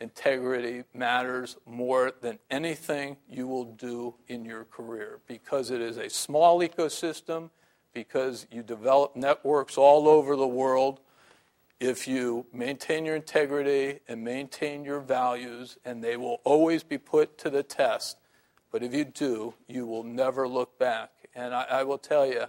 Integrity 0.00 0.84
matters 0.94 1.58
more 1.66 2.12
than 2.22 2.38
anything 2.50 3.18
you 3.28 3.46
will 3.46 3.64
do 3.64 4.14
in 4.28 4.46
your 4.46 4.64
career 4.64 5.20
because 5.26 5.70
it 5.70 5.82
is 5.82 5.98
a 5.98 6.08
small 6.08 6.60
ecosystem, 6.60 7.50
because 7.92 8.46
you 8.50 8.62
develop 8.62 9.14
networks 9.14 9.76
all 9.76 10.08
over 10.08 10.36
the 10.36 10.48
world. 10.48 11.00
If 11.80 12.08
you 12.08 12.46
maintain 12.52 13.04
your 13.04 13.16
integrity 13.16 14.00
and 14.08 14.24
maintain 14.24 14.84
your 14.84 15.00
values, 15.00 15.76
and 15.84 16.02
they 16.02 16.16
will 16.16 16.40
always 16.44 16.82
be 16.82 16.96
put 16.96 17.36
to 17.38 17.50
the 17.50 17.62
test, 17.62 18.16
but 18.72 18.82
if 18.82 18.94
you 18.94 19.04
do, 19.04 19.54
you 19.66 19.86
will 19.86 20.04
never 20.04 20.48
look 20.48 20.78
back. 20.78 21.10
And 21.34 21.54
I, 21.54 21.66
I 21.70 21.82
will 21.82 21.98
tell 21.98 22.26
you, 22.26 22.44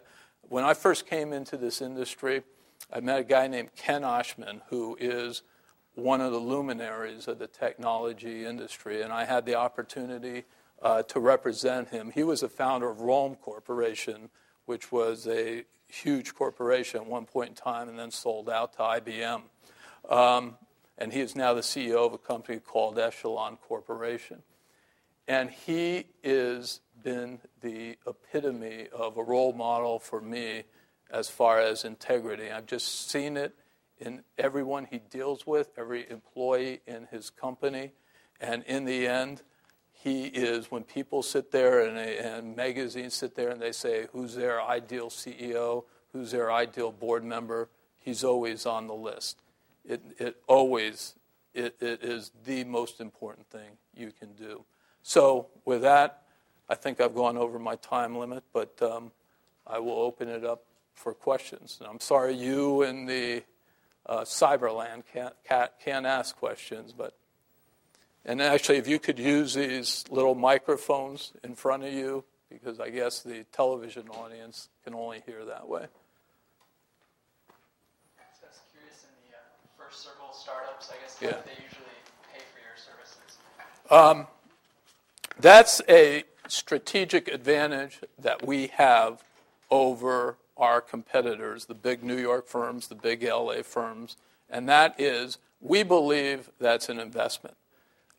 when 0.48 0.64
I 0.64 0.74
first 0.74 1.06
came 1.06 1.34
into 1.34 1.58
this 1.58 1.82
industry, 1.82 2.44
I 2.94 3.00
met 3.00 3.20
a 3.20 3.24
guy 3.24 3.48
named 3.48 3.76
Ken 3.76 4.04
Oshman, 4.04 4.62
who 4.70 4.98
is 5.00 5.44
one 5.96 6.22
of 6.22 6.32
the 6.32 6.40
luminaries 6.40 7.28
of 7.28 7.40
the 7.40 7.48
technology 7.48 8.46
industry, 8.46 9.02
and 9.02 9.12
I 9.12 9.26
had 9.26 9.46
the 9.46 9.56
opportunity 9.56 10.44
uh, 10.82 11.04
to 11.04 11.20
represent 11.20 11.90
him. 11.90 12.12
He 12.12 12.24
was 12.24 12.42
the 12.42 12.50
founder 12.50 12.90
of 12.90 12.98
ROLM 12.98 13.40
Corporation, 13.40 14.30
which 14.66 14.92
was 14.92 15.28
a 15.28 15.66
huge 15.88 16.34
corporation 16.34 17.02
at 17.02 17.08
one 17.08 17.26
point 17.26 17.50
in 17.50 17.56
time 17.56 17.90
and 17.90 18.00
then 18.00 18.12
sold 18.12 18.50
out 18.50 18.74
to 18.74 18.80
IBM. 18.80 19.42
Um, 20.10 20.56
and 20.98 21.12
he 21.12 21.20
is 21.20 21.36
now 21.36 21.54
the 21.54 21.62
CEO 21.62 22.06
of 22.06 22.14
a 22.14 22.18
company 22.18 22.60
called 22.60 22.98
Echelon 22.98 23.58
Corporation. 23.58 24.44
And 25.28 25.50
he 25.50 26.06
has 26.24 26.80
been 27.04 27.40
the 27.62 27.98
epitome 28.08 28.88
of 28.94 29.18
a 29.18 29.24
role 29.24 29.54
model 29.54 30.00
for 30.00 30.22
me 30.22 30.64
as 31.10 31.30
far 31.30 31.60
as 31.60 31.84
integrity. 31.84 32.50
I've 32.50 32.66
just 32.66 33.10
seen 33.10 33.38
it 33.38 33.56
in 34.02 34.24
everyone 34.38 34.88
he 34.90 35.00
deals 35.10 35.48
with, 35.48 35.70
every 35.78 36.10
employee 36.10 36.82
in 36.86 37.08
his 37.12 37.30
company. 37.30 37.94
And 38.42 38.64
in 38.64 38.86
the 38.86 39.08
end, 39.08 39.44
he 39.92 40.26
is, 40.26 40.72
when 40.72 40.84
people 40.84 41.22
sit 41.22 41.52
there 41.52 41.86
and, 41.88 41.98
and 41.98 42.56
magazines 42.56 43.14
sit 43.14 43.36
there 43.36 43.50
and 43.50 43.62
they 43.62 43.72
say, 43.72 44.08
who's 44.12 44.36
their 44.36 44.62
ideal 44.62 45.10
CEO, 45.10 45.86
who's 46.12 46.32
their 46.32 46.52
ideal 46.52 46.92
board 46.92 47.24
member, 47.24 47.70
he's 48.00 48.24
always 48.24 48.66
on 48.66 48.88
the 48.88 48.96
list. 48.96 49.42
It, 49.86 50.02
it 50.18 50.38
always 50.48 51.16
it, 51.54 51.76
it 51.80 52.04
is 52.04 52.32
the 52.46 52.64
most 52.64 53.00
important 53.00 53.50
thing 53.50 53.72
you 53.96 54.12
can 54.12 54.34
do. 54.34 54.64
So, 55.04 55.48
with 55.66 55.82
that, 55.82 56.24
I 56.70 56.76
think 56.76 57.02
I've 57.02 57.16
gone 57.16 57.38
over 57.38 57.60
my 57.60 57.76
time 57.76 58.16
limit, 58.16 58.44
but 58.54 58.82
um, 58.82 59.12
I 59.68 59.80
will 59.80 60.00
open 60.00 60.30
it 60.30 60.46
up 60.46 60.64
for 60.94 61.14
questions. 61.14 61.78
And 61.80 61.90
I'm 61.90 62.00
sorry 62.00 62.36
you 62.36 62.84
and 62.84 63.08
the 63.10 63.44
uh, 64.06 64.22
Cyberland 64.22 65.04
can't, 65.14 65.34
can't 65.84 66.06
ask 66.06 66.36
questions, 66.36 66.94
but 66.94 67.16
and 68.24 68.42
actually, 68.42 68.78
if 68.78 68.88
you 68.88 69.00
could 69.00 69.18
use 69.18 69.56
these 69.56 70.06
little 70.12 70.36
microphones 70.36 71.34
in 71.44 71.56
front 71.56 71.84
of 71.84 71.92
you, 71.92 72.24
because 72.50 72.80
I 72.80 72.90
guess 72.90 73.22
the 73.22 73.46
television 73.52 74.10
audience 74.10 74.70
can 74.84 74.94
only 74.94 75.24
hear 75.26 75.44
that 75.46 75.68
way. 75.68 75.88
So 78.40 78.46
I 78.46 78.50
was 78.50 78.60
curious 78.72 79.06
in 79.06 79.10
the 79.28 79.36
uh, 79.36 79.40
first 79.78 80.04
circle 80.04 80.32
startups, 80.34 80.92
I 80.92 81.02
guess, 81.02 81.18
yeah. 81.20 81.30
they 81.46 81.64
usually 81.64 81.98
pay 82.32 82.42
for 82.54 82.60
your 82.62 82.78
services? 82.78 83.38
Um, 83.90 84.28
that's 85.40 85.82
a 85.90 86.24
strategic 86.48 87.28
advantage 87.28 88.02
that 88.20 88.46
we 88.46 88.68
have 88.68 89.24
over 89.72 90.38
our 90.62 90.80
competitors, 90.80 91.66
the 91.66 91.74
big 91.74 92.04
New 92.04 92.18
York 92.18 92.48
firms, 92.48 92.88
the 92.88 92.96
big 92.96 93.24
LA 93.24 93.64
firms, 93.64 94.16
and 94.50 94.70
that 94.70 95.00
is 95.00 95.40
we 95.60 95.84
believe 95.84 96.50
that's 96.60 96.88
an 96.88 97.00
investment 97.00 97.58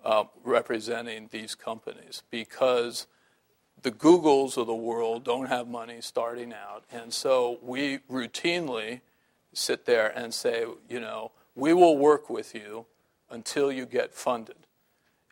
uh, 0.05 0.25
representing 0.45 1.29
these 1.31 1.55
companies 1.55 2.23
because 2.31 3.07
the 3.83 3.91
Googles 3.91 4.57
of 4.57 4.67
the 4.67 4.75
world 4.75 5.25
don't 5.25 5.47
have 5.47 5.69
money 5.69 6.01
starting 6.01 6.53
out. 6.53 6.85
And 6.91 7.13
so 7.13 7.59
we 7.63 7.99
routinely 8.11 9.01
sit 9.53 9.87
there 9.87 10.09
and 10.17 10.33
say, 10.33 10.65
you 10.89 11.01
know, 11.01 11.33
we 11.55 11.73
will 11.73 11.99
work 11.99 12.31
with 12.31 12.55
you 12.55 12.87
until 13.31 13.73
you 13.73 13.87
get 13.87 14.15
funded. 14.15 14.57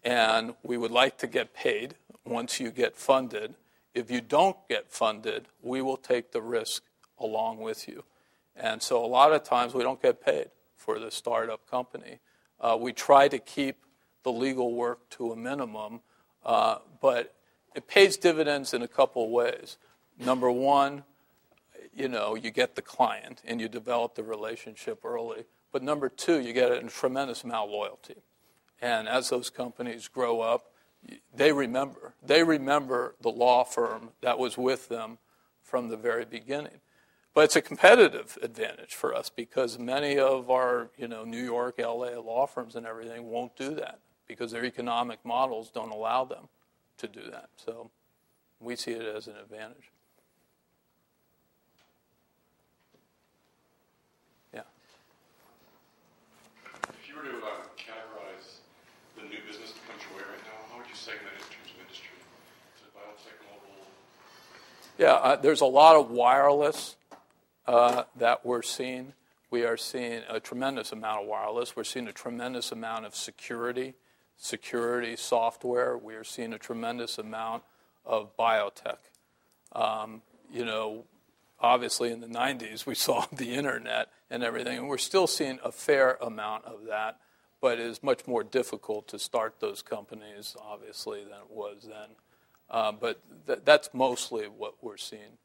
And 0.03 0.55
we 0.63 0.77
would 0.77 0.91
like 0.91 1.19
to 1.19 1.27
get 1.27 1.55
paid 1.55 1.95
once 2.25 2.59
you 2.61 2.71
get 2.71 2.97
funded. 2.97 3.55
If 3.95 4.11
you 4.11 4.21
don't 4.21 4.57
get 4.69 4.91
funded, 4.91 5.47
we 5.63 5.83
will 5.83 5.97
take 5.97 6.33
the 6.33 6.41
risk 6.41 6.83
along 7.21 7.59
with 7.59 7.89
you. 7.89 8.05
And 8.57 8.83
so 8.83 9.05
a 9.05 9.07
lot 9.07 9.33
of 9.33 9.45
times 9.45 9.75
we 9.75 9.83
don't 9.83 10.03
get 10.03 10.25
paid 10.25 10.49
for 10.77 10.99
the 10.99 11.11
startup 11.11 11.69
company. 11.71 12.19
Uh, 12.61 12.77
we 12.79 12.93
try 12.93 13.29
to 13.29 13.39
keep 13.39 13.77
the 14.23 14.33
legal 14.33 14.75
work 14.75 15.09
to 15.11 15.33
a 15.33 15.37
minimum, 15.37 16.01
uh, 16.45 16.77
but 17.01 17.35
it 17.75 17.87
pays 17.87 18.17
dividends 18.17 18.75
in 18.75 18.83
a 18.83 18.89
couple 18.89 19.25
of 19.25 19.31
ways. 19.31 19.79
Number 20.19 20.51
one, 20.51 21.05
you 21.95 22.09
know, 22.09 22.35
you 22.35 22.51
get 22.51 22.75
the 22.75 22.83
client 22.83 23.43
and 23.45 23.61
you 23.61 23.69
develop 23.69 24.15
the 24.15 24.23
relationship 24.23 25.05
early. 25.05 25.45
But 25.73 25.83
number 25.83 26.09
two, 26.09 26.41
you 26.41 26.53
get 26.53 26.73
a 26.73 26.83
tremendous 26.83 27.45
amount 27.45 27.69
of 27.69 27.71
loyalty. 27.71 28.17
And 28.83 29.09
as 29.09 29.31
those 29.31 29.51
companies 29.51 30.09
grow 30.09 30.41
up, 30.41 30.73
they 31.35 31.53
remember. 31.53 32.15
They 32.23 32.43
remember 32.43 33.15
the 33.21 33.31
law 33.31 33.65
firm 33.65 34.11
that 34.21 34.39
was 34.39 34.59
with 34.59 34.89
them 34.89 35.19
from 35.63 35.89
the 35.89 35.97
very 35.97 36.25
beginning. 36.25 36.81
But 37.41 37.45
it's 37.45 37.57
a 37.57 37.63
competitive 37.63 38.37
advantage 38.43 38.95
for 38.95 39.15
us 39.15 39.31
because 39.31 39.79
many 39.79 40.19
of 40.19 40.51
our, 40.51 40.91
you 40.99 41.09
know, 41.09 41.25
New 41.25 41.43
York, 41.43 41.77
LA 41.79 42.21
law 42.21 42.45
firms 42.45 42.77
and 42.77 42.85
everything 42.85 43.31
won't 43.31 43.57
do 43.57 43.75
that 43.77 44.01
because 44.29 44.53
their 44.53 44.63
economic 44.63 45.25
models 45.25 45.71
don't 45.71 45.91
allow 45.91 46.27
them 46.27 46.51
to 46.99 47.09
do 47.09 47.23
that. 47.31 47.49
So 47.57 47.91
we 48.61 48.77
see 48.77 48.91
it 48.91 49.17
as 49.17 49.27
an 49.27 49.37
advantage. 49.43 49.91
Yeah. 54.53 54.61
If 56.91 57.09
you 57.09 57.17
were 57.17 57.23
to 57.23 57.39
uh, 57.39 57.51
categorize 57.79 58.59
the 59.17 59.23
new 59.23 59.39
business 59.49 59.73
that 59.73 59.89
comes 59.89 60.03
your 60.11 60.19
way 60.19 60.29
right 60.31 60.45
now, 60.45 60.71
how 60.71 60.77
would 60.77 60.89
you 60.91 60.95
segment 60.95 61.33
it 61.39 61.45
in 61.45 61.49
terms 61.57 61.73
of 61.73 61.81
industry? 61.81 62.19
Is 62.77 62.83
it 62.83 62.93
biotech, 62.95 63.41
mobile? 63.51 63.87
Yeah, 64.99 65.15
uh, 65.15 65.37
there's 65.37 65.63
a 65.63 65.65
lot 65.65 65.97
of 65.97 66.11
wireless 66.11 66.97
uh, 67.71 68.03
that 68.17 68.45
we're 68.45 68.63
seeing. 68.63 69.13
We 69.49 69.65
are 69.65 69.77
seeing 69.77 70.23
a 70.29 70.41
tremendous 70.41 70.91
amount 70.91 71.23
of 71.23 71.29
wireless. 71.29 71.77
We're 71.77 71.85
seeing 71.85 72.09
a 72.09 72.13
tremendous 72.13 72.73
amount 72.73 73.07
of 73.07 73.15
security, 73.15 73.95
security 74.37 75.15
software. 75.15 75.97
We 75.97 76.15
are 76.17 76.25
seeing 76.25 76.53
a 76.53 76.59
tremendous 76.59 77.17
amount 77.17 77.63
of 78.05 78.37
biotech. 78.37 78.99
Um, 79.73 80.23
you 80.53 80.65
know, 80.65 81.05
obviously 81.61 82.11
in 82.11 82.21
the 82.21 82.27
90s 82.27 82.87
we 82.87 82.95
saw 83.07 83.27
the 83.33 83.55
internet 83.55 84.09
and 84.31 84.43
everything, 84.43 84.79
and 84.79 84.89
we're 84.89 84.99
still 84.99 85.29
seeing 85.29 85.61
a 85.63 85.71
fair 85.71 86.19
amount 86.21 86.65
of 86.65 86.87
that, 86.89 87.19
but 87.61 87.79
it 87.79 87.87
is 87.87 88.03
much 88.03 88.27
more 88.27 88.43
difficult 88.43 89.07
to 89.09 89.19
start 89.19 89.61
those 89.61 89.81
companies, 89.81 90.57
obviously, 90.61 91.23
than 91.23 91.35
it 91.35 91.51
was 91.51 91.85
then. 91.85 92.17
Uh, 92.69 92.91
but 92.91 93.21
th- 93.47 93.61
that's 93.65 93.91
mostly 93.93 94.47
what 94.47 94.75
we're 94.83 94.97
seeing. 94.97 95.39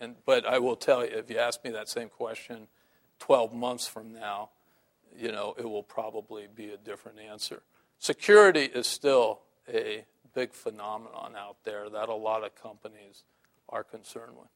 And, 0.00 0.16
but 0.24 0.46
I 0.46 0.58
will 0.58 0.76
tell 0.76 1.04
you, 1.04 1.12
if 1.12 1.30
you 1.30 1.36
ask 1.36 1.62
me 1.62 1.70
that 1.70 1.88
same 1.88 2.08
question 2.08 2.68
12 3.18 3.52
months 3.52 3.86
from 3.86 4.12
now, 4.12 4.48
you 5.16 5.30
know, 5.30 5.54
it 5.58 5.68
will 5.68 5.82
probably 5.82 6.46
be 6.54 6.70
a 6.70 6.76
different 6.78 7.18
answer. 7.18 7.62
Security 7.98 8.64
is 8.64 8.86
still 8.86 9.40
a 9.68 10.04
big 10.34 10.52
phenomenon 10.52 11.34
out 11.36 11.56
there 11.64 11.90
that 11.90 12.08
a 12.08 12.14
lot 12.14 12.44
of 12.44 12.54
companies 12.54 13.24
are 13.68 13.84
concerned 13.84 14.32
with. 14.38 14.48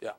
Yeah. 0.00 0.14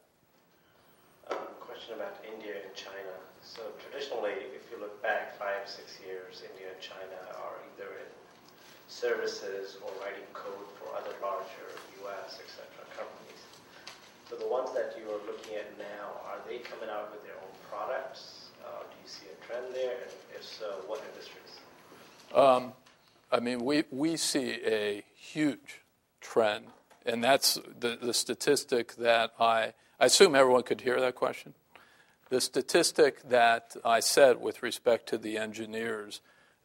Um, 1.31 1.37
question 1.61 1.95
about 1.95 2.17
India 2.33 2.55
and 2.65 2.75
China. 2.75 3.15
So 3.41 3.61
traditionally, 3.79 4.51
if 4.51 4.67
you 4.71 4.81
look 4.81 5.01
back 5.01 5.37
five, 5.39 5.63
six 5.65 5.97
years, 6.05 6.43
India 6.51 6.73
and 6.73 6.81
China 6.81 7.17
are 7.39 7.55
either 7.71 7.89
in 8.03 8.09
services 8.87 9.77
or 9.81 9.91
writing 10.01 10.27
code 10.33 10.67
for 10.77 10.91
other 10.97 11.15
larger 11.21 11.69
U.S., 12.05 12.39
etc. 12.39 12.65
companies. 12.95 13.41
So 14.29 14.35
the 14.35 14.47
ones 14.47 14.73
that 14.73 14.95
you 14.97 15.09
are 15.09 15.21
looking 15.25 15.55
at 15.55 15.77
now, 15.77 16.21
are 16.25 16.39
they 16.47 16.59
coming 16.59 16.89
out 16.89 17.11
with 17.11 17.23
their 17.23 17.35
own 17.35 17.55
products? 17.69 18.49
Uh, 18.63 18.81
do 18.81 18.95
you 19.01 19.09
see 19.09 19.25
a 19.31 19.45
trend 19.45 19.73
there? 19.73 19.97
And 20.03 20.11
if 20.35 20.43
so, 20.43 20.81
what 20.87 21.01
industries? 21.11 21.59
Um, 22.33 22.73
I 23.31 23.39
mean, 23.39 23.63
we, 23.63 23.83
we 23.91 24.17
see 24.17 24.59
a 24.65 25.03
huge 25.15 25.81
trend, 26.21 26.65
and 27.05 27.23
that's 27.23 27.59
the, 27.79 27.97
the 28.01 28.13
statistic 28.13 28.95
that 28.95 29.33
I, 29.39 29.73
I 29.99 30.05
assume 30.05 30.35
everyone 30.35 30.63
could 30.63 30.81
hear 30.81 30.99
that 30.99 31.15
question. 31.15 31.53
The 32.29 32.41
statistic 32.41 33.29
that 33.29 33.75
I 33.85 33.99
said 33.99 34.41
with 34.41 34.63
respect 34.63 35.07
to 35.09 35.17
the 35.17 35.37
engineers 35.37 36.21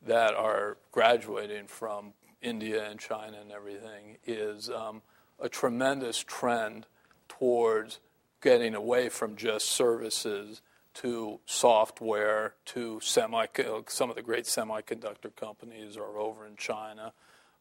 that 0.07 0.35
are 0.35 0.79
graduating 0.91 1.67
from 1.67 2.15
India 2.41 2.89
and 2.89 2.99
China 2.99 3.37
and 3.41 3.53
everything 3.53 4.17
is 4.27 4.71
um, 4.71 5.03
a 5.41 5.49
tremendous 5.49 6.19
trend 6.19 6.87
towards 7.29 8.01
getting 8.41 8.75
away 8.75 9.09
from 9.09 9.37
just 9.37 9.67
services 9.67 10.63
to 10.93 11.41
software 11.47 12.55
to 12.67 13.01
semi 13.01 13.47
some 13.87 14.11
of 14.11 14.17
the 14.17 14.23
great 14.23 14.45
semiconductor 14.45 15.35
companies 15.37 15.97
are 15.97 16.19
over 16.19 16.47
in 16.47 16.57
China. 16.57 17.13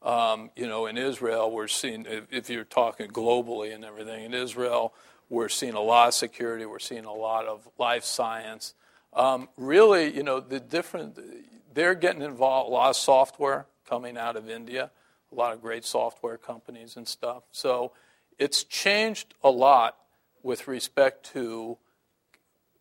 Um, 0.02 0.50
you 0.56 0.68
know, 0.68 0.86
in 0.86 0.98
Israel, 0.98 1.52
we're 1.52 1.68
seeing 1.68 2.06
if, 2.08 2.24
if, 2.32 2.50
you're 2.50 2.64
talking 2.64 3.10
globally 3.10 3.76
and 3.76 3.84
everything 3.84 4.24
in 4.24 4.34
Israel, 4.34 4.94
we're 5.30 5.50
seeing 5.50 5.74
a 5.74 5.82
lot 5.82 6.08
of 6.08 6.14
security. 6.14 6.66
We're 6.66 6.80
seeing 6.80 7.06
a 7.06 7.14
lot 7.14 7.46
of 7.46 7.68
life 7.78 8.06
science. 8.06 8.74
Um, 9.14 9.50
really, 9.58 10.16
you 10.16 10.24
know, 10.24 10.40
the 10.40 10.60
different 10.60 11.20
they're 11.74 11.96
getting 11.96 12.22
involved. 12.22 12.70
A 12.70 12.74
lot 12.74 12.90
of 12.90 12.96
software 12.96 13.68
coming 13.88 14.18
out 14.18 14.36
of 14.36 14.50
India, 14.50 14.92
a 15.32 15.36
lot 15.36 15.54
of 15.54 15.62
great 15.62 15.86
software 15.86 16.38
companies 16.38 16.96
and 16.96 17.08
stuff. 17.08 17.44
So 17.52 17.92
it's 18.38 18.64
changed 18.64 19.34
a 19.44 19.50
lot 19.50 19.98
with 20.44 20.68
respect 20.68 21.32
to, 21.34 21.78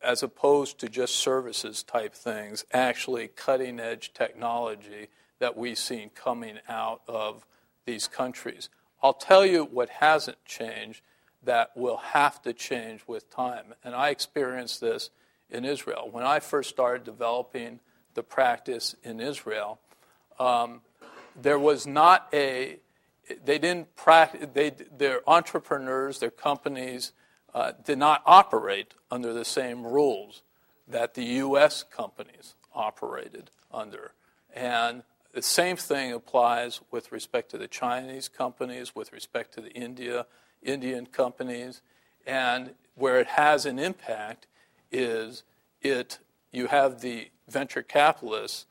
as 0.03 0.22
opposed 0.22 0.78
to 0.78 0.88
just 0.88 1.16
services 1.16 1.82
type 1.82 2.14
things, 2.14 2.64
actually 2.72 3.28
cutting 3.28 3.80
edge 3.80 4.12
technology 4.14 5.09
that 5.40 5.57
we've 5.57 5.78
seen 5.78 6.11
coming 6.14 6.59
out 6.68 7.03
of 7.07 7.44
these 7.84 8.09
countries. 8.09 8.68
I'll 9.03 9.14
tell 9.14 9.46
you 9.46 9.64
what 9.64 9.88
hasn't 9.88 10.44
changed 10.44 11.03
that 11.42 11.70
will 11.76 11.99
have 11.99 12.42
to 12.42 12.53
change 12.53 13.03
with 13.07 13.30
time. 13.30 13.74
And 13.84 13.94
I 13.94 14.11
experienced 14.11 14.80
this 14.80 15.11
in 15.51 15.64
Israel. 15.64 16.09
When 16.11 16.24
I 16.24 16.40
first 16.40 16.68
started 16.70 17.05
developing 17.05 17.80
the 18.14 18.22
practice 18.22 18.96
in 19.05 19.20
Israel, 19.20 19.78
um, 20.38 20.80
there 21.41 21.59
was 21.59 21.86
not 21.86 22.28
a 22.32 22.78
they 23.45 23.59
didn't 23.59 23.95
practice 23.95 24.49
they 24.55 24.70
their 24.70 25.20
entrepreneurs 25.28 26.18
their 26.18 26.30
companies 26.30 27.12
uh, 27.55 27.72
did 27.84 27.99
not 27.99 28.22
operate 28.26 28.95
under 29.11 29.32
the 29.32 29.45
same 29.45 29.86
rules 29.86 30.43
that 30.86 31.14
the 31.14 31.24
U.S. 31.24 31.82
companies 31.82 32.55
operated 32.74 33.51
under, 33.72 34.12
and 34.55 35.03
the 35.34 35.43
same 35.43 35.76
thing 35.76 36.12
applies 36.12 36.80
with 36.91 37.12
respect 37.12 37.51
to 37.51 37.59
the 37.59 37.68
Chinese 37.68 38.28
companies, 38.28 38.95
with 38.95 39.12
respect 39.12 39.53
to 39.55 39.61
the 39.61 39.70
India 39.72 40.26
Indian 40.62 41.07
companies, 41.07 41.82
and 42.26 42.74
where 42.95 43.20
it 43.20 43.28
has 43.28 43.66
an 43.66 43.78
impact 43.78 44.47
is 44.91 45.43
it 45.82 46.18
you 46.53 46.66
have 46.66 47.01
the 47.01 47.28
venture 47.49 47.82
capitalists 47.82 48.66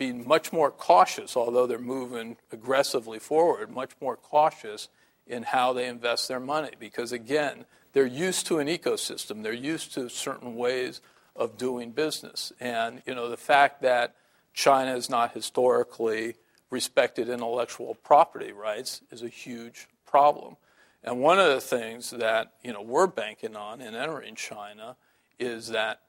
being 0.00 0.26
much 0.26 0.50
more 0.50 0.70
cautious, 0.70 1.36
although 1.36 1.66
they're 1.66 1.78
moving 1.78 2.38
aggressively 2.50 3.18
forward, 3.18 3.70
much 3.70 3.90
more 4.00 4.16
cautious 4.16 4.88
in 5.26 5.42
how 5.42 5.74
they 5.74 5.86
invest 5.86 6.26
their 6.26 6.40
money. 6.40 6.70
Because 6.80 7.12
again, 7.12 7.66
they're 7.92 8.06
used 8.06 8.46
to 8.46 8.60
an 8.60 8.66
ecosystem, 8.66 9.42
they're 9.42 9.52
used 9.52 9.92
to 9.92 10.08
certain 10.08 10.56
ways 10.56 11.02
of 11.36 11.58
doing 11.58 11.90
business. 11.90 12.50
And 12.58 13.02
you 13.06 13.14
know, 13.14 13.28
the 13.28 13.36
fact 13.36 13.82
that 13.82 14.14
China 14.54 14.92
has 14.92 15.10
not 15.10 15.34
historically 15.34 16.36
respected 16.70 17.28
intellectual 17.28 17.94
property 17.94 18.52
rights 18.52 19.02
is 19.10 19.22
a 19.22 19.28
huge 19.28 19.86
problem. 20.06 20.56
And 21.04 21.20
one 21.20 21.38
of 21.38 21.48
the 21.48 21.60
things 21.60 22.08
that 22.08 22.54
you 22.64 22.72
know, 22.72 22.80
we're 22.80 23.06
banking 23.06 23.54
on 23.54 23.82
in 23.82 23.94
entering 23.94 24.34
China 24.34 24.96
is 25.38 25.68
that 25.68 26.00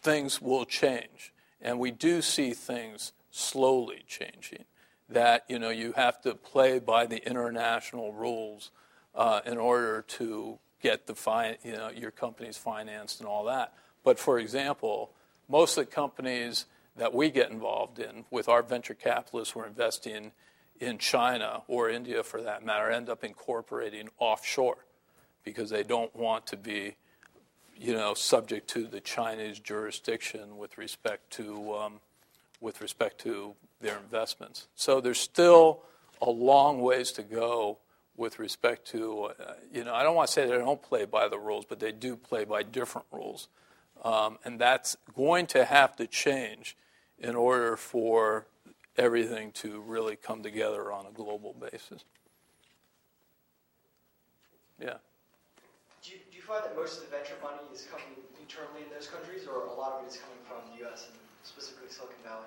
things 0.00 0.40
will 0.40 0.64
change. 0.64 1.34
And 1.62 1.78
we 1.78 1.90
do 1.90 2.22
see 2.22 2.52
things 2.52 3.12
slowly 3.30 4.04
changing. 4.06 4.64
That 5.08 5.44
you 5.48 5.58
know 5.58 5.70
you 5.70 5.92
have 5.92 6.20
to 6.22 6.34
play 6.34 6.78
by 6.78 7.06
the 7.06 7.26
international 7.26 8.12
rules 8.12 8.70
uh, 9.14 9.40
in 9.44 9.58
order 9.58 10.02
to 10.02 10.58
get 10.80 11.06
the 11.06 11.14
fi- 11.14 11.58
you 11.64 11.72
know 11.72 11.90
your 11.90 12.12
companies 12.12 12.56
financed 12.56 13.20
and 13.20 13.28
all 13.28 13.44
that. 13.44 13.74
But 14.04 14.18
for 14.18 14.38
example, 14.38 15.10
most 15.48 15.76
of 15.76 15.86
the 15.86 15.90
companies 15.90 16.66
that 16.96 17.12
we 17.12 17.30
get 17.30 17.50
involved 17.50 17.98
in 17.98 18.24
with 18.30 18.48
our 18.48 18.62
venture 18.62 18.94
capitalists 18.94 19.54
we're 19.54 19.66
investing 19.66 20.32
in 20.80 20.98
China 20.98 21.62
or 21.68 21.90
India 21.90 22.22
for 22.22 22.40
that 22.42 22.64
matter 22.64 22.90
end 22.90 23.08
up 23.08 23.22
incorporating 23.24 24.08
offshore 24.18 24.78
because 25.44 25.70
they 25.70 25.82
don't 25.82 26.14
want 26.14 26.46
to 26.46 26.56
be 26.56 26.96
you 27.80 27.94
know, 27.94 28.12
subject 28.12 28.68
to 28.68 28.86
the 28.86 29.00
Chinese 29.00 29.58
jurisdiction 29.58 30.58
with 30.58 30.76
respect 30.76 31.30
to 31.30 31.74
um, 31.74 32.00
with 32.60 32.82
respect 32.82 33.18
to 33.22 33.54
their 33.80 33.96
investments. 33.96 34.68
So 34.74 35.00
there's 35.00 35.18
still 35.18 35.80
a 36.20 36.30
long 36.30 36.82
ways 36.82 37.10
to 37.12 37.22
go 37.22 37.78
with 38.18 38.38
respect 38.38 38.86
to, 38.88 39.30
uh, 39.40 39.54
you 39.72 39.82
know, 39.82 39.94
I 39.94 40.02
don't 40.02 40.14
want 40.14 40.28
to 40.28 40.32
say 40.32 40.46
they 40.46 40.58
don't 40.58 40.82
play 40.82 41.06
by 41.06 41.28
the 41.28 41.38
rules, 41.38 41.64
but 41.64 41.80
they 41.80 41.90
do 41.90 42.16
play 42.16 42.44
by 42.44 42.62
different 42.62 43.06
rules. 43.10 43.48
Um, 44.04 44.38
and 44.44 44.58
that's 44.58 44.98
going 45.16 45.46
to 45.48 45.64
have 45.64 45.96
to 45.96 46.06
change 46.06 46.76
in 47.18 47.34
order 47.34 47.78
for 47.78 48.46
everything 48.98 49.52
to 49.52 49.80
really 49.80 50.16
come 50.16 50.42
together 50.42 50.92
on 50.92 51.06
a 51.06 51.10
global 51.12 51.54
basis. 51.54 52.04
Yeah. 54.78 54.96
Do 56.02 56.10
you, 56.10 56.18
do 56.30 56.36
you 56.36 56.39
find 56.50 56.64
that 56.64 56.74
most 56.74 56.98
of 56.98 57.04
the 57.08 57.16
venture 57.16 57.34
money 57.40 57.58
is 57.72 57.86
coming 57.88 58.06
internally 58.40 58.82
in 58.82 58.90
those 58.92 59.06
countries, 59.06 59.46
or 59.46 59.66
a 59.66 59.72
lot 59.72 59.92
of 59.92 60.04
it 60.04 60.10
is 60.10 60.16
coming 60.16 60.38
from 60.42 60.56
the 60.72 60.84
U.S. 60.84 61.06
and 61.08 61.16
specifically 61.44 61.88
Silicon 61.88 62.16
Valley? 62.24 62.46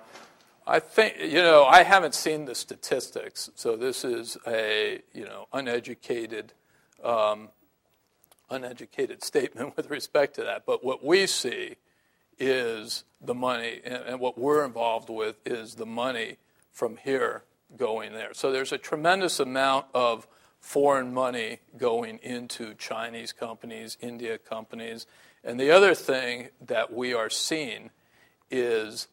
I 0.66 0.78
think 0.78 1.16
you 1.20 1.40
know 1.40 1.64
I 1.64 1.82
haven't 1.82 2.14
seen 2.14 2.44
the 2.44 2.54
statistics, 2.54 3.50
so 3.54 3.76
this 3.76 4.04
is 4.04 4.36
a 4.46 5.00
you 5.14 5.24
know 5.24 5.48
uneducated, 5.54 6.52
um, 7.02 7.48
uneducated 8.50 9.24
statement 9.30 9.74
with 9.74 9.88
respect 9.88 10.34
to 10.34 10.42
that. 10.42 10.66
But 10.66 10.84
what 10.84 11.02
we 11.02 11.26
see 11.26 11.76
is 12.38 13.04
the 13.22 13.34
money, 13.34 13.80
and, 13.84 14.02
and 14.04 14.20
what 14.20 14.36
we're 14.36 14.66
involved 14.66 15.08
with 15.08 15.36
is 15.46 15.76
the 15.76 15.86
money 15.86 16.36
from 16.70 16.98
here 16.98 17.44
going 17.78 18.12
there. 18.12 18.34
So 18.34 18.52
there's 18.52 18.72
a 18.72 18.78
tremendous 18.78 19.40
amount 19.40 19.86
of 19.94 20.26
foreign 20.64 21.12
money 21.12 21.58
going 21.76 22.18
into 22.22 22.72
Chinese 22.72 23.34
companies, 23.34 23.98
India 24.00 24.38
companies. 24.38 25.06
And 25.44 25.60
the 25.60 25.70
other 25.70 25.94
thing 25.94 26.48
that 26.66 26.90
we 26.90 27.12
are 27.12 27.28
seeing 27.28 27.90
is 28.50 29.06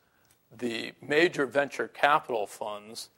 the 0.50 0.94
major 1.06 1.46
venture 1.46 1.90
capital 1.90 2.48
funds 2.48 3.10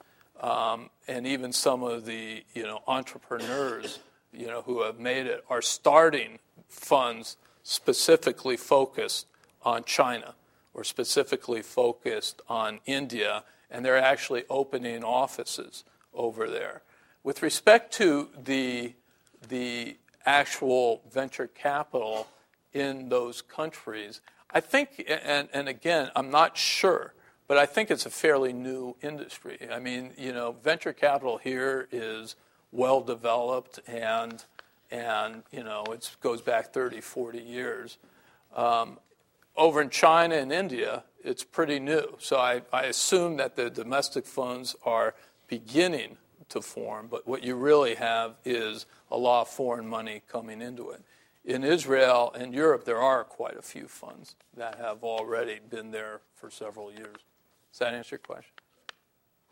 um, 0.41 0.89
and 1.07 1.27
even 1.27 1.53
some 1.53 1.83
of 1.83 2.05
the 2.05 2.43
you 2.55 2.63
know, 2.63 2.81
entrepreneurs 2.87 3.99
you 4.33 4.47
know, 4.47 4.63
who 4.63 4.81
have 4.81 4.97
made 4.97 5.27
it 5.27 5.45
are 5.47 5.61
starting 5.61 6.39
funds 6.67 7.37
specifically 7.61 8.57
focused 8.57 9.27
on 9.61 9.83
China 9.83 10.33
or 10.73 10.83
specifically 10.83 11.61
focused 11.61 12.41
on 12.49 12.79
India, 12.87 13.43
and 13.69 13.85
they're 13.85 13.95
actually 13.95 14.43
opening 14.49 15.03
offices 15.03 15.83
over 16.15 16.49
there. 16.49 16.81
With 17.23 17.41
respect 17.41 17.93
to 17.93 18.27
the, 18.43 18.93
the 19.47 19.95
actual 20.25 21.01
venture 21.09 21.47
capital 21.47 22.27
in 22.73 23.07
those 23.07 23.41
countries, 23.41 24.19
I 24.51 24.59
think, 24.59 25.05
and, 25.07 25.47
and 25.53 25.69
again, 25.69 26.11
I'm 26.17 26.29
not 26.29 26.57
sure, 26.57 27.13
but 27.47 27.57
I 27.57 27.65
think 27.65 27.89
it's 27.89 28.05
a 28.05 28.09
fairly 28.09 28.51
new 28.51 28.97
industry. 29.01 29.57
I 29.71 29.79
mean, 29.79 30.11
you 30.17 30.33
know, 30.33 30.57
venture 30.63 30.91
capital 30.91 31.37
here 31.37 31.87
is 31.93 32.35
well 32.73 32.99
developed 32.99 33.79
and, 33.87 34.43
and 34.91 35.43
you 35.49 35.63
know, 35.63 35.85
it 35.91 36.09
goes 36.21 36.41
back 36.41 36.73
30, 36.73 36.99
40 36.99 37.39
years. 37.39 37.97
Um, 38.53 38.99
over 39.55 39.81
in 39.81 39.89
China 39.89 40.35
and 40.35 40.51
India, 40.51 41.05
it's 41.23 41.45
pretty 41.45 41.79
new. 41.79 42.17
So 42.19 42.37
I, 42.37 42.63
I 42.73 42.83
assume 42.83 43.37
that 43.37 43.55
the 43.55 43.69
domestic 43.69 44.25
funds 44.25 44.75
are 44.83 45.15
beginning 45.47 46.17
to 46.53 46.61
form, 46.61 47.07
but 47.09 47.27
what 47.27 47.43
you 47.43 47.55
really 47.55 47.95
have 47.95 48.35
is 48.45 48.85
a 49.09 49.17
lot 49.17 49.41
of 49.41 49.49
foreign 49.49 49.87
money 49.87 50.21
coming 50.27 50.61
into 50.61 50.91
it. 50.91 51.01
In 51.43 51.63
Israel 51.63 52.31
and 52.37 52.53
Europe, 52.53 52.85
there 52.85 53.01
are 53.01 53.23
quite 53.23 53.57
a 53.57 53.61
few 53.61 53.87
funds 53.87 54.35
that 54.55 54.75
have 54.75 55.03
already 55.03 55.59
been 55.69 55.91
there 55.91 56.21
for 56.35 56.51
several 56.51 56.91
years. 56.91 57.17
Does 57.71 57.79
that 57.79 57.93
answer 57.93 58.15
your 58.15 58.19
question? 58.19 58.53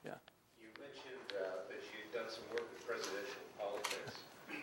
Yeah. 0.05 0.13
You 0.61 0.69
mentioned 0.77 1.25
uh, 1.33 1.67
that 1.67 1.81
you'd 1.89 2.13
done 2.13 2.29
some 2.29 2.45
work 2.53 2.69
with 2.69 2.85
presidential 2.85 3.43
politics. 3.57 4.21
Uh, 4.47 4.53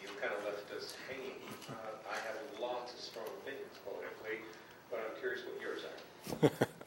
you 0.00 0.08
kind 0.20 0.34
of 0.36 0.44
left 0.44 0.70
us 0.76 0.94
hanging. 1.08 1.40
Uh, 1.68 1.72
I 2.04 2.16
have 2.28 2.36
lots 2.60 2.92
of 2.92 3.00
strong 3.00 3.26
opinions 3.42 3.80
politically, 3.82 4.44
but 4.90 5.00
I'm 5.00 5.18
curious 5.18 5.40
what 5.48 5.56
yours 5.56 5.82
are. 5.88 6.68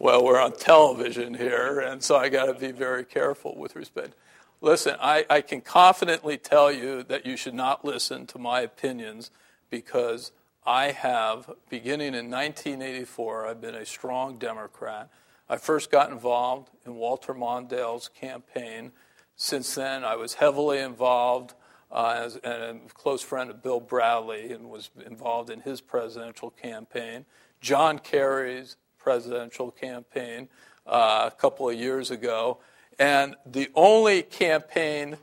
well, 0.00 0.24
we're 0.24 0.40
on 0.40 0.52
television 0.52 1.34
here, 1.34 1.78
and 1.78 2.02
so 2.02 2.16
I 2.16 2.30
got 2.30 2.46
to 2.46 2.54
be 2.54 2.72
very 2.72 3.04
careful 3.04 3.54
with 3.54 3.76
respect. 3.76 4.14
Listen, 4.62 4.96
I, 4.98 5.26
I 5.28 5.42
can 5.42 5.60
confidently 5.60 6.38
tell 6.38 6.72
you 6.72 7.02
that 7.04 7.26
you 7.26 7.36
should 7.36 7.52
not 7.52 7.84
listen 7.84 8.26
to 8.28 8.38
my 8.38 8.62
opinions 8.62 9.30
because 9.68 10.32
I 10.64 10.92
have, 10.92 11.50
beginning 11.68 12.14
in 12.14 12.30
1984, 12.30 13.46
I've 13.46 13.60
been 13.60 13.74
a 13.74 13.84
strong 13.84 14.38
Democrat. 14.38 15.10
I 15.50 15.58
first 15.58 15.90
got 15.90 16.10
involved 16.10 16.70
in 16.86 16.94
Walter 16.94 17.34
Mondale's 17.34 18.08
campaign. 18.08 18.92
Since 19.36 19.74
then, 19.74 20.02
I 20.02 20.16
was 20.16 20.32
heavily 20.32 20.78
involved 20.78 21.52
uh, 21.92 22.22
as 22.24 22.36
a 22.36 22.78
close 22.94 23.20
friend 23.20 23.50
of 23.50 23.62
Bill 23.62 23.80
Bradley 23.80 24.50
and 24.50 24.70
was 24.70 24.88
involved 25.04 25.50
in 25.50 25.60
his 25.60 25.82
presidential 25.82 26.50
campaign. 26.50 27.26
John 27.60 27.98
Kerry's 27.98 28.76
presidential 29.00 29.70
campaign 29.70 30.48
uh, 30.86 31.30
a 31.32 31.40
couple 31.40 31.68
of 31.68 31.76
years 31.76 32.10
ago. 32.10 32.58
And 32.98 33.34
the 33.46 33.70
only 33.74 34.22
campaign 34.22 35.16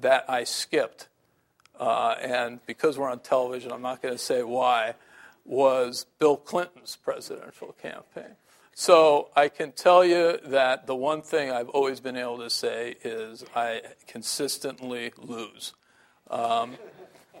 that 0.00 0.24
I 0.28 0.44
skipped, 0.44 1.08
uh, 1.78 2.16
and 2.20 2.60
because 2.66 2.98
we're 2.98 3.10
on 3.10 3.20
television, 3.20 3.72
I'm 3.72 3.82
not 3.82 4.02
going 4.02 4.14
to 4.14 4.18
say 4.18 4.42
why, 4.42 4.94
was 5.44 6.06
Bill 6.18 6.36
Clinton's 6.36 6.96
presidential 6.96 7.74
campaign. 7.80 8.36
So 8.74 9.28
I 9.36 9.48
can 9.48 9.72
tell 9.72 10.04
you 10.04 10.38
that 10.46 10.86
the 10.86 10.94
one 10.94 11.22
thing 11.22 11.50
I've 11.50 11.68
always 11.68 12.00
been 12.00 12.16
able 12.16 12.38
to 12.38 12.50
say 12.50 12.94
is 13.04 13.44
I 13.54 13.82
consistently 14.06 15.12
lose. 15.18 15.74
Um, 16.30 16.76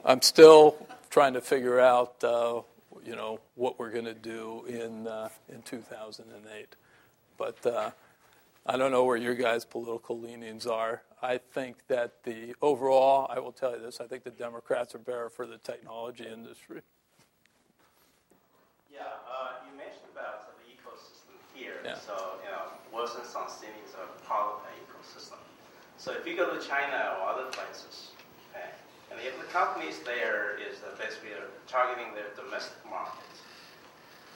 I'm 0.04 0.22
still 0.22 0.76
trying 1.08 1.34
to 1.34 1.40
figure 1.40 1.80
out 1.80 2.22
uh, 2.22 2.60
you 3.04 3.16
know, 3.16 3.40
what 3.54 3.78
we're 3.78 3.90
going 3.90 4.04
to 4.04 4.14
do 4.14 4.64
in, 4.68 5.06
uh, 5.06 5.28
in 5.48 5.62
2008. 5.62 6.76
But 7.36 7.66
uh, 7.66 7.90
I 8.66 8.76
don't 8.76 8.90
know 8.90 9.04
where 9.04 9.16
your 9.16 9.34
guys' 9.34 9.64
political 9.64 10.18
leanings 10.18 10.66
are. 10.66 11.02
I 11.22 11.38
think 11.38 11.86
that 11.88 12.22
the 12.24 12.54
overall, 12.62 13.26
I 13.30 13.40
will 13.40 13.52
tell 13.52 13.72
you 13.72 13.80
this, 13.80 14.00
I 14.00 14.06
think 14.06 14.24
the 14.24 14.30
Democrats 14.30 14.94
are 14.94 14.98
better 14.98 15.28
for 15.28 15.46
the 15.46 15.58
technology 15.58 16.26
industry. 16.26 16.82
Yeah, 18.92 19.00
uh, 19.00 19.64
you 19.64 19.76
mentioned 19.76 20.08
about 20.12 20.52
the 20.56 20.72
ecosystem 20.72 21.36
here. 21.54 21.80
Yeah. 21.84 21.96
So, 21.96 22.40
you 22.44 22.50
know, 22.50 22.72
Wilson 22.92 23.22
Sonsini 23.22 23.80
is 23.86 23.94
a 23.94 24.26
part 24.26 24.54
of 24.54 24.62
the 24.62 24.72
ecosystem. 24.84 25.38
So 25.96 26.12
if 26.12 26.26
you 26.26 26.36
go 26.36 26.54
to 26.54 26.66
China 26.66 27.16
or 27.20 27.28
other 27.28 27.50
places, 27.50 28.12
and 29.10 29.20
if 29.20 29.38
the 29.38 29.46
companies 29.52 29.98
there 30.04 30.56
is 30.58 30.80
that 30.80 30.98
basically 30.98 31.30
targeting 31.66 32.14
their 32.14 32.30
domestic 32.36 32.78
market, 32.88 33.26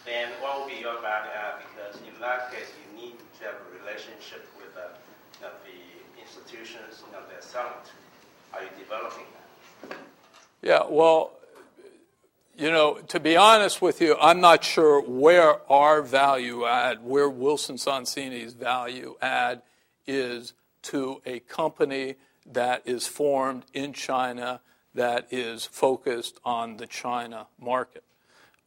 then 0.04 0.28
what 0.40 0.60
will 0.60 0.68
be 0.68 0.80
your 0.80 1.00
value 1.00 1.30
add? 1.32 1.62
Because 1.72 1.96
in 2.02 2.12
that 2.20 2.52
case, 2.52 2.68
you 2.76 2.86
need 3.00 3.16
to 3.38 3.44
have 3.46 3.54
a 3.54 3.68
relationship 3.80 4.46
with 4.58 4.74
the, 4.74 4.92
you 5.40 5.46
know, 5.46 5.52
the 5.64 5.78
institutions 6.20 7.02
you 7.06 7.12
know, 7.12 7.22
they're 7.30 7.40
selling 7.40 7.72
to. 7.84 7.92
Are 8.56 8.62
you 8.62 8.70
developing 8.78 9.26
that? 9.88 9.96
Yeah, 10.62 10.82
well, 10.88 11.32
You 12.56 12.70
know, 12.70 12.98
to 13.08 13.18
be 13.18 13.36
honest 13.36 13.82
with 13.82 14.00
you, 14.00 14.16
I'm 14.20 14.40
not 14.40 14.62
sure 14.62 15.00
where 15.02 15.58
our 15.70 16.02
value 16.02 16.64
add, 16.64 17.02
where 17.02 17.28
Wilson 17.28 17.76
Sonsini's 17.76 18.52
value 18.52 19.16
add 19.20 19.62
is 20.06 20.54
to 20.82 21.20
a 21.26 21.40
company 21.40 22.14
that 22.46 22.82
is 22.84 23.06
formed 23.06 23.64
in 23.72 23.92
China 23.92 24.60
that 24.94 25.26
is 25.32 25.64
focused 25.64 26.38
on 26.44 26.76
the 26.76 26.86
China 26.86 27.46
market. 27.60 28.04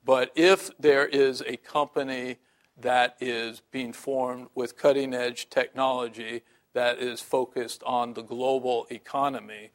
But 0.03 0.32
if 0.36 0.69
there 0.78 1.05
is 1.05 1.41
a 1.41 1.57
company 1.57 2.38
that 2.80 3.17
is 3.19 3.61
being 3.71 3.93
formed 3.93 4.47
with 4.53 4.78
cutting 4.78 5.13
edge 5.13 5.49
technology 5.49 6.43
that 6.73 6.99
is 6.99 7.21
focused 7.21 7.82
on 7.84 8.13
the 8.13 8.21
global 8.21 8.88
economy, 8.89 9.71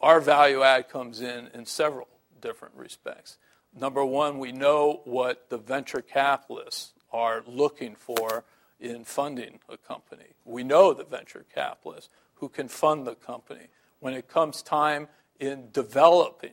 our 0.00 0.20
value 0.20 0.62
add 0.62 0.88
comes 0.88 1.20
in 1.20 1.48
in 1.54 1.64
several 1.66 2.08
different 2.40 2.74
respects. 2.74 3.38
Number 3.78 4.04
one, 4.04 4.38
we 4.38 4.52
know 4.52 5.00
what 5.04 5.48
the 5.50 5.58
venture 5.58 6.02
capitalists 6.02 6.92
are 7.12 7.42
looking 7.46 7.94
for 7.94 8.44
in 8.78 9.04
funding 9.04 9.60
a 9.68 9.76
company. 9.76 10.34
We 10.44 10.62
know 10.62 10.92
the 10.92 11.04
venture 11.04 11.44
capitalists 11.54 12.10
who 12.36 12.48
can 12.48 12.68
fund 12.68 13.06
the 13.06 13.14
company. 13.14 13.68
When 14.00 14.14
it 14.14 14.28
comes 14.28 14.62
time 14.62 15.08
in 15.38 15.68
developing 15.72 16.52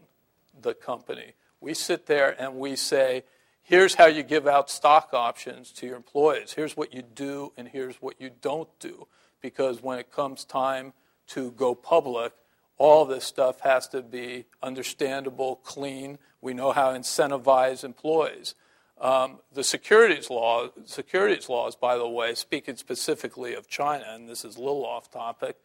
the 0.59 0.73
company, 0.73 1.33
we 1.61 1.73
sit 1.73 2.05
there 2.07 2.35
and 2.41 2.55
we 2.55 2.75
say, 2.75 3.23
here's 3.61 3.95
how 3.95 4.07
you 4.07 4.23
give 4.23 4.47
out 4.47 4.69
stock 4.69 5.09
options 5.13 5.71
to 5.71 5.85
your 5.87 5.95
employees. 5.95 6.53
Here's 6.53 6.75
what 6.75 6.93
you 6.93 7.01
do, 7.01 7.53
and 7.57 7.67
here's 7.67 7.95
what 8.01 8.19
you 8.19 8.31
don't 8.41 8.69
do. 8.79 9.07
Because 9.41 9.81
when 9.81 9.99
it 9.99 10.11
comes 10.11 10.45
time 10.45 10.93
to 11.27 11.51
go 11.51 11.75
public, 11.75 12.33
all 12.77 13.05
this 13.05 13.23
stuff 13.23 13.61
has 13.61 13.87
to 13.89 14.01
be 14.01 14.45
understandable, 14.61 15.57
clean. 15.57 16.17
We 16.41 16.53
know 16.53 16.71
how 16.71 16.91
to 16.91 16.99
incentivize 16.99 17.83
employees. 17.83 18.55
Um, 18.99 19.39
the 19.53 19.63
securities 19.63 20.29
law, 20.29 20.69
securities 20.85 21.49
laws, 21.49 21.75
by 21.75 21.97
the 21.97 22.07
way, 22.07 22.35
speaking 22.35 22.75
specifically 22.77 23.53
of 23.53 23.67
China, 23.67 24.05
and 24.07 24.29
this 24.29 24.45
is 24.45 24.55
a 24.55 24.59
little 24.59 24.85
off 24.85 25.11
topic, 25.11 25.57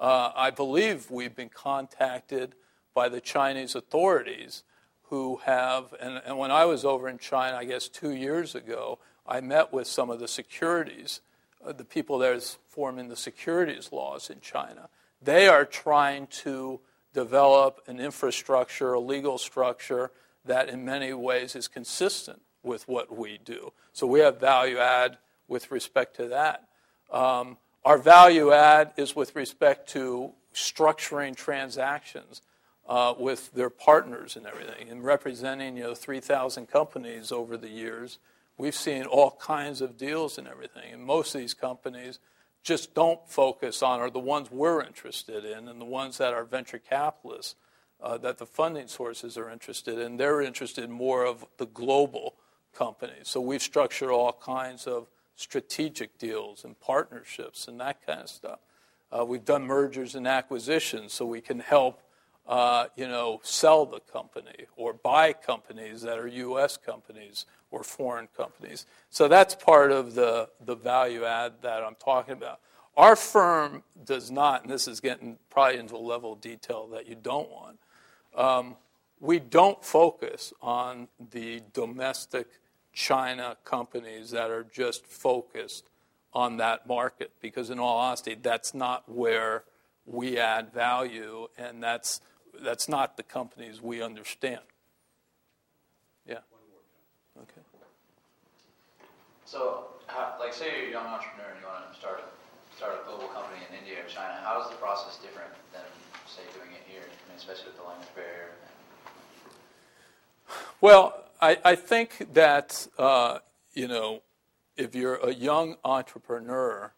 uh, 0.00 0.32
I 0.34 0.50
believe 0.50 1.10
we've 1.10 1.36
been 1.36 1.50
contacted 1.50 2.54
by 2.94 3.08
the 3.08 3.20
Chinese 3.20 3.74
authorities 3.74 4.64
who 5.04 5.40
have, 5.44 5.94
and, 6.00 6.22
and, 6.24 6.38
when 6.38 6.50
I 6.50 6.64
was 6.64 6.84
over 6.84 7.08
in 7.08 7.18
China, 7.18 7.56
I 7.56 7.64
guess 7.64 7.88
two 7.88 8.12
years 8.12 8.54
ago, 8.54 8.98
I 9.26 9.40
met 9.40 9.72
with 9.72 9.86
some 9.86 10.08
of 10.08 10.18
the 10.18 10.28
securities, 10.28 11.20
uh, 11.64 11.72
the 11.72 11.84
people 11.84 12.22
is 12.22 12.58
forming 12.68 13.08
the 13.08 13.16
securities 13.16 13.92
laws 13.92 14.30
in 14.30 14.40
China. 14.40 14.88
They 15.20 15.48
are 15.48 15.64
trying 15.64 16.28
to 16.28 16.80
develop 17.12 17.82
an 17.86 18.00
infrastructure, 18.00 18.92
a 18.92 19.00
legal 19.00 19.36
structure 19.36 20.12
that 20.44 20.68
in 20.68 20.84
many 20.84 21.12
ways 21.12 21.54
is 21.54 21.68
consistent 21.68 22.40
with 22.62 22.88
what 22.88 23.14
we 23.14 23.38
do. 23.44 23.72
So 23.92 24.06
we 24.06 24.20
have 24.20 24.40
value 24.40 24.78
add 24.78 25.18
with 25.48 25.70
respect 25.70 26.16
to 26.16 26.28
that. 26.28 26.68
Um, 27.10 27.58
our 27.84 27.98
value 27.98 28.52
add 28.52 28.92
is 28.96 29.16
with 29.16 29.34
respect 29.34 29.88
to 29.90 30.32
structuring 30.54 31.34
transactions 31.34 32.42
uh, 32.88 33.14
with 33.18 33.52
their 33.52 33.70
partners 33.70 34.36
and 34.36 34.46
everything, 34.46 34.88
and 34.90 35.04
representing 35.04 35.76
you 35.76 35.84
know 35.84 35.94
3,000 35.94 36.66
companies 36.66 37.30
over 37.32 37.56
the 37.56 37.68
years. 37.68 38.18
We've 38.58 38.74
seen 38.74 39.04
all 39.04 39.38
kinds 39.40 39.80
of 39.80 39.96
deals 39.96 40.36
and 40.36 40.46
everything, 40.46 40.92
and 40.92 41.02
most 41.02 41.34
of 41.34 41.40
these 41.40 41.54
companies 41.54 42.18
just 42.62 42.94
don't 42.94 43.26
focus 43.26 43.82
on 43.82 44.00
are 44.00 44.10
the 44.10 44.18
ones 44.18 44.50
we're 44.50 44.82
interested 44.82 45.44
in 45.44 45.68
and 45.68 45.80
the 45.80 45.86
ones 45.86 46.18
that 46.18 46.34
are 46.34 46.44
venture 46.44 46.78
capitalists 46.78 47.54
uh, 48.02 48.18
that 48.18 48.38
the 48.38 48.46
funding 48.46 48.88
sources 48.88 49.38
are 49.38 49.50
interested 49.50 49.98
in. 49.98 50.16
They're 50.16 50.42
interested 50.42 50.84
in 50.84 50.90
more 50.90 51.24
of 51.24 51.46
the 51.56 51.66
global 51.66 52.34
companies. 52.74 53.28
So 53.28 53.40
we've 53.40 53.62
structured 53.62 54.10
all 54.10 54.32
kinds 54.32 54.86
of 54.86 55.08
strategic 55.40 56.18
deals 56.18 56.64
and 56.64 56.78
partnerships 56.80 57.66
and 57.66 57.80
that 57.80 58.04
kind 58.06 58.20
of 58.20 58.28
stuff. 58.28 58.58
Uh, 59.10 59.24
we've 59.24 59.44
done 59.44 59.62
mergers 59.66 60.14
and 60.14 60.28
acquisitions 60.28 61.14
so 61.14 61.24
we 61.24 61.40
can 61.40 61.58
help, 61.58 62.02
uh, 62.46 62.86
you 62.94 63.08
know, 63.08 63.40
sell 63.42 63.86
the 63.86 64.00
company 64.00 64.66
or 64.76 64.92
buy 64.92 65.32
companies 65.32 66.02
that 66.02 66.18
are 66.18 66.26
U.S. 66.28 66.76
companies 66.76 67.46
or 67.70 67.82
foreign 67.82 68.28
companies. 68.36 68.84
So 69.08 69.28
that's 69.28 69.54
part 69.54 69.90
of 69.90 70.14
the, 70.14 70.50
the 70.64 70.76
value 70.76 71.24
add 71.24 71.54
that 71.62 71.82
I'm 71.82 71.96
talking 71.96 72.34
about. 72.34 72.60
Our 72.96 73.16
firm 73.16 73.82
does 74.04 74.30
not, 74.30 74.62
and 74.62 74.70
this 74.70 74.86
is 74.86 75.00
getting 75.00 75.38
probably 75.48 75.78
into 75.78 75.96
a 75.96 75.98
level 75.98 76.34
of 76.34 76.42
detail 76.42 76.86
that 76.88 77.08
you 77.08 77.16
don't 77.20 77.48
want, 77.50 77.78
um, 78.36 78.76
we 79.20 79.38
don't 79.38 79.82
focus 79.82 80.52
on 80.60 81.08
the 81.30 81.62
domestic 81.72 82.46
China 82.92 83.56
companies 83.64 84.30
that 84.30 84.50
are 84.50 84.64
just 84.64 85.06
focused 85.06 85.88
on 86.32 86.58
that 86.58 86.86
market 86.86 87.32
because, 87.40 87.70
in 87.70 87.78
all 87.78 87.98
honesty, 87.98 88.36
that's 88.40 88.74
not 88.74 89.08
where 89.08 89.64
we 90.06 90.38
add 90.38 90.72
value, 90.72 91.48
and 91.58 91.82
that's, 91.82 92.20
that's 92.62 92.88
not 92.88 93.16
the 93.16 93.22
companies 93.22 93.80
we 93.80 94.02
understand. 94.02 94.60
Yeah. 96.26 96.38
Okay. 97.36 97.62
So, 99.44 99.86
how, 100.06 100.34
like, 100.38 100.52
say 100.52 100.66
you're 100.78 100.88
a 100.88 100.90
young 100.90 101.06
entrepreneur 101.06 101.50
and 101.50 101.60
you 101.60 101.66
want 101.66 101.92
to 101.92 101.98
start 101.98 102.20
a, 102.20 102.76
start 102.76 103.00
a 103.02 103.08
global 103.08 103.28
company 103.28 103.58
in 103.68 103.78
India 103.78 104.04
or 104.04 104.08
China. 104.08 104.38
How 104.42 104.62
is 104.62 104.70
the 104.70 104.76
process 104.76 105.18
different 105.18 105.50
than, 105.72 105.82
say, 106.26 106.42
doing 106.54 106.70
it 106.74 106.82
here? 106.86 107.02
I 107.02 107.28
mean, 107.28 107.36
especially 107.36 107.66
with 107.66 107.76
the 107.76 107.82
language 107.82 108.08
barrier. 108.14 108.50
Well, 110.80 111.24
I, 111.40 111.58
I 111.64 111.74
think 111.74 112.34
that 112.34 112.86
uh, 112.98 113.38
you 113.74 113.88
know, 113.88 114.22
if 114.76 114.94
you're 114.94 115.16
a 115.16 115.32
young 115.32 115.76
entrepreneur 115.84 116.92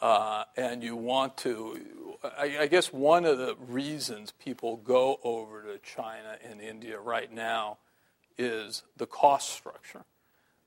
uh, 0.00 0.44
and 0.56 0.82
you 0.82 0.96
want 0.96 1.36
to, 1.38 2.18
I, 2.22 2.58
I 2.60 2.66
guess 2.66 2.92
one 2.92 3.24
of 3.24 3.38
the 3.38 3.56
reasons 3.58 4.32
people 4.32 4.76
go 4.76 5.18
over 5.22 5.62
to 5.62 5.78
China 5.78 6.36
and 6.48 6.60
India 6.60 6.98
right 6.98 7.32
now 7.32 7.78
is 8.38 8.82
the 8.96 9.06
cost 9.06 9.50
structure. 9.50 10.04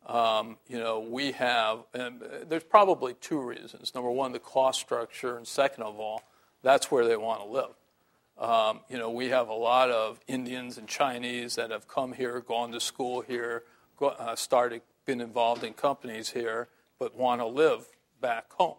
Um, 0.05 0.57
you 0.67 0.77
know, 0.79 0.99
we 0.99 1.31
have, 1.33 1.83
and 1.93 2.21
there's 2.47 2.63
probably 2.63 3.13
two 3.15 3.39
reasons. 3.39 3.95
Number 3.95 4.11
one, 4.11 4.33
the 4.33 4.39
cost 4.39 4.81
structure, 4.81 5.37
and 5.37 5.47
second 5.47 5.83
of 5.83 5.99
all, 5.99 6.23
that's 6.61 6.91
where 6.91 7.07
they 7.07 7.15
want 7.15 7.41
to 7.41 7.47
live. 7.47 7.73
Um, 8.37 8.81
you 8.89 8.97
know, 8.97 9.11
we 9.11 9.29
have 9.29 9.47
a 9.47 9.53
lot 9.53 9.91
of 9.91 10.19
Indians 10.27 10.77
and 10.77 10.87
Chinese 10.87 11.55
that 11.55 11.71
have 11.71 11.87
come 11.87 12.13
here, 12.13 12.39
gone 12.41 12.71
to 12.71 12.79
school 12.79 13.21
here, 13.21 13.63
go, 13.97 14.07
uh, 14.07 14.35
started, 14.35 14.81
been 15.05 15.21
involved 15.21 15.63
in 15.63 15.73
companies 15.73 16.31
here, 16.31 16.67
but 16.99 17.15
want 17.15 17.41
to 17.41 17.45
live 17.45 17.85
back 18.21 18.51
home. 18.53 18.77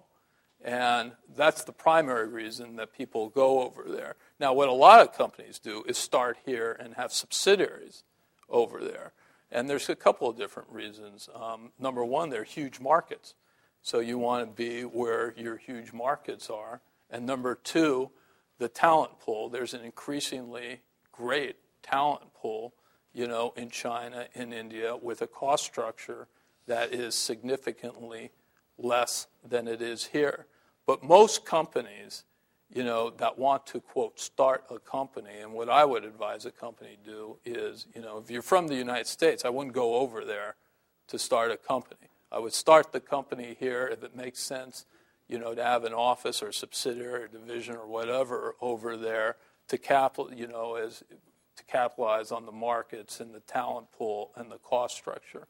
And 0.64 1.12
that's 1.36 1.62
the 1.64 1.72
primary 1.72 2.26
reason 2.26 2.76
that 2.76 2.96
people 2.96 3.28
go 3.28 3.62
over 3.62 3.84
there. 3.86 4.16
Now, 4.40 4.55
what 4.55 4.68
a 4.68 4.72
lot 4.72 5.00
of 5.00 5.12
companies 5.12 5.59
do 5.59 5.84
is 5.86 5.98
start 5.98 6.38
here 6.46 6.76
and 6.80 6.94
have 6.94 7.12
subsidiaries 7.12 8.02
over 8.48 8.80
there. 8.82 9.12
And 9.52 9.68
there's 9.68 9.88
a 9.88 9.94
couple 9.94 10.28
of 10.28 10.38
different 10.38 10.70
reasons. 10.70 11.28
Um, 11.34 11.70
number 11.78 12.05
one, 12.05 12.30
they're 12.30 12.44
huge 12.44 12.80
markets. 12.80 13.34
So 13.82 14.00
you 14.00 14.18
want 14.18 14.48
to 14.48 14.55
be 14.55 14.82
where 14.82 15.34
your 15.36 15.59
huge 15.59 15.92
markets 15.92 16.48
are. 16.48 16.80
And 17.11 17.26
number 17.26 17.55
two, 17.55 18.11
the 18.59 18.68
talent 18.68 19.18
pool. 19.20 19.48
There's 19.48 19.74
an 19.74 19.84
increasingly 19.84 20.80
great 21.12 21.57
talent 21.82 22.32
pool, 22.34 22.74
you 23.12 23.26
know, 23.26 23.52
in 23.57 23.70
China, 23.70 24.26
in 24.34 24.52
India, 24.52 24.96
with 24.96 25.22
a 25.22 25.26
cost 25.26 25.64
structure 25.64 26.28
that 26.66 26.92
is 26.92 27.14
significantly 27.14 28.30
less 28.78 29.26
than 29.46 29.68
it 29.68 29.82
is 29.82 30.07
here. 30.07 30.46
But 30.86 31.02
most 31.02 31.44
companies 31.44 32.24
you 32.74 32.82
know, 32.82 33.11
that 33.18 33.38
want 33.38 33.66
to, 33.66 33.80
quote, 33.80 34.18
start 34.18 34.64
a 34.68 34.78
company. 34.78 35.38
And 35.40 35.52
what 35.52 35.68
I 35.68 35.84
would 35.84 36.05
advise 36.05 36.44
a 36.44 36.50
company 36.50 36.98
do 37.05 37.36
is, 37.44 37.86
you 37.94 38.02
know, 38.02 38.18
if 38.18 38.30
you're 38.30 38.42
from 38.42 38.66
the 38.66 38.74
United 38.74 39.07
States, 39.07 39.44
I 39.44 39.48
wouldn't 39.48 39.74
go 39.74 39.94
over 39.94 40.24
there 40.24 40.57
to 41.09 41.18
start 41.18 41.52
a 41.52 41.57
company. 41.57 42.09
I 42.32 42.40
would 42.40 42.52
start 42.52 42.92
the 42.92 43.00
company 43.00 43.57
here 43.61 43.88
if 43.92 44.02
it 44.02 44.16
makes 44.16 44.40
sense, 44.40 44.86
you 45.35 45.41
know, 45.41 45.53
to 45.53 45.64
have 45.64 45.82
an 45.82 45.93
office 45.93 46.45
or 46.45 46.53
subsidiary 46.53 47.24
or 47.24 47.26
division 47.26 47.74
or 47.74 47.89
whatever 47.89 48.55
over 48.61 48.97
there 48.97 49.35
to 49.66 49.76
capital, 49.76 50.32
you 50.32 50.47
know, 50.47 50.76
as 50.76 51.03
to 51.57 51.64
capitalize 51.64 52.30
on 52.30 52.47
the 52.47 52.53
markets 52.53 53.18
and 53.18 53.35
the 53.35 53.41
talent 53.41 53.91
pool 53.91 54.30
and 54.37 54.49
the 54.49 54.59
cost 54.59 54.97
structure. 54.97 55.49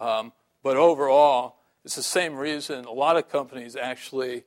Um, 0.00 0.32
but 0.64 0.76
overall, 0.76 1.58
it's 1.84 1.94
the 1.94 2.02
same 2.02 2.34
reason 2.34 2.86
a 2.86 2.90
lot 2.90 3.16
of 3.16 3.28
companies 3.28 3.76
actually 3.76 4.42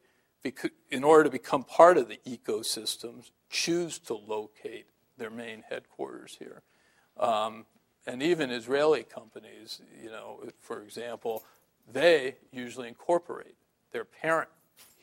in 0.91 1.05
order 1.05 1.23
to 1.23 1.29
become 1.29 1.63
part 1.63 1.97
of 1.97 2.09
the 2.09 2.19
ecosystems, 2.27 3.31
choose 3.49 3.99
to 3.99 4.13
locate 4.13 4.87
their 5.17 5.29
main 5.29 5.63
headquarters 5.69 6.35
here. 6.39 6.61
Um, 7.17 7.67
and 8.05 8.21
even 8.21 8.51
Israeli 8.51 9.03
companies, 9.03 9.81
you 10.03 10.09
know, 10.09 10.43
for 10.59 10.81
example, 10.81 11.45
they 11.89 12.35
usually 12.51 12.89
incorporate 12.89 13.55
their 13.93 14.03
parent 14.03 14.49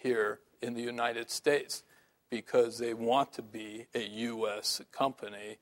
here 0.02 0.40
in 0.62 0.74
the 0.74 0.82
United 0.82 1.30
States 1.30 1.82
because 2.30 2.78
they 2.78 2.94
want 2.94 3.32
to 3.34 3.42
be 3.42 3.86
a 3.94 4.02
U.S. 4.02 4.80
company 4.92 5.58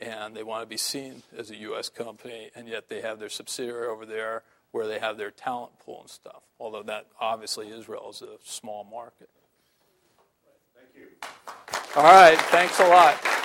and 0.00 0.34
they 0.34 0.42
want 0.42 0.62
to 0.62 0.66
be 0.66 0.76
seen 0.76 1.22
as 1.36 1.50
a 1.50 1.56
U.S. 1.56 1.88
company, 1.88 2.50
and 2.56 2.66
yet 2.66 2.88
they 2.88 3.00
have 3.00 3.20
their 3.20 3.28
subsidiary 3.28 3.86
over 3.86 4.04
there 4.04 4.42
where 4.72 4.86
they 4.86 4.98
have 4.98 5.16
their 5.16 5.30
talent 5.30 5.78
pool 5.78 6.00
and 6.00 6.10
stuff. 6.10 6.42
Although 6.58 6.82
that 6.84 7.06
obviously 7.20 7.70
Israel 7.70 8.10
is 8.10 8.22
a 8.22 8.36
small 8.42 8.84
market. 8.84 9.28
Thank 10.74 10.96
you. 10.96 11.08
All 11.94 12.04
right, 12.04 12.38
thanks 12.50 12.80
a 12.80 12.88
lot. 12.88 13.41